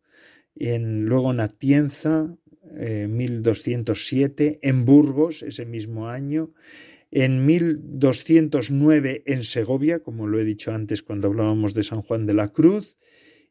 en, 0.54 1.06
luego 1.06 1.32
en 1.32 1.40
Atienza, 1.40 2.38
1207, 2.74 4.60
en 4.62 4.84
Burgos 4.84 5.42
ese 5.42 5.66
mismo 5.66 6.08
año, 6.08 6.54
en 7.10 7.44
1209 7.44 9.24
en 9.26 9.42
Segovia, 9.42 9.98
como 9.98 10.28
lo 10.28 10.38
he 10.38 10.44
dicho 10.44 10.72
antes 10.72 11.02
cuando 11.02 11.26
hablábamos 11.26 11.74
de 11.74 11.82
San 11.82 12.02
Juan 12.02 12.24
de 12.24 12.34
la 12.34 12.52
Cruz, 12.52 12.98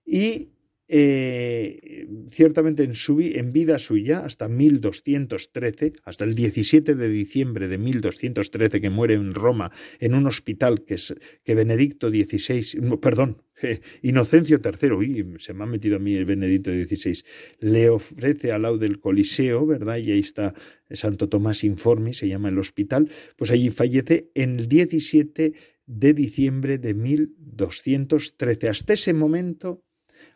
y 0.06 0.54
eh, 0.94 2.06
ciertamente 2.28 2.84
en, 2.84 2.94
en 3.18 3.54
vida 3.54 3.80
suya, 3.80 4.26
hasta 4.26 4.50
1213, 4.50 5.94
hasta 6.04 6.26
el 6.26 6.36
17 6.36 6.96
de 6.96 7.10
diciembre 7.10 7.70
de 7.70 7.78
1213, 7.78 8.82
que 8.82 8.90
muere 8.90 9.14
en 9.14 9.32
Roma, 9.32 9.72
en 10.00 10.16
un 10.16 10.28
hospital 10.28 10.84
que, 10.84 10.96
es, 10.96 11.16
que 11.46 11.56
Benedicto 11.56 12.10
XVI, 12.10 12.98
perdón, 12.98 13.38
Inocencio 14.02 14.60
III, 14.62 14.92
uy, 14.92 15.36
se 15.38 15.54
me 15.54 15.64
ha 15.64 15.68
metido 15.68 15.96
a 15.96 16.00
mí 16.00 16.14
el 16.14 16.26
Benedicto 16.26 16.72
XVI, 16.72 17.24
le 17.62 17.90
ofrece 17.90 18.52
al 18.52 18.64
lado 18.64 18.78
del 18.78 19.00
Coliseo, 19.00 19.66
¿verdad? 19.66 19.96
Y 19.96 20.12
ahí 20.12 20.20
está 20.20 20.54
Santo 20.90 21.30
Tomás 21.30 21.64
Informi, 21.64 22.14
se 22.14 22.28
llama 22.28 22.50
el 22.50 22.60
hospital, 22.60 23.10
pues 23.38 23.50
allí 23.52 23.70
fallece 23.70 24.30
en 24.36 24.60
el 24.60 24.68
17 24.68 25.54
de 25.86 26.14
diciembre 26.14 26.80
de 26.80 26.94
1213. 26.94 28.68
Hasta 28.68 28.92
ese 28.92 29.14
momento, 29.14 29.86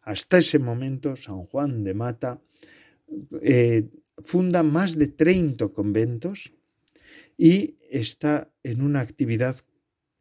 hasta 0.05 0.37
ese 0.37 0.59
momento, 0.59 1.15
San 1.15 1.45
Juan 1.47 1.83
de 1.83 1.93
Mata 1.95 2.39
eh, 3.41 3.89
funda 4.19 4.63
más 4.63 4.97
de 4.97 5.07
30 5.07 5.69
conventos 5.69 6.53
y 7.37 7.75
está 7.89 8.49
en 8.63 8.81
una 8.81 9.01
actividad 9.01 9.57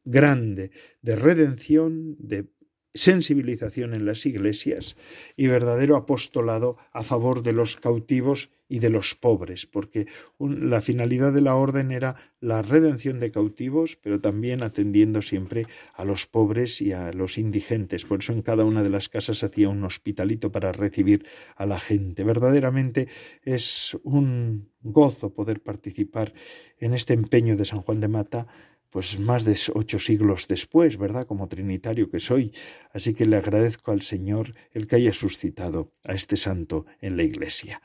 grande 0.04 0.70
de 1.02 1.16
redención, 1.16 2.16
de 2.18 2.46
sensibilización 2.94 3.92
en 3.92 4.06
las 4.06 4.24
iglesias 4.24 4.96
y 5.36 5.48
verdadero 5.48 5.96
apostolado 5.96 6.76
a 6.92 7.02
favor 7.02 7.42
de 7.42 7.52
los 7.52 7.76
cautivos 7.76 8.50
y 8.68 8.78
de 8.78 8.90
los 8.90 9.14
pobres, 9.14 9.66
porque 9.66 10.06
la 10.38 10.80
finalidad 10.80 11.32
de 11.32 11.40
la 11.40 11.54
orden 11.56 11.90
era 11.90 12.16
la 12.40 12.62
redención 12.62 13.20
de 13.20 13.30
cautivos, 13.30 13.96
pero 13.96 14.20
también 14.20 14.62
atendiendo 14.62 15.22
siempre 15.22 15.66
a 15.94 16.04
los 16.04 16.26
pobres 16.26 16.80
y 16.80 16.92
a 16.92 17.12
los 17.12 17.38
indigentes. 17.38 18.04
Por 18.04 18.20
eso 18.20 18.32
en 18.32 18.42
cada 18.42 18.64
una 18.64 18.82
de 18.82 18.90
las 18.90 19.08
casas 19.08 19.44
hacía 19.44 19.68
un 19.68 19.84
hospitalito 19.84 20.50
para 20.50 20.72
recibir 20.72 21.26
a 21.56 21.66
la 21.66 21.78
gente. 21.78 22.24
Verdaderamente 22.24 23.08
es 23.42 23.96
un 24.02 24.70
gozo 24.82 25.32
poder 25.32 25.62
participar 25.62 26.32
en 26.78 26.94
este 26.94 27.14
empeño 27.14 27.56
de 27.56 27.64
San 27.64 27.80
Juan 27.80 28.00
de 28.00 28.08
Mata 28.08 28.46
pues 28.94 29.18
más 29.18 29.44
de 29.44 29.58
ocho 29.74 29.98
siglos 29.98 30.46
después, 30.46 30.98
¿verdad? 30.98 31.26
Como 31.26 31.48
trinitario 31.48 32.08
que 32.08 32.20
soy. 32.20 32.52
Así 32.92 33.12
que 33.12 33.26
le 33.26 33.34
agradezco 33.34 33.90
al 33.90 34.02
Señor 34.02 34.54
el 34.70 34.86
que 34.86 34.94
haya 34.94 35.12
suscitado 35.12 35.90
a 36.06 36.12
este 36.12 36.36
santo 36.36 36.86
en 37.00 37.16
la 37.16 37.24
iglesia. 37.24 37.82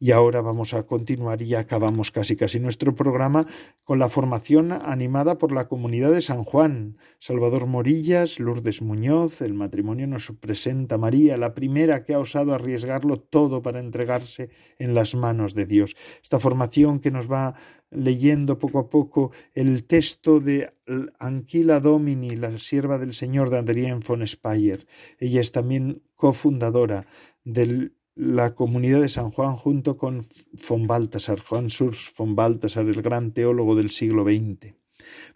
Y 0.00 0.10
ahora 0.10 0.40
vamos 0.40 0.74
a 0.74 0.82
continuar 0.82 1.42
y 1.42 1.54
acabamos 1.54 2.10
casi 2.10 2.34
casi 2.34 2.58
nuestro 2.58 2.92
programa 2.92 3.46
con 3.84 4.00
la 4.00 4.08
formación 4.08 4.72
animada 4.72 5.38
por 5.38 5.52
la 5.52 5.68
comunidad 5.68 6.10
de 6.10 6.22
San 6.22 6.42
Juan. 6.42 6.98
Salvador 7.20 7.66
Morillas, 7.66 8.40
Lourdes 8.40 8.82
Muñoz, 8.82 9.42
el 9.42 9.54
matrimonio 9.54 10.08
nos 10.08 10.32
presenta 10.40 10.98
María, 10.98 11.36
la 11.36 11.54
primera 11.54 12.02
que 12.02 12.14
ha 12.14 12.18
osado 12.18 12.52
arriesgarlo 12.52 13.20
todo 13.20 13.62
para 13.62 13.78
entregarse 13.78 14.50
en 14.80 14.92
las 14.94 15.14
manos 15.14 15.54
de 15.54 15.66
Dios. 15.66 15.94
Esta 16.20 16.40
formación 16.40 16.98
que 16.98 17.12
nos 17.12 17.30
va 17.30 17.54
leyendo 17.90 18.58
poco 18.58 18.78
a 18.78 18.88
poco 18.88 19.32
el 19.54 19.84
texto 19.84 20.40
de 20.40 20.72
Anquila 21.18 21.80
Domini, 21.80 22.36
la 22.36 22.56
sierva 22.58 22.98
del 22.98 23.14
Señor 23.14 23.50
de 23.50 23.58
Adrienne 23.58 24.00
von 24.06 24.26
Speyer. 24.26 24.86
Ella 25.18 25.40
es 25.40 25.52
también 25.52 26.02
cofundadora 26.14 27.06
de 27.44 27.92
la 28.14 28.54
comunidad 28.54 29.00
de 29.00 29.08
San 29.08 29.30
Juan 29.30 29.56
junto 29.56 29.96
con 29.96 30.24
von 30.68 30.86
Baltasar, 30.86 31.38
Juan 31.40 31.70
Surs 31.70 32.12
von 32.16 32.34
Baltasar, 32.34 32.86
el 32.86 33.02
gran 33.02 33.32
teólogo 33.32 33.74
del 33.74 33.90
siglo 33.90 34.24
XX. 34.24 34.74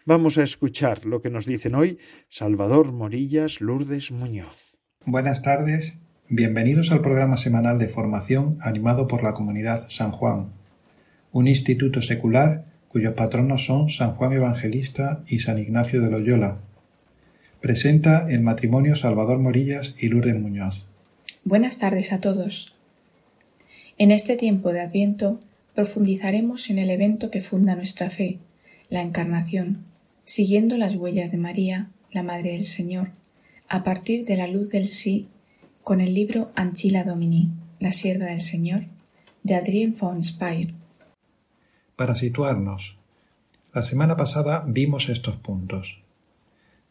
Vamos 0.05 0.37
a 0.37 0.43
escuchar 0.43 1.05
lo 1.05 1.21
que 1.21 1.29
nos 1.29 1.45
dicen 1.45 1.75
hoy 1.75 1.97
Salvador 2.29 2.91
Morillas, 2.91 3.61
Lourdes 3.61 4.11
Muñoz. 4.11 4.79
Buenas 5.05 5.41
tardes, 5.41 5.93
bienvenidos 6.29 6.91
al 6.91 7.01
programa 7.01 7.37
semanal 7.37 7.79
de 7.79 7.87
formación 7.87 8.57
animado 8.61 9.07
por 9.07 9.23
la 9.23 9.33
comunidad 9.33 9.87
San 9.89 10.11
Juan 10.11 10.62
un 11.33 11.47
instituto 11.47 12.01
secular 12.01 12.63
cuyos 12.87 13.15
patronos 13.15 13.65
son 13.65 13.89
San 13.89 14.15
Juan 14.15 14.33
Evangelista 14.33 15.23
y 15.27 15.39
San 15.39 15.57
Ignacio 15.57 15.99
de 15.99 16.11
Loyola. 16.11 16.59
Presenta 17.59 18.29
el 18.29 18.41
matrimonio 18.41 18.95
Salvador 18.95 19.39
Morillas 19.39 19.95
y 19.99 20.09
Lourdes 20.09 20.39
Muñoz. 20.39 20.85
Buenas 21.43 21.79
tardes 21.79 22.13
a 22.13 22.21
todos. 22.21 22.75
En 23.97 24.11
este 24.11 24.35
tiempo 24.35 24.71
de 24.71 24.81
Adviento 24.81 25.41
profundizaremos 25.73 26.69
en 26.69 26.77
el 26.77 26.91
evento 26.91 27.31
que 27.31 27.41
funda 27.41 27.75
nuestra 27.75 28.11
fe, 28.11 28.37
la 28.89 29.01
Encarnación, 29.01 29.79
siguiendo 30.23 30.77
las 30.77 30.95
huellas 30.95 31.31
de 31.31 31.37
María, 31.37 31.89
la 32.11 32.21
Madre 32.21 32.51
del 32.51 32.65
Señor, 32.65 33.09
a 33.69 33.83
partir 33.83 34.25
de 34.25 34.37
la 34.37 34.47
luz 34.47 34.69
del 34.69 34.87
sí, 34.87 35.27
con 35.81 35.99
el 35.99 36.13
libro 36.13 36.51
Anchila 36.55 37.03
Domini, 37.03 37.49
la 37.79 37.91
sierva 37.91 38.27
del 38.27 38.41
Señor, 38.41 38.85
de 39.41 39.55
Adrien 39.55 39.95
von 39.99 40.23
Speyer, 40.23 40.73
para 41.95 42.15
situarnos, 42.15 42.97
la 43.73 43.83
semana 43.83 44.15
pasada 44.15 44.63
vimos 44.67 45.09
estos 45.09 45.37
puntos. 45.37 46.01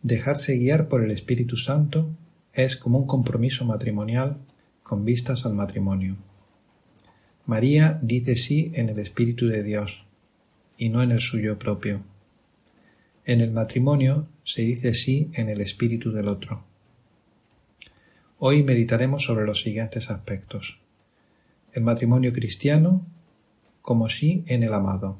Dejarse 0.03 0.57
guiar 0.57 0.89
por 0.89 1.03
el 1.03 1.11
Espíritu 1.11 1.57
Santo 1.57 2.11
es 2.53 2.77
como 2.77 2.99
un 2.99 3.07
compromiso 3.07 3.65
matrimonial 3.65 4.39
con 4.83 5.05
vistas 5.05 5.47
al 5.47 5.55
matrimonio. 5.55 6.17
María 7.47 7.99
dice 8.03 8.37
sí 8.37 8.73
en 8.75 8.89
el 8.89 8.99
Espíritu 8.99 9.47
de 9.47 9.63
Dios 9.63 10.05
y 10.77 10.89
no 10.89 11.03
en 11.03 11.13
el 11.13 11.21
suyo 11.21 11.59
propio. 11.59 12.03
En 13.25 13.41
el 13.41 13.53
matrimonio 13.53 14.27
se 14.43 14.63
dice 14.63 14.95
sí 14.95 15.31
en 15.35 15.49
el 15.49 15.61
espíritu 15.61 16.11
del 16.11 16.27
otro. 16.27 16.65
Hoy 18.39 18.65
meditaremos 18.65 19.23
sobre 19.23 19.47
los 19.47 19.61
siguientes 19.61 20.11
aspectos. 20.11 20.81
El 21.73 21.85
matrimonio 21.85 22.33
cristiano 22.33 23.07
como 23.83 24.09
sí 24.09 24.45
en 24.47 24.62
el 24.62 24.72
amado, 24.72 25.18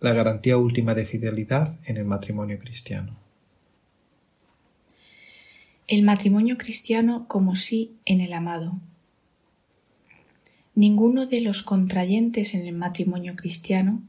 la 0.00 0.12
garantía 0.12 0.58
última 0.58 0.94
de 0.94 1.04
fidelidad 1.04 1.78
en 1.86 1.96
el 1.96 2.04
matrimonio 2.04 2.58
cristiano. 2.58 3.16
El 5.86 6.02
matrimonio 6.02 6.58
cristiano 6.58 7.26
como 7.28 7.54
sí 7.54 7.92
en 8.04 8.20
el 8.20 8.32
amado. 8.32 8.80
Ninguno 10.74 11.26
de 11.26 11.40
los 11.40 11.62
contrayentes 11.62 12.54
en 12.54 12.66
el 12.66 12.74
matrimonio 12.74 13.36
cristiano 13.36 14.02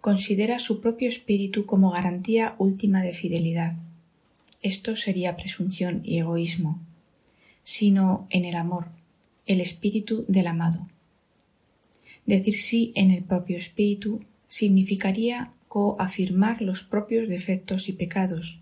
considera 0.00 0.58
su 0.58 0.80
propio 0.80 1.08
espíritu 1.08 1.64
como 1.64 1.90
garantía 1.90 2.54
última 2.58 3.00
de 3.00 3.12
fidelidad. 3.12 3.74
Esto 4.60 4.94
sería 4.94 5.36
presunción 5.36 6.02
y 6.04 6.18
egoísmo, 6.18 6.80
sino 7.62 8.26
en 8.28 8.44
el 8.44 8.56
amor, 8.56 8.88
el 9.46 9.60
espíritu 9.60 10.24
del 10.28 10.48
amado. 10.48 10.86
Decir 12.30 12.54
sí 12.60 12.92
en 12.94 13.10
el 13.10 13.24
propio 13.24 13.58
espíritu 13.58 14.20
significaría 14.46 15.50
coafirmar 15.66 16.62
los 16.62 16.84
propios 16.84 17.28
defectos 17.28 17.88
y 17.88 17.92
pecados, 17.92 18.60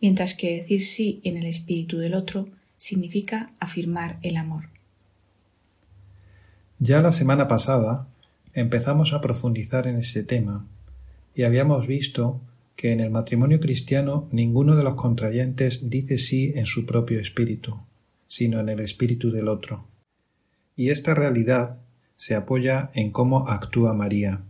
mientras 0.00 0.36
que 0.36 0.54
decir 0.54 0.84
sí 0.84 1.20
en 1.24 1.36
el 1.36 1.46
espíritu 1.46 1.98
del 1.98 2.14
otro 2.14 2.48
significa 2.76 3.54
afirmar 3.58 4.20
el 4.22 4.36
amor. 4.36 4.70
Ya 6.78 7.00
la 7.00 7.10
semana 7.10 7.48
pasada 7.48 8.06
empezamos 8.54 9.12
a 9.12 9.20
profundizar 9.20 9.88
en 9.88 9.96
ese 9.96 10.22
tema 10.22 10.68
y 11.34 11.42
habíamos 11.42 11.88
visto 11.88 12.40
que 12.76 12.92
en 12.92 13.00
el 13.00 13.10
matrimonio 13.10 13.58
cristiano 13.58 14.28
ninguno 14.30 14.76
de 14.76 14.84
los 14.84 14.94
contrayentes 14.94 15.90
dice 15.90 16.18
sí 16.18 16.52
en 16.54 16.66
su 16.66 16.86
propio 16.86 17.18
espíritu, 17.18 17.80
sino 18.28 18.60
en 18.60 18.68
el 18.68 18.78
espíritu 18.78 19.32
del 19.32 19.48
otro. 19.48 19.88
Y 20.76 20.90
esta 20.90 21.16
realidad 21.16 21.81
se 22.22 22.36
apoya 22.36 22.92
en 22.94 23.10
cómo 23.10 23.48
actúa 23.48 23.94
María. 23.94 24.44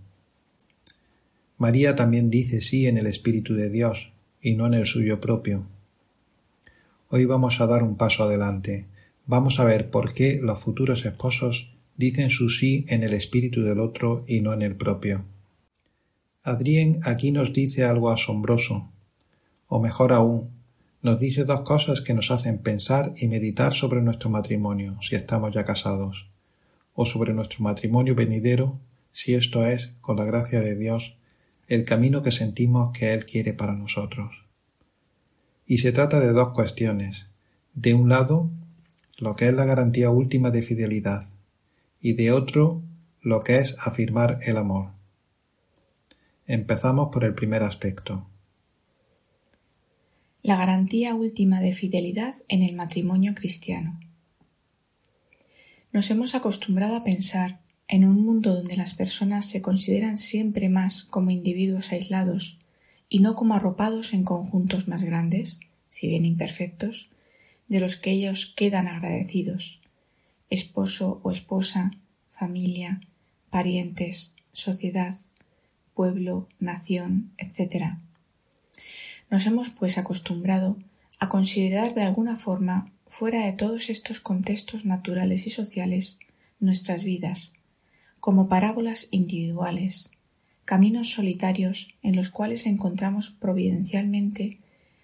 María 1.57 1.97
también 1.97 2.29
dice 2.29 2.61
sí 2.61 2.87
en 2.87 2.99
el 2.99 3.07
Espíritu 3.07 3.55
de 3.55 3.71
Dios 3.71 4.13
y 4.43 4.57
no 4.57 4.67
en 4.67 4.75
el 4.75 4.85
suyo 4.85 5.23
propio. 5.23 5.65
Hoy 7.09 7.25
vamos 7.25 7.63
a 7.63 7.67
dar 7.67 7.83
un 7.83 7.97
paso 7.97 8.25
adelante. 8.25 8.89
Vamos 9.25 9.59
a 9.59 9.65
ver 9.65 9.89
por 9.89 10.13
qué 10.13 10.39
los 10.43 10.59
futuros 10.59 11.07
esposos 11.07 11.73
dicen 11.97 12.29
su 12.29 12.51
sí 12.51 12.85
en 12.89 13.05
el 13.05 13.15
espíritu 13.15 13.63
del 13.63 13.81
otro 13.81 14.23
y 14.29 14.43
no 14.43 14.53
en 14.53 14.61
el 14.61 14.77
propio. 14.77 15.25
Adrien 16.43 17.01
aquí 17.05 17.33
nos 17.33 17.55
dice 17.55 17.85
algo 17.85 18.11
asombroso, 18.11 18.93
o 19.67 19.81
mejor 19.81 20.13
aún, 20.13 20.51
nos 21.01 21.19
dice 21.19 21.47
dos 21.47 21.63
cosas 21.63 22.03
que 22.03 22.13
nos 22.13 22.31
hacen 22.31 22.59
pensar 22.59 23.15
y 23.17 23.29
meditar 23.29 23.73
sobre 23.73 24.03
nuestro 24.03 24.29
matrimonio 24.29 24.99
si 25.01 25.17
estamos 25.17 25.55
ya 25.55 25.65
casados 25.65 26.32
o 26.95 27.07
sobre 27.07 27.33
nuestro 27.33 27.63
matrimonio 27.65 28.15
venidero, 28.15 28.81
si 29.13 29.35
esto 29.35 29.67
es, 29.67 29.93
con 30.01 30.17
la 30.17 30.25
gracia 30.25 30.61
de 30.61 30.77
Dios, 30.77 31.17
el 31.69 31.85
camino 31.85 32.23
que 32.23 32.31
sentimos 32.31 32.93
que 32.93 33.13
Él 33.13 33.25
quiere 33.25 33.55
para 33.55 33.75
nosotros. 33.75 34.31
Y 35.67 35.79
se 35.79 35.93
trata 35.93 36.21
de 36.21 36.33
dos 36.33 36.53
cuestiones. 36.53 37.27
De 37.75 37.95
un 37.95 38.09
lado, 38.09 38.51
lo 39.17 39.37
que 39.37 39.49
es 39.49 39.55
la 39.55 39.65
garantía 39.65 40.11
última 40.11 40.51
de 40.51 40.63
fidelidad, 40.63 41.25
y 42.01 42.15
de 42.15 42.33
otro, 42.33 42.83
lo 43.21 43.43
que 43.45 43.59
es 43.59 43.77
afirmar 43.79 44.41
el 44.43 44.57
amor. 44.57 44.91
Empezamos 46.47 47.09
por 47.13 47.25
el 47.25 47.35
primer 47.35 47.63
aspecto. 47.63 48.27
La 50.43 50.57
garantía 50.57 51.15
última 51.15 51.61
de 51.61 51.71
fidelidad 51.71 52.35
en 52.49 52.63
el 52.63 52.75
matrimonio 52.75 53.33
cristiano. 53.35 54.01
Nos 55.93 56.11
hemos 56.11 56.35
acostumbrado 56.35 56.97
a 56.97 57.05
pensar, 57.05 57.61
en 57.87 58.07
un 58.07 58.25
mundo 58.25 58.55
donde 58.55 58.77
las 58.79 58.95
personas 58.95 59.45
se 59.45 59.61
consideran 59.61 60.17
siempre 60.17 60.71
más 60.71 61.05
como 61.05 61.31
individuos 61.31 61.93
aislados 61.93 62.59
y 63.11 63.21
no 63.21 63.35
como 63.35 63.55
arropados 63.55 64.15
en 64.15 64.25
conjuntos 64.25 64.89
más 64.89 65.05
grandes, 65.05 65.61
si 65.91 66.09
bien 66.09 66.25
imperfectos, 66.25 67.11
de 67.69 67.81
los 67.81 67.97
que 67.97 68.11
ellos 68.11 68.47
quedan 68.57 68.89
agradecidos, 68.89 69.83
esposo 70.49 71.21
o 71.23 71.31
esposa, 71.31 71.91
familia, 72.31 73.03
parientes, 73.51 74.35
sociedad, 74.55 75.15
pueblo, 75.93 76.49
nación, 76.59 77.33
etc. 77.37 77.99
Nos 79.31 79.45
hemos 79.45 79.69
pues 79.69 79.99
acostumbrado 79.99 80.79
a 81.21 81.29
considerar 81.29 81.93
de 81.93 82.03
alguna 82.03 82.37
forma, 82.37 82.91
fuera 83.13 83.45
de 83.45 83.53
todos 83.53 83.91
estos 83.91 84.21
contextos 84.21 84.87
naturales 84.87 85.47
y 85.47 85.51
sociales, 85.51 86.19
nuestras 86.61 87.05
vidas, 87.05 87.53
como 88.21 88.49
parábolas 88.49 89.09
individuales, 89.11 90.13
caminos 90.65 91.11
solitarios 91.11 91.95
en 92.03 92.17
los 92.17 92.31
cuales 92.31 92.65
encontramos 92.65 93.29
providencialmente 93.29 94.61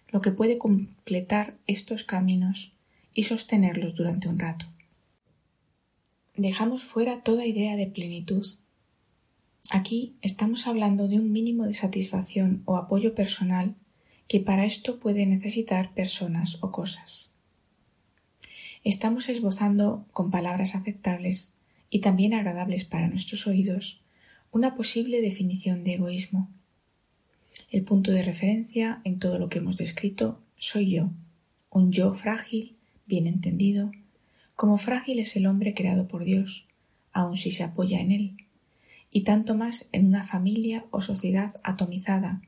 lo 0.08 0.22
que 0.22 0.32
puede 0.32 0.56
completar 0.56 1.58
estos 1.66 2.02
caminos 2.02 2.72
y 3.12 3.24
sostenerlos 3.24 3.94
durante 3.94 4.30
un 4.30 4.38
rato. 4.38 4.64
Dejamos 6.34 6.84
fuera 6.84 7.22
toda 7.22 7.44
idea 7.44 7.76
de 7.76 7.88
plenitud. 7.88 8.46
Aquí 9.68 10.16
estamos 10.22 10.66
hablando 10.66 11.08
de 11.08 11.16
un 11.16 11.30
mínimo 11.30 11.66
de 11.66 11.74
satisfacción 11.74 12.62
o 12.64 12.78
apoyo 12.78 13.14
personal 13.14 13.74
que 14.28 14.40
para 14.40 14.64
esto 14.64 14.98
puede 14.98 15.26
necesitar 15.26 15.92
personas 15.92 16.56
o 16.62 16.72
cosas. 16.72 17.34
Estamos 18.84 19.28
esbozando 19.28 20.06
con 20.12 20.30
palabras 20.30 20.74
aceptables 20.74 21.54
y 21.90 22.00
también 22.00 22.34
agradables 22.34 22.84
para 22.84 23.08
nuestros 23.08 23.46
oídos 23.46 24.02
una 24.50 24.74
posible 24.74 25.20
definición 25.20 25.82
de 25.84 25.94
egoísmo. 25.94 26.48
El 27.70 27.82
punto 27.82 28.12
de 28.12 28.22
referencia 28.22 29.00
en 29.04 29.18
todo 29.18 29.38
lo 29.38 29.48
que 29.48 29.58
hemos 29.58 29.76
descrito 29.76 30.40
soy 30.56 30.90
yo, 30.90 31.10
un 31.70 31.92
yo 31.92 32.12
frágil, 32.12 32.76
bien 33.06 33.26
entendido, 33.26 33.92
como 34.56 34.76
frágil 34.76 35.18
es 35.18 35.36
el 35.36 35.46
hombre 35.46 35.74
creado 35.74 36.08
por 36.08 36.24
Dios, 36.24 36.66
aun 37.12 37.36
si 37.36 37.50
se 37.50 37.64
apoya 37.64 38.00
en 38.00 38.12
él, 38.12 38.36
y 39.10 39.22
tanto 39.22 39.54
más 39.54 39.88
en 39.92 40.06
una 40.06 40.22
familia 40.22 40.86
o 40.90 41.00
sociedad 41.00 41.52
atomizada, 41.62 42.42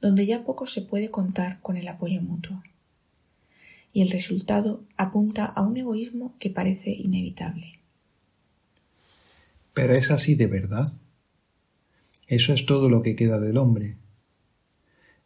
donde 0.00 0.26
ya 0.26 0.44
poco 0.44 0.66
se 0.66 0.82
puede 0.82 1.10
contar 1.10 1.60
con 1.60 1.76
el 1.76 1.88
apoyo 1.88 2.20
mutuo. 2.20 2.62
Y 3.92 4.02
el 4.02 4.10
resultado 4.10 4.84
apunta 4.96 5.44
a 5.44 5.62
un 5.62 5.76
egoísmo 5.76 6.34
que 6.38 6.50
parece 6.50 6.90
inevitable. 6.90 7.80
Pero 9.74 9.94
es 9.94 10.10
así 10.10 10.34
de 10.34 10.46
verdad. 10.46 10.92
Eso 12.26 12.52
es 12.52 12.66
todo 12.66 12.88
lo 12.88 13.02
que 13.02 13.16
queda 13.16 13.40
del 13.40 13.56
hombre. 13.56 13.96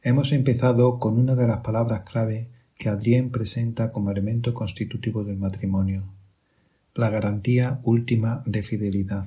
Hemos 0.03 0.33
empezado 0.33 0.99
con 0.99 1.19
una 1.19 1.35
de 1.35 1.47
las 1.47 1.59
palabras 1.59 2.03
clave 2.03 2.49
que 2.77 2.89
Adrien 2.89 3.31
presenta 3.31 3.93
como 3.93 4.11
elemento 4.11 4.53
constitutivo 4.55 5.25
del 5.25 5.37
matrimonio, 5.37 6.13
la 6.95 7.11
garantía 7.11 7.81
última 7.85 8.43
de 8.47 8.63
fidelidad. 8.63 9.27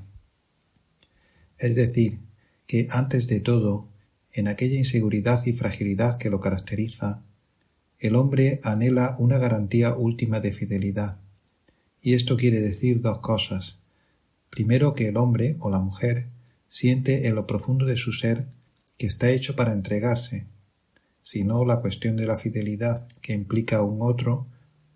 Es 1.58 1.76
decir, 1.76 2.20
que 2.68 2.88
antes 2.92 3.28
de 3.28 3.40
todo 3.40 3.88
en 4.32 4.48
aquella 4.48 4.78
inseguridad 4.78 5.46
y 5.46 5.54
fragilidad 5.54 6.18
que 6.18 6.30
lo 6.30 6.40
caracteriza, 6.40 7.24
el 8.00 8.16
hombre 8.16 8.60
anhela 8.64 9.16
una 9.20 9.38
garantía 9.38 9.96
última 9.96 10.40
de 10.40 10.52
fidelidad. 10.52 11.20
Y 12.02 12.14
esto 12.14 12.38
quiere 12.38 12.60
decir 12.60 13.02
dos 13.02 13.20
cosas. 13.20 13.78
Primero 14.50 14.94
que 14.94 15.08
el 15.08 15.18
hombre 15.18 15.56
o 15.60 15.70
la 15.70 15.80
mujer 15.80 16.28
siente 16.68 17.28
en 17.28 17.36
lo 17.36 17.48
profundo 17.48 17.86
de 17.86 17.98
su 17.98 18.14
ser 18.14 18.48
que 18.98 19.08
está 19.08 19.30
hecho 19.30 19.56
para 19.56 19.74
entregarse. 19.74 20.46
Si 21.24 21.44
no, 21.44 21.66
la 21.66 21.82
cuestión 21.82 22.16
de 22.16 22.26
la 22.26 22.38
fidelidad 22.38 23.08
que 23.22 23.34
implica 23.34 23.78
a 23.78 23.84
un 23.84 23.98
otro 24.02 24.48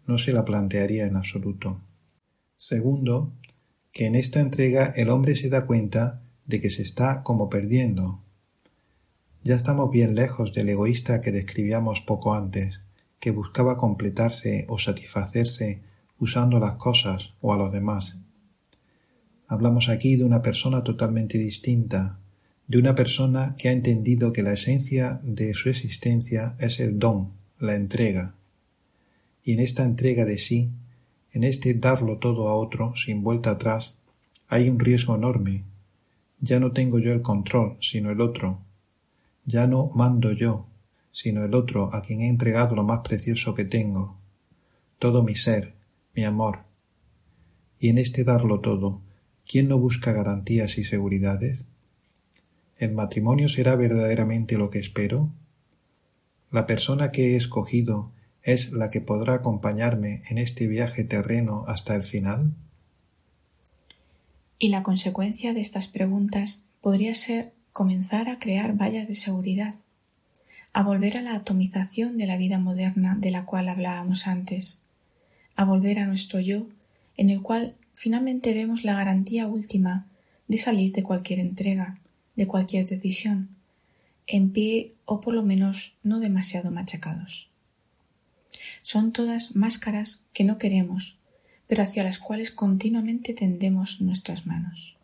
no 0.06 0.18
se 0.18 0.34
la 0.34 0.46
plantearía 0.46 1.06
en 1.06 1.16
absoluto. 1.16 1.82
Segundo, 2.56 3.34
que 3.92 4.06
en 4.06 4.16
esta 4.16 4.40
entrega 4.40 4.94
el 4.96 5.10
hombre 5.10 5.36
se 5.36 5.50
da 5.50 5.66
cuenta 5.66 6.22
de 6.46 6.60
que 6.60 6.70
se 6.70 6.82
está 6.82 7.24
como 7.24 7.50
perdiendo, 7.50 8.22
ya 9.44 9.56
estamos 9.56 9.90
bien 9.90 10.14
lejos 10.14 10.54
del 10.54 10.70
egoísta 10.70 11.20
que 11.20 11.32
describíamos 11.32 12.02
poco 12.02 12.36
antes, 12.36 12.81
que 13.22 13.32
buscaba 13.32 13.78
completarse 13.78 14.66
o 14.68 14.80
satisfacerse 14.80 15.80
usando 16.20 16.60
las 16.60 16.74
cosas 16.74 17.30
o 17.40 17.54
a 17.54 17.58
los 17.58 17.72
demás. 17.72 18.18
Hablamos 19.48 19.90
aquí 19.90 20.16
de 20.16 20.26
una 20.26 20.42
persona 20.42 20.84
totalmente 20.84 21.38
distinta, 21.38 22.20
de 22.68 22.80
una 22.80 22.96
persona 22.96 23.56
que 23.58 23.70
ha 23.70 23.74
entendido 23.74 24.34
que 24.34 24.44
la 24.44 24.54
esencia 24.54 25.22
de 25.24 25.54
su 25.54 25.70
existencia 25.70 26.56
es 26.60 26.80
el 26.80 26.98
don, 27.00 27.32
la 27.60 27.76
entrega. 27.76 28.34
Y 29.44 29.54
en 29.54 29.60
esta 29.60 29.86
entrega 29.86 30.26
de 30.26 30.38
sí, 30.38 30.72
en 31.32 31.44
este 31.44 31.74
darlo 31.76 32.18
todo 32.18 32.50
a 32.50 32.56
otro 32.56 32.96
sin 32.96 33.22
vuelta 33.22 33.52
atrás, 33.52 33.96
hay 34.48 34.68
un 34.68 34.80
riesgo 34.80 35.16
enorme. 35.16 35.64
Ya 36.40 36.60
no 36.60 36.72
tengo 36.72 36.98
yo 36.98 37.14
el 37.14 37.22
control, 37.22 37.78
sino 37.82 38.10
el 38.10 38.20
otro, 38.20 38.60
ya 39.46 39.68
no 39.68 39.92
mando 39.94 40.32
yo, 40.32 40.66
sino 41.12 41.44
el 41.44 41.54
otro 41.54 41.94
a 41.94 42.02
quien 42.02 42.22
he 42.22 42.30
entregado 42.30 42.76
lo 42.76 42.84
más 42.84 43.02
precioso 43.02 43.56
que 43.56 43.66
tengo, 43.66 44.18
todo 45.00 45.24
mi 45.24 45.36
ser, 45.36 45.76
mi 46.16 46.24
amor. 46.24 46.64
Y 47.80 47.90
en 47.90 47.98
este 47.98 48.24
darlo 48.24 48.60
todo, 48.60 49.02
¿quién 49.46 49.68
no 49.68 49.78
busca 49.78 50.12
garantías 50.14 50.78
y 50.78 50.84
seguridades? 50.84 51.64
¿El 52.78 52.94
matrimonio 52.94 53.50
será 53.50 53.76
verdaderamente 53.76 54.58
lo 54.58 54.70
que 54.70 54.80
espero? 54.80 55.32
¿La 56.52 56.66
persona 56.68 57.12
que 57.12 57.34
he 57.34 57.36
escogido 57.36 58.12
es 58.44 58.72
la 58.72 58.90
que 58.90 59.02
podrá 59.02 59.36
acompañarme 59.36 60.24
en 60.30 60.38
este 60.38 60.68
viaje 60.68 61.04
terreno 61.04 61.66
hasta 61.68 61.96
el 61.96 62.04
final? 62.04 62.54
Y 64.58 64.70
la 64.70 64.84
consecuencia 64.84 65.54
de 65.54 65.62
estas 65.62 65.88
preguntas 65.88 66.66
podría 66.82 67.14
ser 67.14 67.54
comenzar 67.74 68.30
a 68.30 68.40
crear 68.40 68.76
vallas 68.76 69.08
de 69.08 69.16
seguridad, 69.16 69.76
a 70.74 70.84
volver 70.84 71.18
a 71.18 71.22
la 71.22 71.36
atomización 71.36 72.18
de 72.18 72.28
la 72.28 72.38
vida 72.38 72.58
moderna 72.58 73.16
de 73.20 73.32
la 73.32 73.46
cual 73.46 73.70
hablábamos 73.70 74.28
antes, 74.28 74.82
a 75.56 75.66
volver 75.66 76.00
a 76.00 76.06
nuestro 76.06 76.40
yo, 76.40 76.68
en 77.18 77.30
el 77.30 77.42
cual 77.42 77.76
finalmente 77.94 78.54
vemos 78.54 78.84
la 78.84 78.96
garantía 78.96 79.48
última 79.48 80.08
de 80.48 80.58
salir 80.58 80.92
de 80.94 81.04
cualquier 81.04 81.40
entrega, 81.40 82.00
de 82.36 82.48
cualquier 82.48 82.88
decisión, 82.88 83.50
en 84.28 84.52
pie 84.52 84.94
o 85.06 85.20
por 85.20 85.34
lo 85.34 85.44
menos 85.44 85.96
no 86.04 86.20
demasiado 86.20 86.72
machacados. 86.72 87.50
Son 88.82 89.12
todas 89.12 89.56
máscaras 89.56 90.28
que 90.34 90.44
no 90.44 90.58
queremos, 90.58 91.18
pero 91.68 91.84
hacia 91.84 92.04
las 92.04 92.20
cuales 92.20 92.52
continuamente 92.52 93.34
tendemos 93.34 94.02
nuestras 94.02 94.46
manos. 94.46 94.98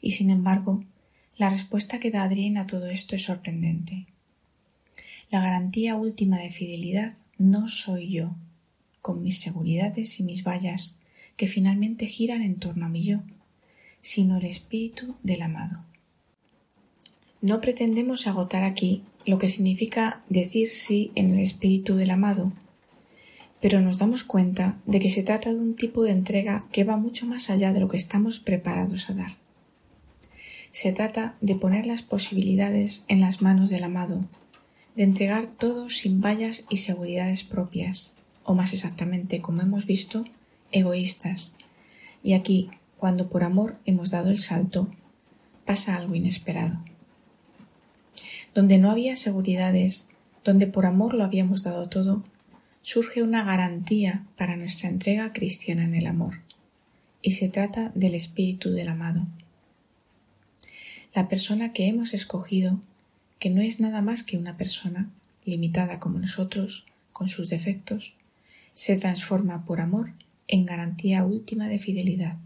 Y 0.00 0.12
sin 0.12 0.30
embargo, 0.30 0.84
la 1.38 1.50
respuesta 1.50 2.00
que 2.00 2.10
da 2.10 2.22
Adrien 2.22 2.56
a 2.56 2.66
todo 2.66 2.86
esto 2.86 3.14
es 3.14 3.24
sorprendente. 3.24 4.06
La 5.30 5.40
garantía 5.40 5.96
última 5.96 6.38
de 6.38 6.50
fidelidad 6.50 7.12
no 7.36 7.68
soy 7.68 8.10
yo, 8.10 8.34
con 9.02 9.22
mis 9.22 9.40
seguridades 9.40 10.18
y 10.18 10.22
mis 10.22 10.44
vallas, 10.44 10.96
que 11.36 11.46
finalmente 11.46 12.06
giran 12.06 12.42
en 12.42 12.56
torno 12.56 12.86
a 12.86 12.88
mi 12.88 13.02
yo, 13.02 13.22
sino 14.00 14.38
el 14.38 14.46
espíritu 14.46 15.16
del 15.22 15.42
amado. 15.42 15.84
No 17.42 17.60
pretendemos 17.60 18.26
agotar 18.26 18.64
aquí 18.64 19.02
lo 19.26 19.38
que 19.38 19.48
significa 19.48 20.24
decir 20.30 20.68
sí 20.68 21.12
en 21.16 21.32
el 21.32 21.40
espíritu 21.40 21.96
del 21.96 22.12
amado, 22.12 22.52
pero 23.60 23.82
nos 23.82 23.98
damos 23.98 24.24
cuenta 24.24 24.78
de 24.86 25.00
que 25.00 25.10
se 25.10 25.22
trata 25.22 25.52
de 25.52 25.60
un 25.60 25.76
tipo 25.76 26.02
de 26.02 26.12
entrega 26.12 26.64
que 26.72 26.84
va 26.84 26.96
mucho 26.96 27.26
más 27.26 27.50
allá 27.50 27.72
de 27.72 27.80
lo 27.80 27.88
que 27.88 27.96
estamos 27.96 28.38
preparados 28.38 29.10
a 29.10 29.14
dar. 29.14 29.45
Se 30.70 30.92
trata 30.92 31.36
de 31.40 31.54
poner 31.54 31.86
las 31.86 32.02
posibilidades 32.02 33.04
en 33.08 33.20
las 33.20 33.42
manos 33.42 33.70
del 33.70 33.84
amado, 33.84 34.24
de 34.94 35.02
entregar 35.02 35.46
todo 35.46 35.88
sin 35.88 36.20
vallas 36.20 36.64
y 36.68 36.78
seguridades 36.78 37.44
propias, 37.44 38.14
o 38.44 38.54
más 38.54 38.72
exactamente, 38.72 39.40
como 39.40 39.62
hemos 39.62 39.86
visto, 39.86 40.24
egoístas. 40.72 41.54
Y 42.22 42.34
aquí, 42.34 42.70
cuando 42.96 43.28
por 43.28 43.44
amor 43.44 43.78
hemos 43.84 44.10
dado 44.10 44.30
el 44.30 44.38
salto, 44.38 44.88
pasa 45.64 45.96
algo 45.96 46.14
inesperado. 46.14 46.82
Donde 48.54 48.78
no 48.78 48.90
había 48.90 49.16
seguridades, 49.16 50.08
donde 50.44 50.66
por 50.66 50.86
amor 50.86 51.12
lo 51.14 51.24
habíamos 51.24 51.62
dado 51.62 51.88
todo, 51.88 52.24
surge 52.82 53.22
una 53.22 53.42
garantía 53.42 54.24
para 54.36 54.56
nuestra 54.56 54.88
entrega 54.88 55.32
cristiana 55.32 55.84
en 55.84 55.94
el 55.94 56.06
amor, 56.06 56.40
y 57.20 57.32
se 57.32 57.48
trata 57.48 57.90
del 57.94 58.14
espíritu 58.14 58.70
del 58.70 58.88
amado. 58.88 59.26
La 61.16 61.28
persona 61.28 61.72
que 61.72 61.86
hemos 61.86 62.12
escogido, 62.12 62.78
que 63.38 63.48
no 63.48 63.62
es 63.62 63.80
nada 63.80 64.02
más 64.02 64.22
que 64.22 64.36
una 64.36 64.58
persona, 64.58 65.08
limitada 65.46 65.98
como 65.98 66.18
nosotros, 66.18 66.84
con 67.14 67.28
sus 67.28 67.48
defectos, 67.48 68.16
se 68.74 68.98
transforma 68.98 69.64
por 69.64 69.80
amor 69.80 70.12
en 70.46 70.66
garantía 70.66 71.24
última 71.24 71.68
de 71.68 71.78
fidelidad. 71.78 72.36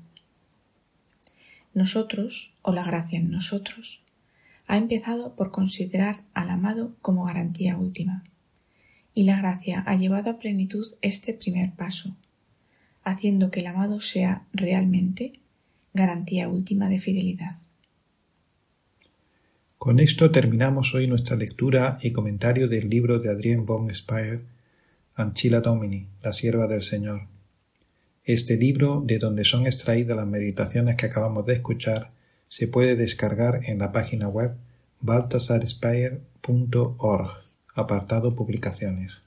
Nosotros, 1.74 2.54
o 2.62 2.72
la 2.72 2.84
gracia 2.84 3.18
en 3.18 3.32
nosotros, 3.32 4.02
ha 4.68 4.76
empezado 4.76 5.34
por 5.34 5.50
considerar 5.50 6.22
al 6.32 6.50
amado 6.50 6.94
como 7.02 7.24
garantía 7.24 7.76
última, 7.76 8.22
y 9.14 9.24
la 9.24 9.36
gracia 9.36 9.82
ha 9.84 9.96
llevado 9.96 10.30
a 10.30 10.38
plenitud 10.38 10.86
este 11.02 11.34
primer 11.34 11.72
paso, 11.72 12.14
haciendo 13.02 13.50
que 13.50 13.58
el 13.58 13.66
amado 13.66 14.00
sea 14.00 14.46
realmente 14.52 15.40
garantía 15.92 16.48
última 16.48 16.88
de 16.88 17.00
fidelidad. 17.00 17.56
Con 19.81 19.99
esto 19.99 20.31
terminamos 20.31 20.95
hoy 20.95 21.07
nuestra 21.07 21.37
lectura 21.37 21.99
y 22.03 22.12
comentario 22.12 22.68
del 22.68 22.91
libro 22.91 23.18
de 23.18 23.31
Adrien 23.31 23.64
von 23.64 23.89
Speyer, 23.95 24.43
Anchila 25.14 25.62
Domini, 25.62 26.07
la 26.22 26.35
sierva 26.35 26.66
del 26.66 26.83
Señor. 26.83 27.28
Este 28.22 28.59
libro, 28.59 29.03
de 29.03 29.16
donde 29.16 29.47
son 29.47 29.66
extraídas 29.66 30.14
las 30.14 30.26
meditaciones 30.26 30.97
que 30.97 31.07
acabamos 31.07 31.47
de 31.47 31.55
escuchar, 31.55 32.11
se 32.49 32.66
puede 32.66 32.95
descargar 32.95 33.62
en 33.70 33.78
la 33.78 33.91
página 33.91 34.28
web 34.28 34.55
baltasarspeyer.org, 35.01 37.31
apartado 37.74 38.37
Publicaciones. 38.37 39.22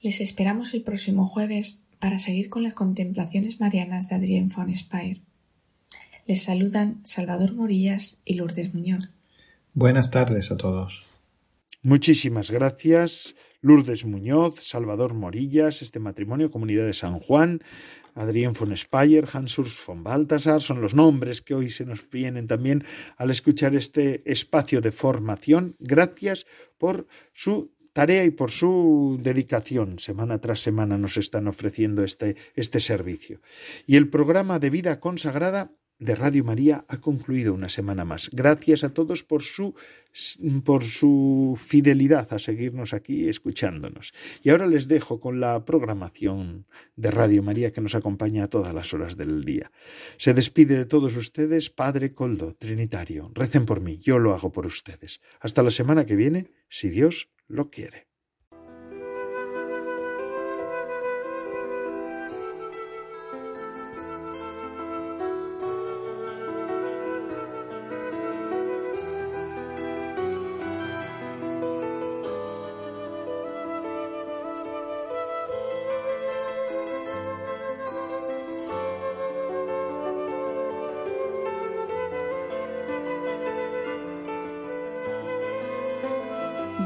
Les 0.00 0.22
esperamos 0.22 0.72
el 0.72 0.80
próximo 0.80 1.28
jueves 1.28 1.82
para 1.98 2.18
seguir 2.18 2.48
con 2.48 2.62
las 2.62 2.72
contemplaciones 2.72 3.60
marianas 3.60 4.08
de 4.08 4.16
Adrien 4.16 4.48
von 4.48 4.74
Speyer. 4.74 5.20
Les 6.26 6.42
saludan 6.42 7.00
Salvador 7.04 7.54
Morillas 7.54 8.18
y 8.24 8.34
Lourdes 8.34 8.74
Muñoz. 8.74 9.18
Buenas 9.74 10.10
tardes 10.10 10.50
a 10.50 10.56
todos. 10.56 11.04
Muchísimas 11.82 12.50
gracias, 12.50 13.36
Lourdes 13.60 14.04
Muñoz, 14.06 14.56
Salvador 14.56 15.14
Morillas, 15.14 15.82
este 15.82 16.00
matrimonio, 16.00 16.50
Comunidad 16.50 16.84
de 16.84 16.94
San 16.94 17.20
Juan, 17.20 17.62
Adrián 18.16 18.54
von 18.58 18.76
Speyer, 18.76 19.28
Hans 19.32 19.56
von 19.86 20.02
Baltasar, 20.02 20.60
son 20.60 20.80
los 20.80 20.94
nombres 20.94 21.42
que 21.42 21.54
hoy 21.54 21.70
se 21.70 21.86
nos 21.86 22.10
vienen 22.10 22.48
también 22.48 22.82
al 23.18 23.30
escuchar 23.30 23.76
este 23.76 24.28
espacio 24.28 24.80
de 24.80 24.90
formación. 24.90 25.76
Gracias 25.78 26.44
por 26.76 27.06
su 27.32 27.70
tarea 27.92 28.24
y 28.24 28.30
por 28.30 28.50
su 28.50 29.20
dedicación. 29.22 30.00
Semana 30.00 30.40
tras 30.40 30.58
semana 30.58 30.98
nos 30.98 31.18
están 31.18 31.46
ofreciendo 31.46 32.02
este, 32.02 32.36
este 32.56 32.80
servicio. 32.80 33.40
Y 33.86 33.94
el 33.94 34.10
programa 34.10 34.58
de 34.58 34.70
vida 34.70 34.98
consagrada 34.98 35.70
de 35.98 36.14
Radio 36.14 36.44
María 36.44 36.84
ha 36.88 36.98
concluido 36.98 37.54
una 37.54 37.68
semana 37.68 38.04
más. 38.04 38.30
Gracias 38.32 38.84
a 38.84 38.90
todos 38.90 39.24
por 39.24 39.42
su, 39.42 39.74
por 40.64 40.84
su 40.84 41.58
fidelidad 41.58 42.32
a 42.32 42.38
seguirnos 42.38 42.92
aquí 42.92 43.28
escuchándonos. 43.28 44.12
Y 44.42 44.50
ahora 44.50 44.66
les 44.66 44.88
dejo 44.88 45.20
con 45.20 45.40
la 45.40 45.64
programación 45.64 46.66
de 46.96 47.10
Radio 47.10 47.42
María 47.42 47.72
que 47.72 47.80
nos 47.80 47.94
acompaña 47.94 48.44
a 48.44 48.48
todas 48.48 48.74
las 48.74 48.92
horas 48.92 49.16
del 49.16 49.42
día. 49.44 49.70
Se 50.18 50.34
despide 50.34 50.76
de 50.76 50.86
todos 50.86 51.16
ustedes 51.16 51.70
Padre 51.70 52.12
Coldo, 52.12 52.54
Trinitario. 52.54 53.30
Recen 53.34 53.64
por 53.66 53.80
mí, 53.80 53.98
yo 53.98 54.18
lo 54.18 54.34
hago 54.34 54.52
por 54.52 54.66
ustedes. 54.66 55.20
Hasta 55.40 55.62
la 55.62 55.70
semana 55.70 56.04
que 56.04 56.16
viene, 56.16 56.50
si 56.68 56.90
Dios 56.90 57.30
lo 57.48 57.70
quiere. 57.70 58.05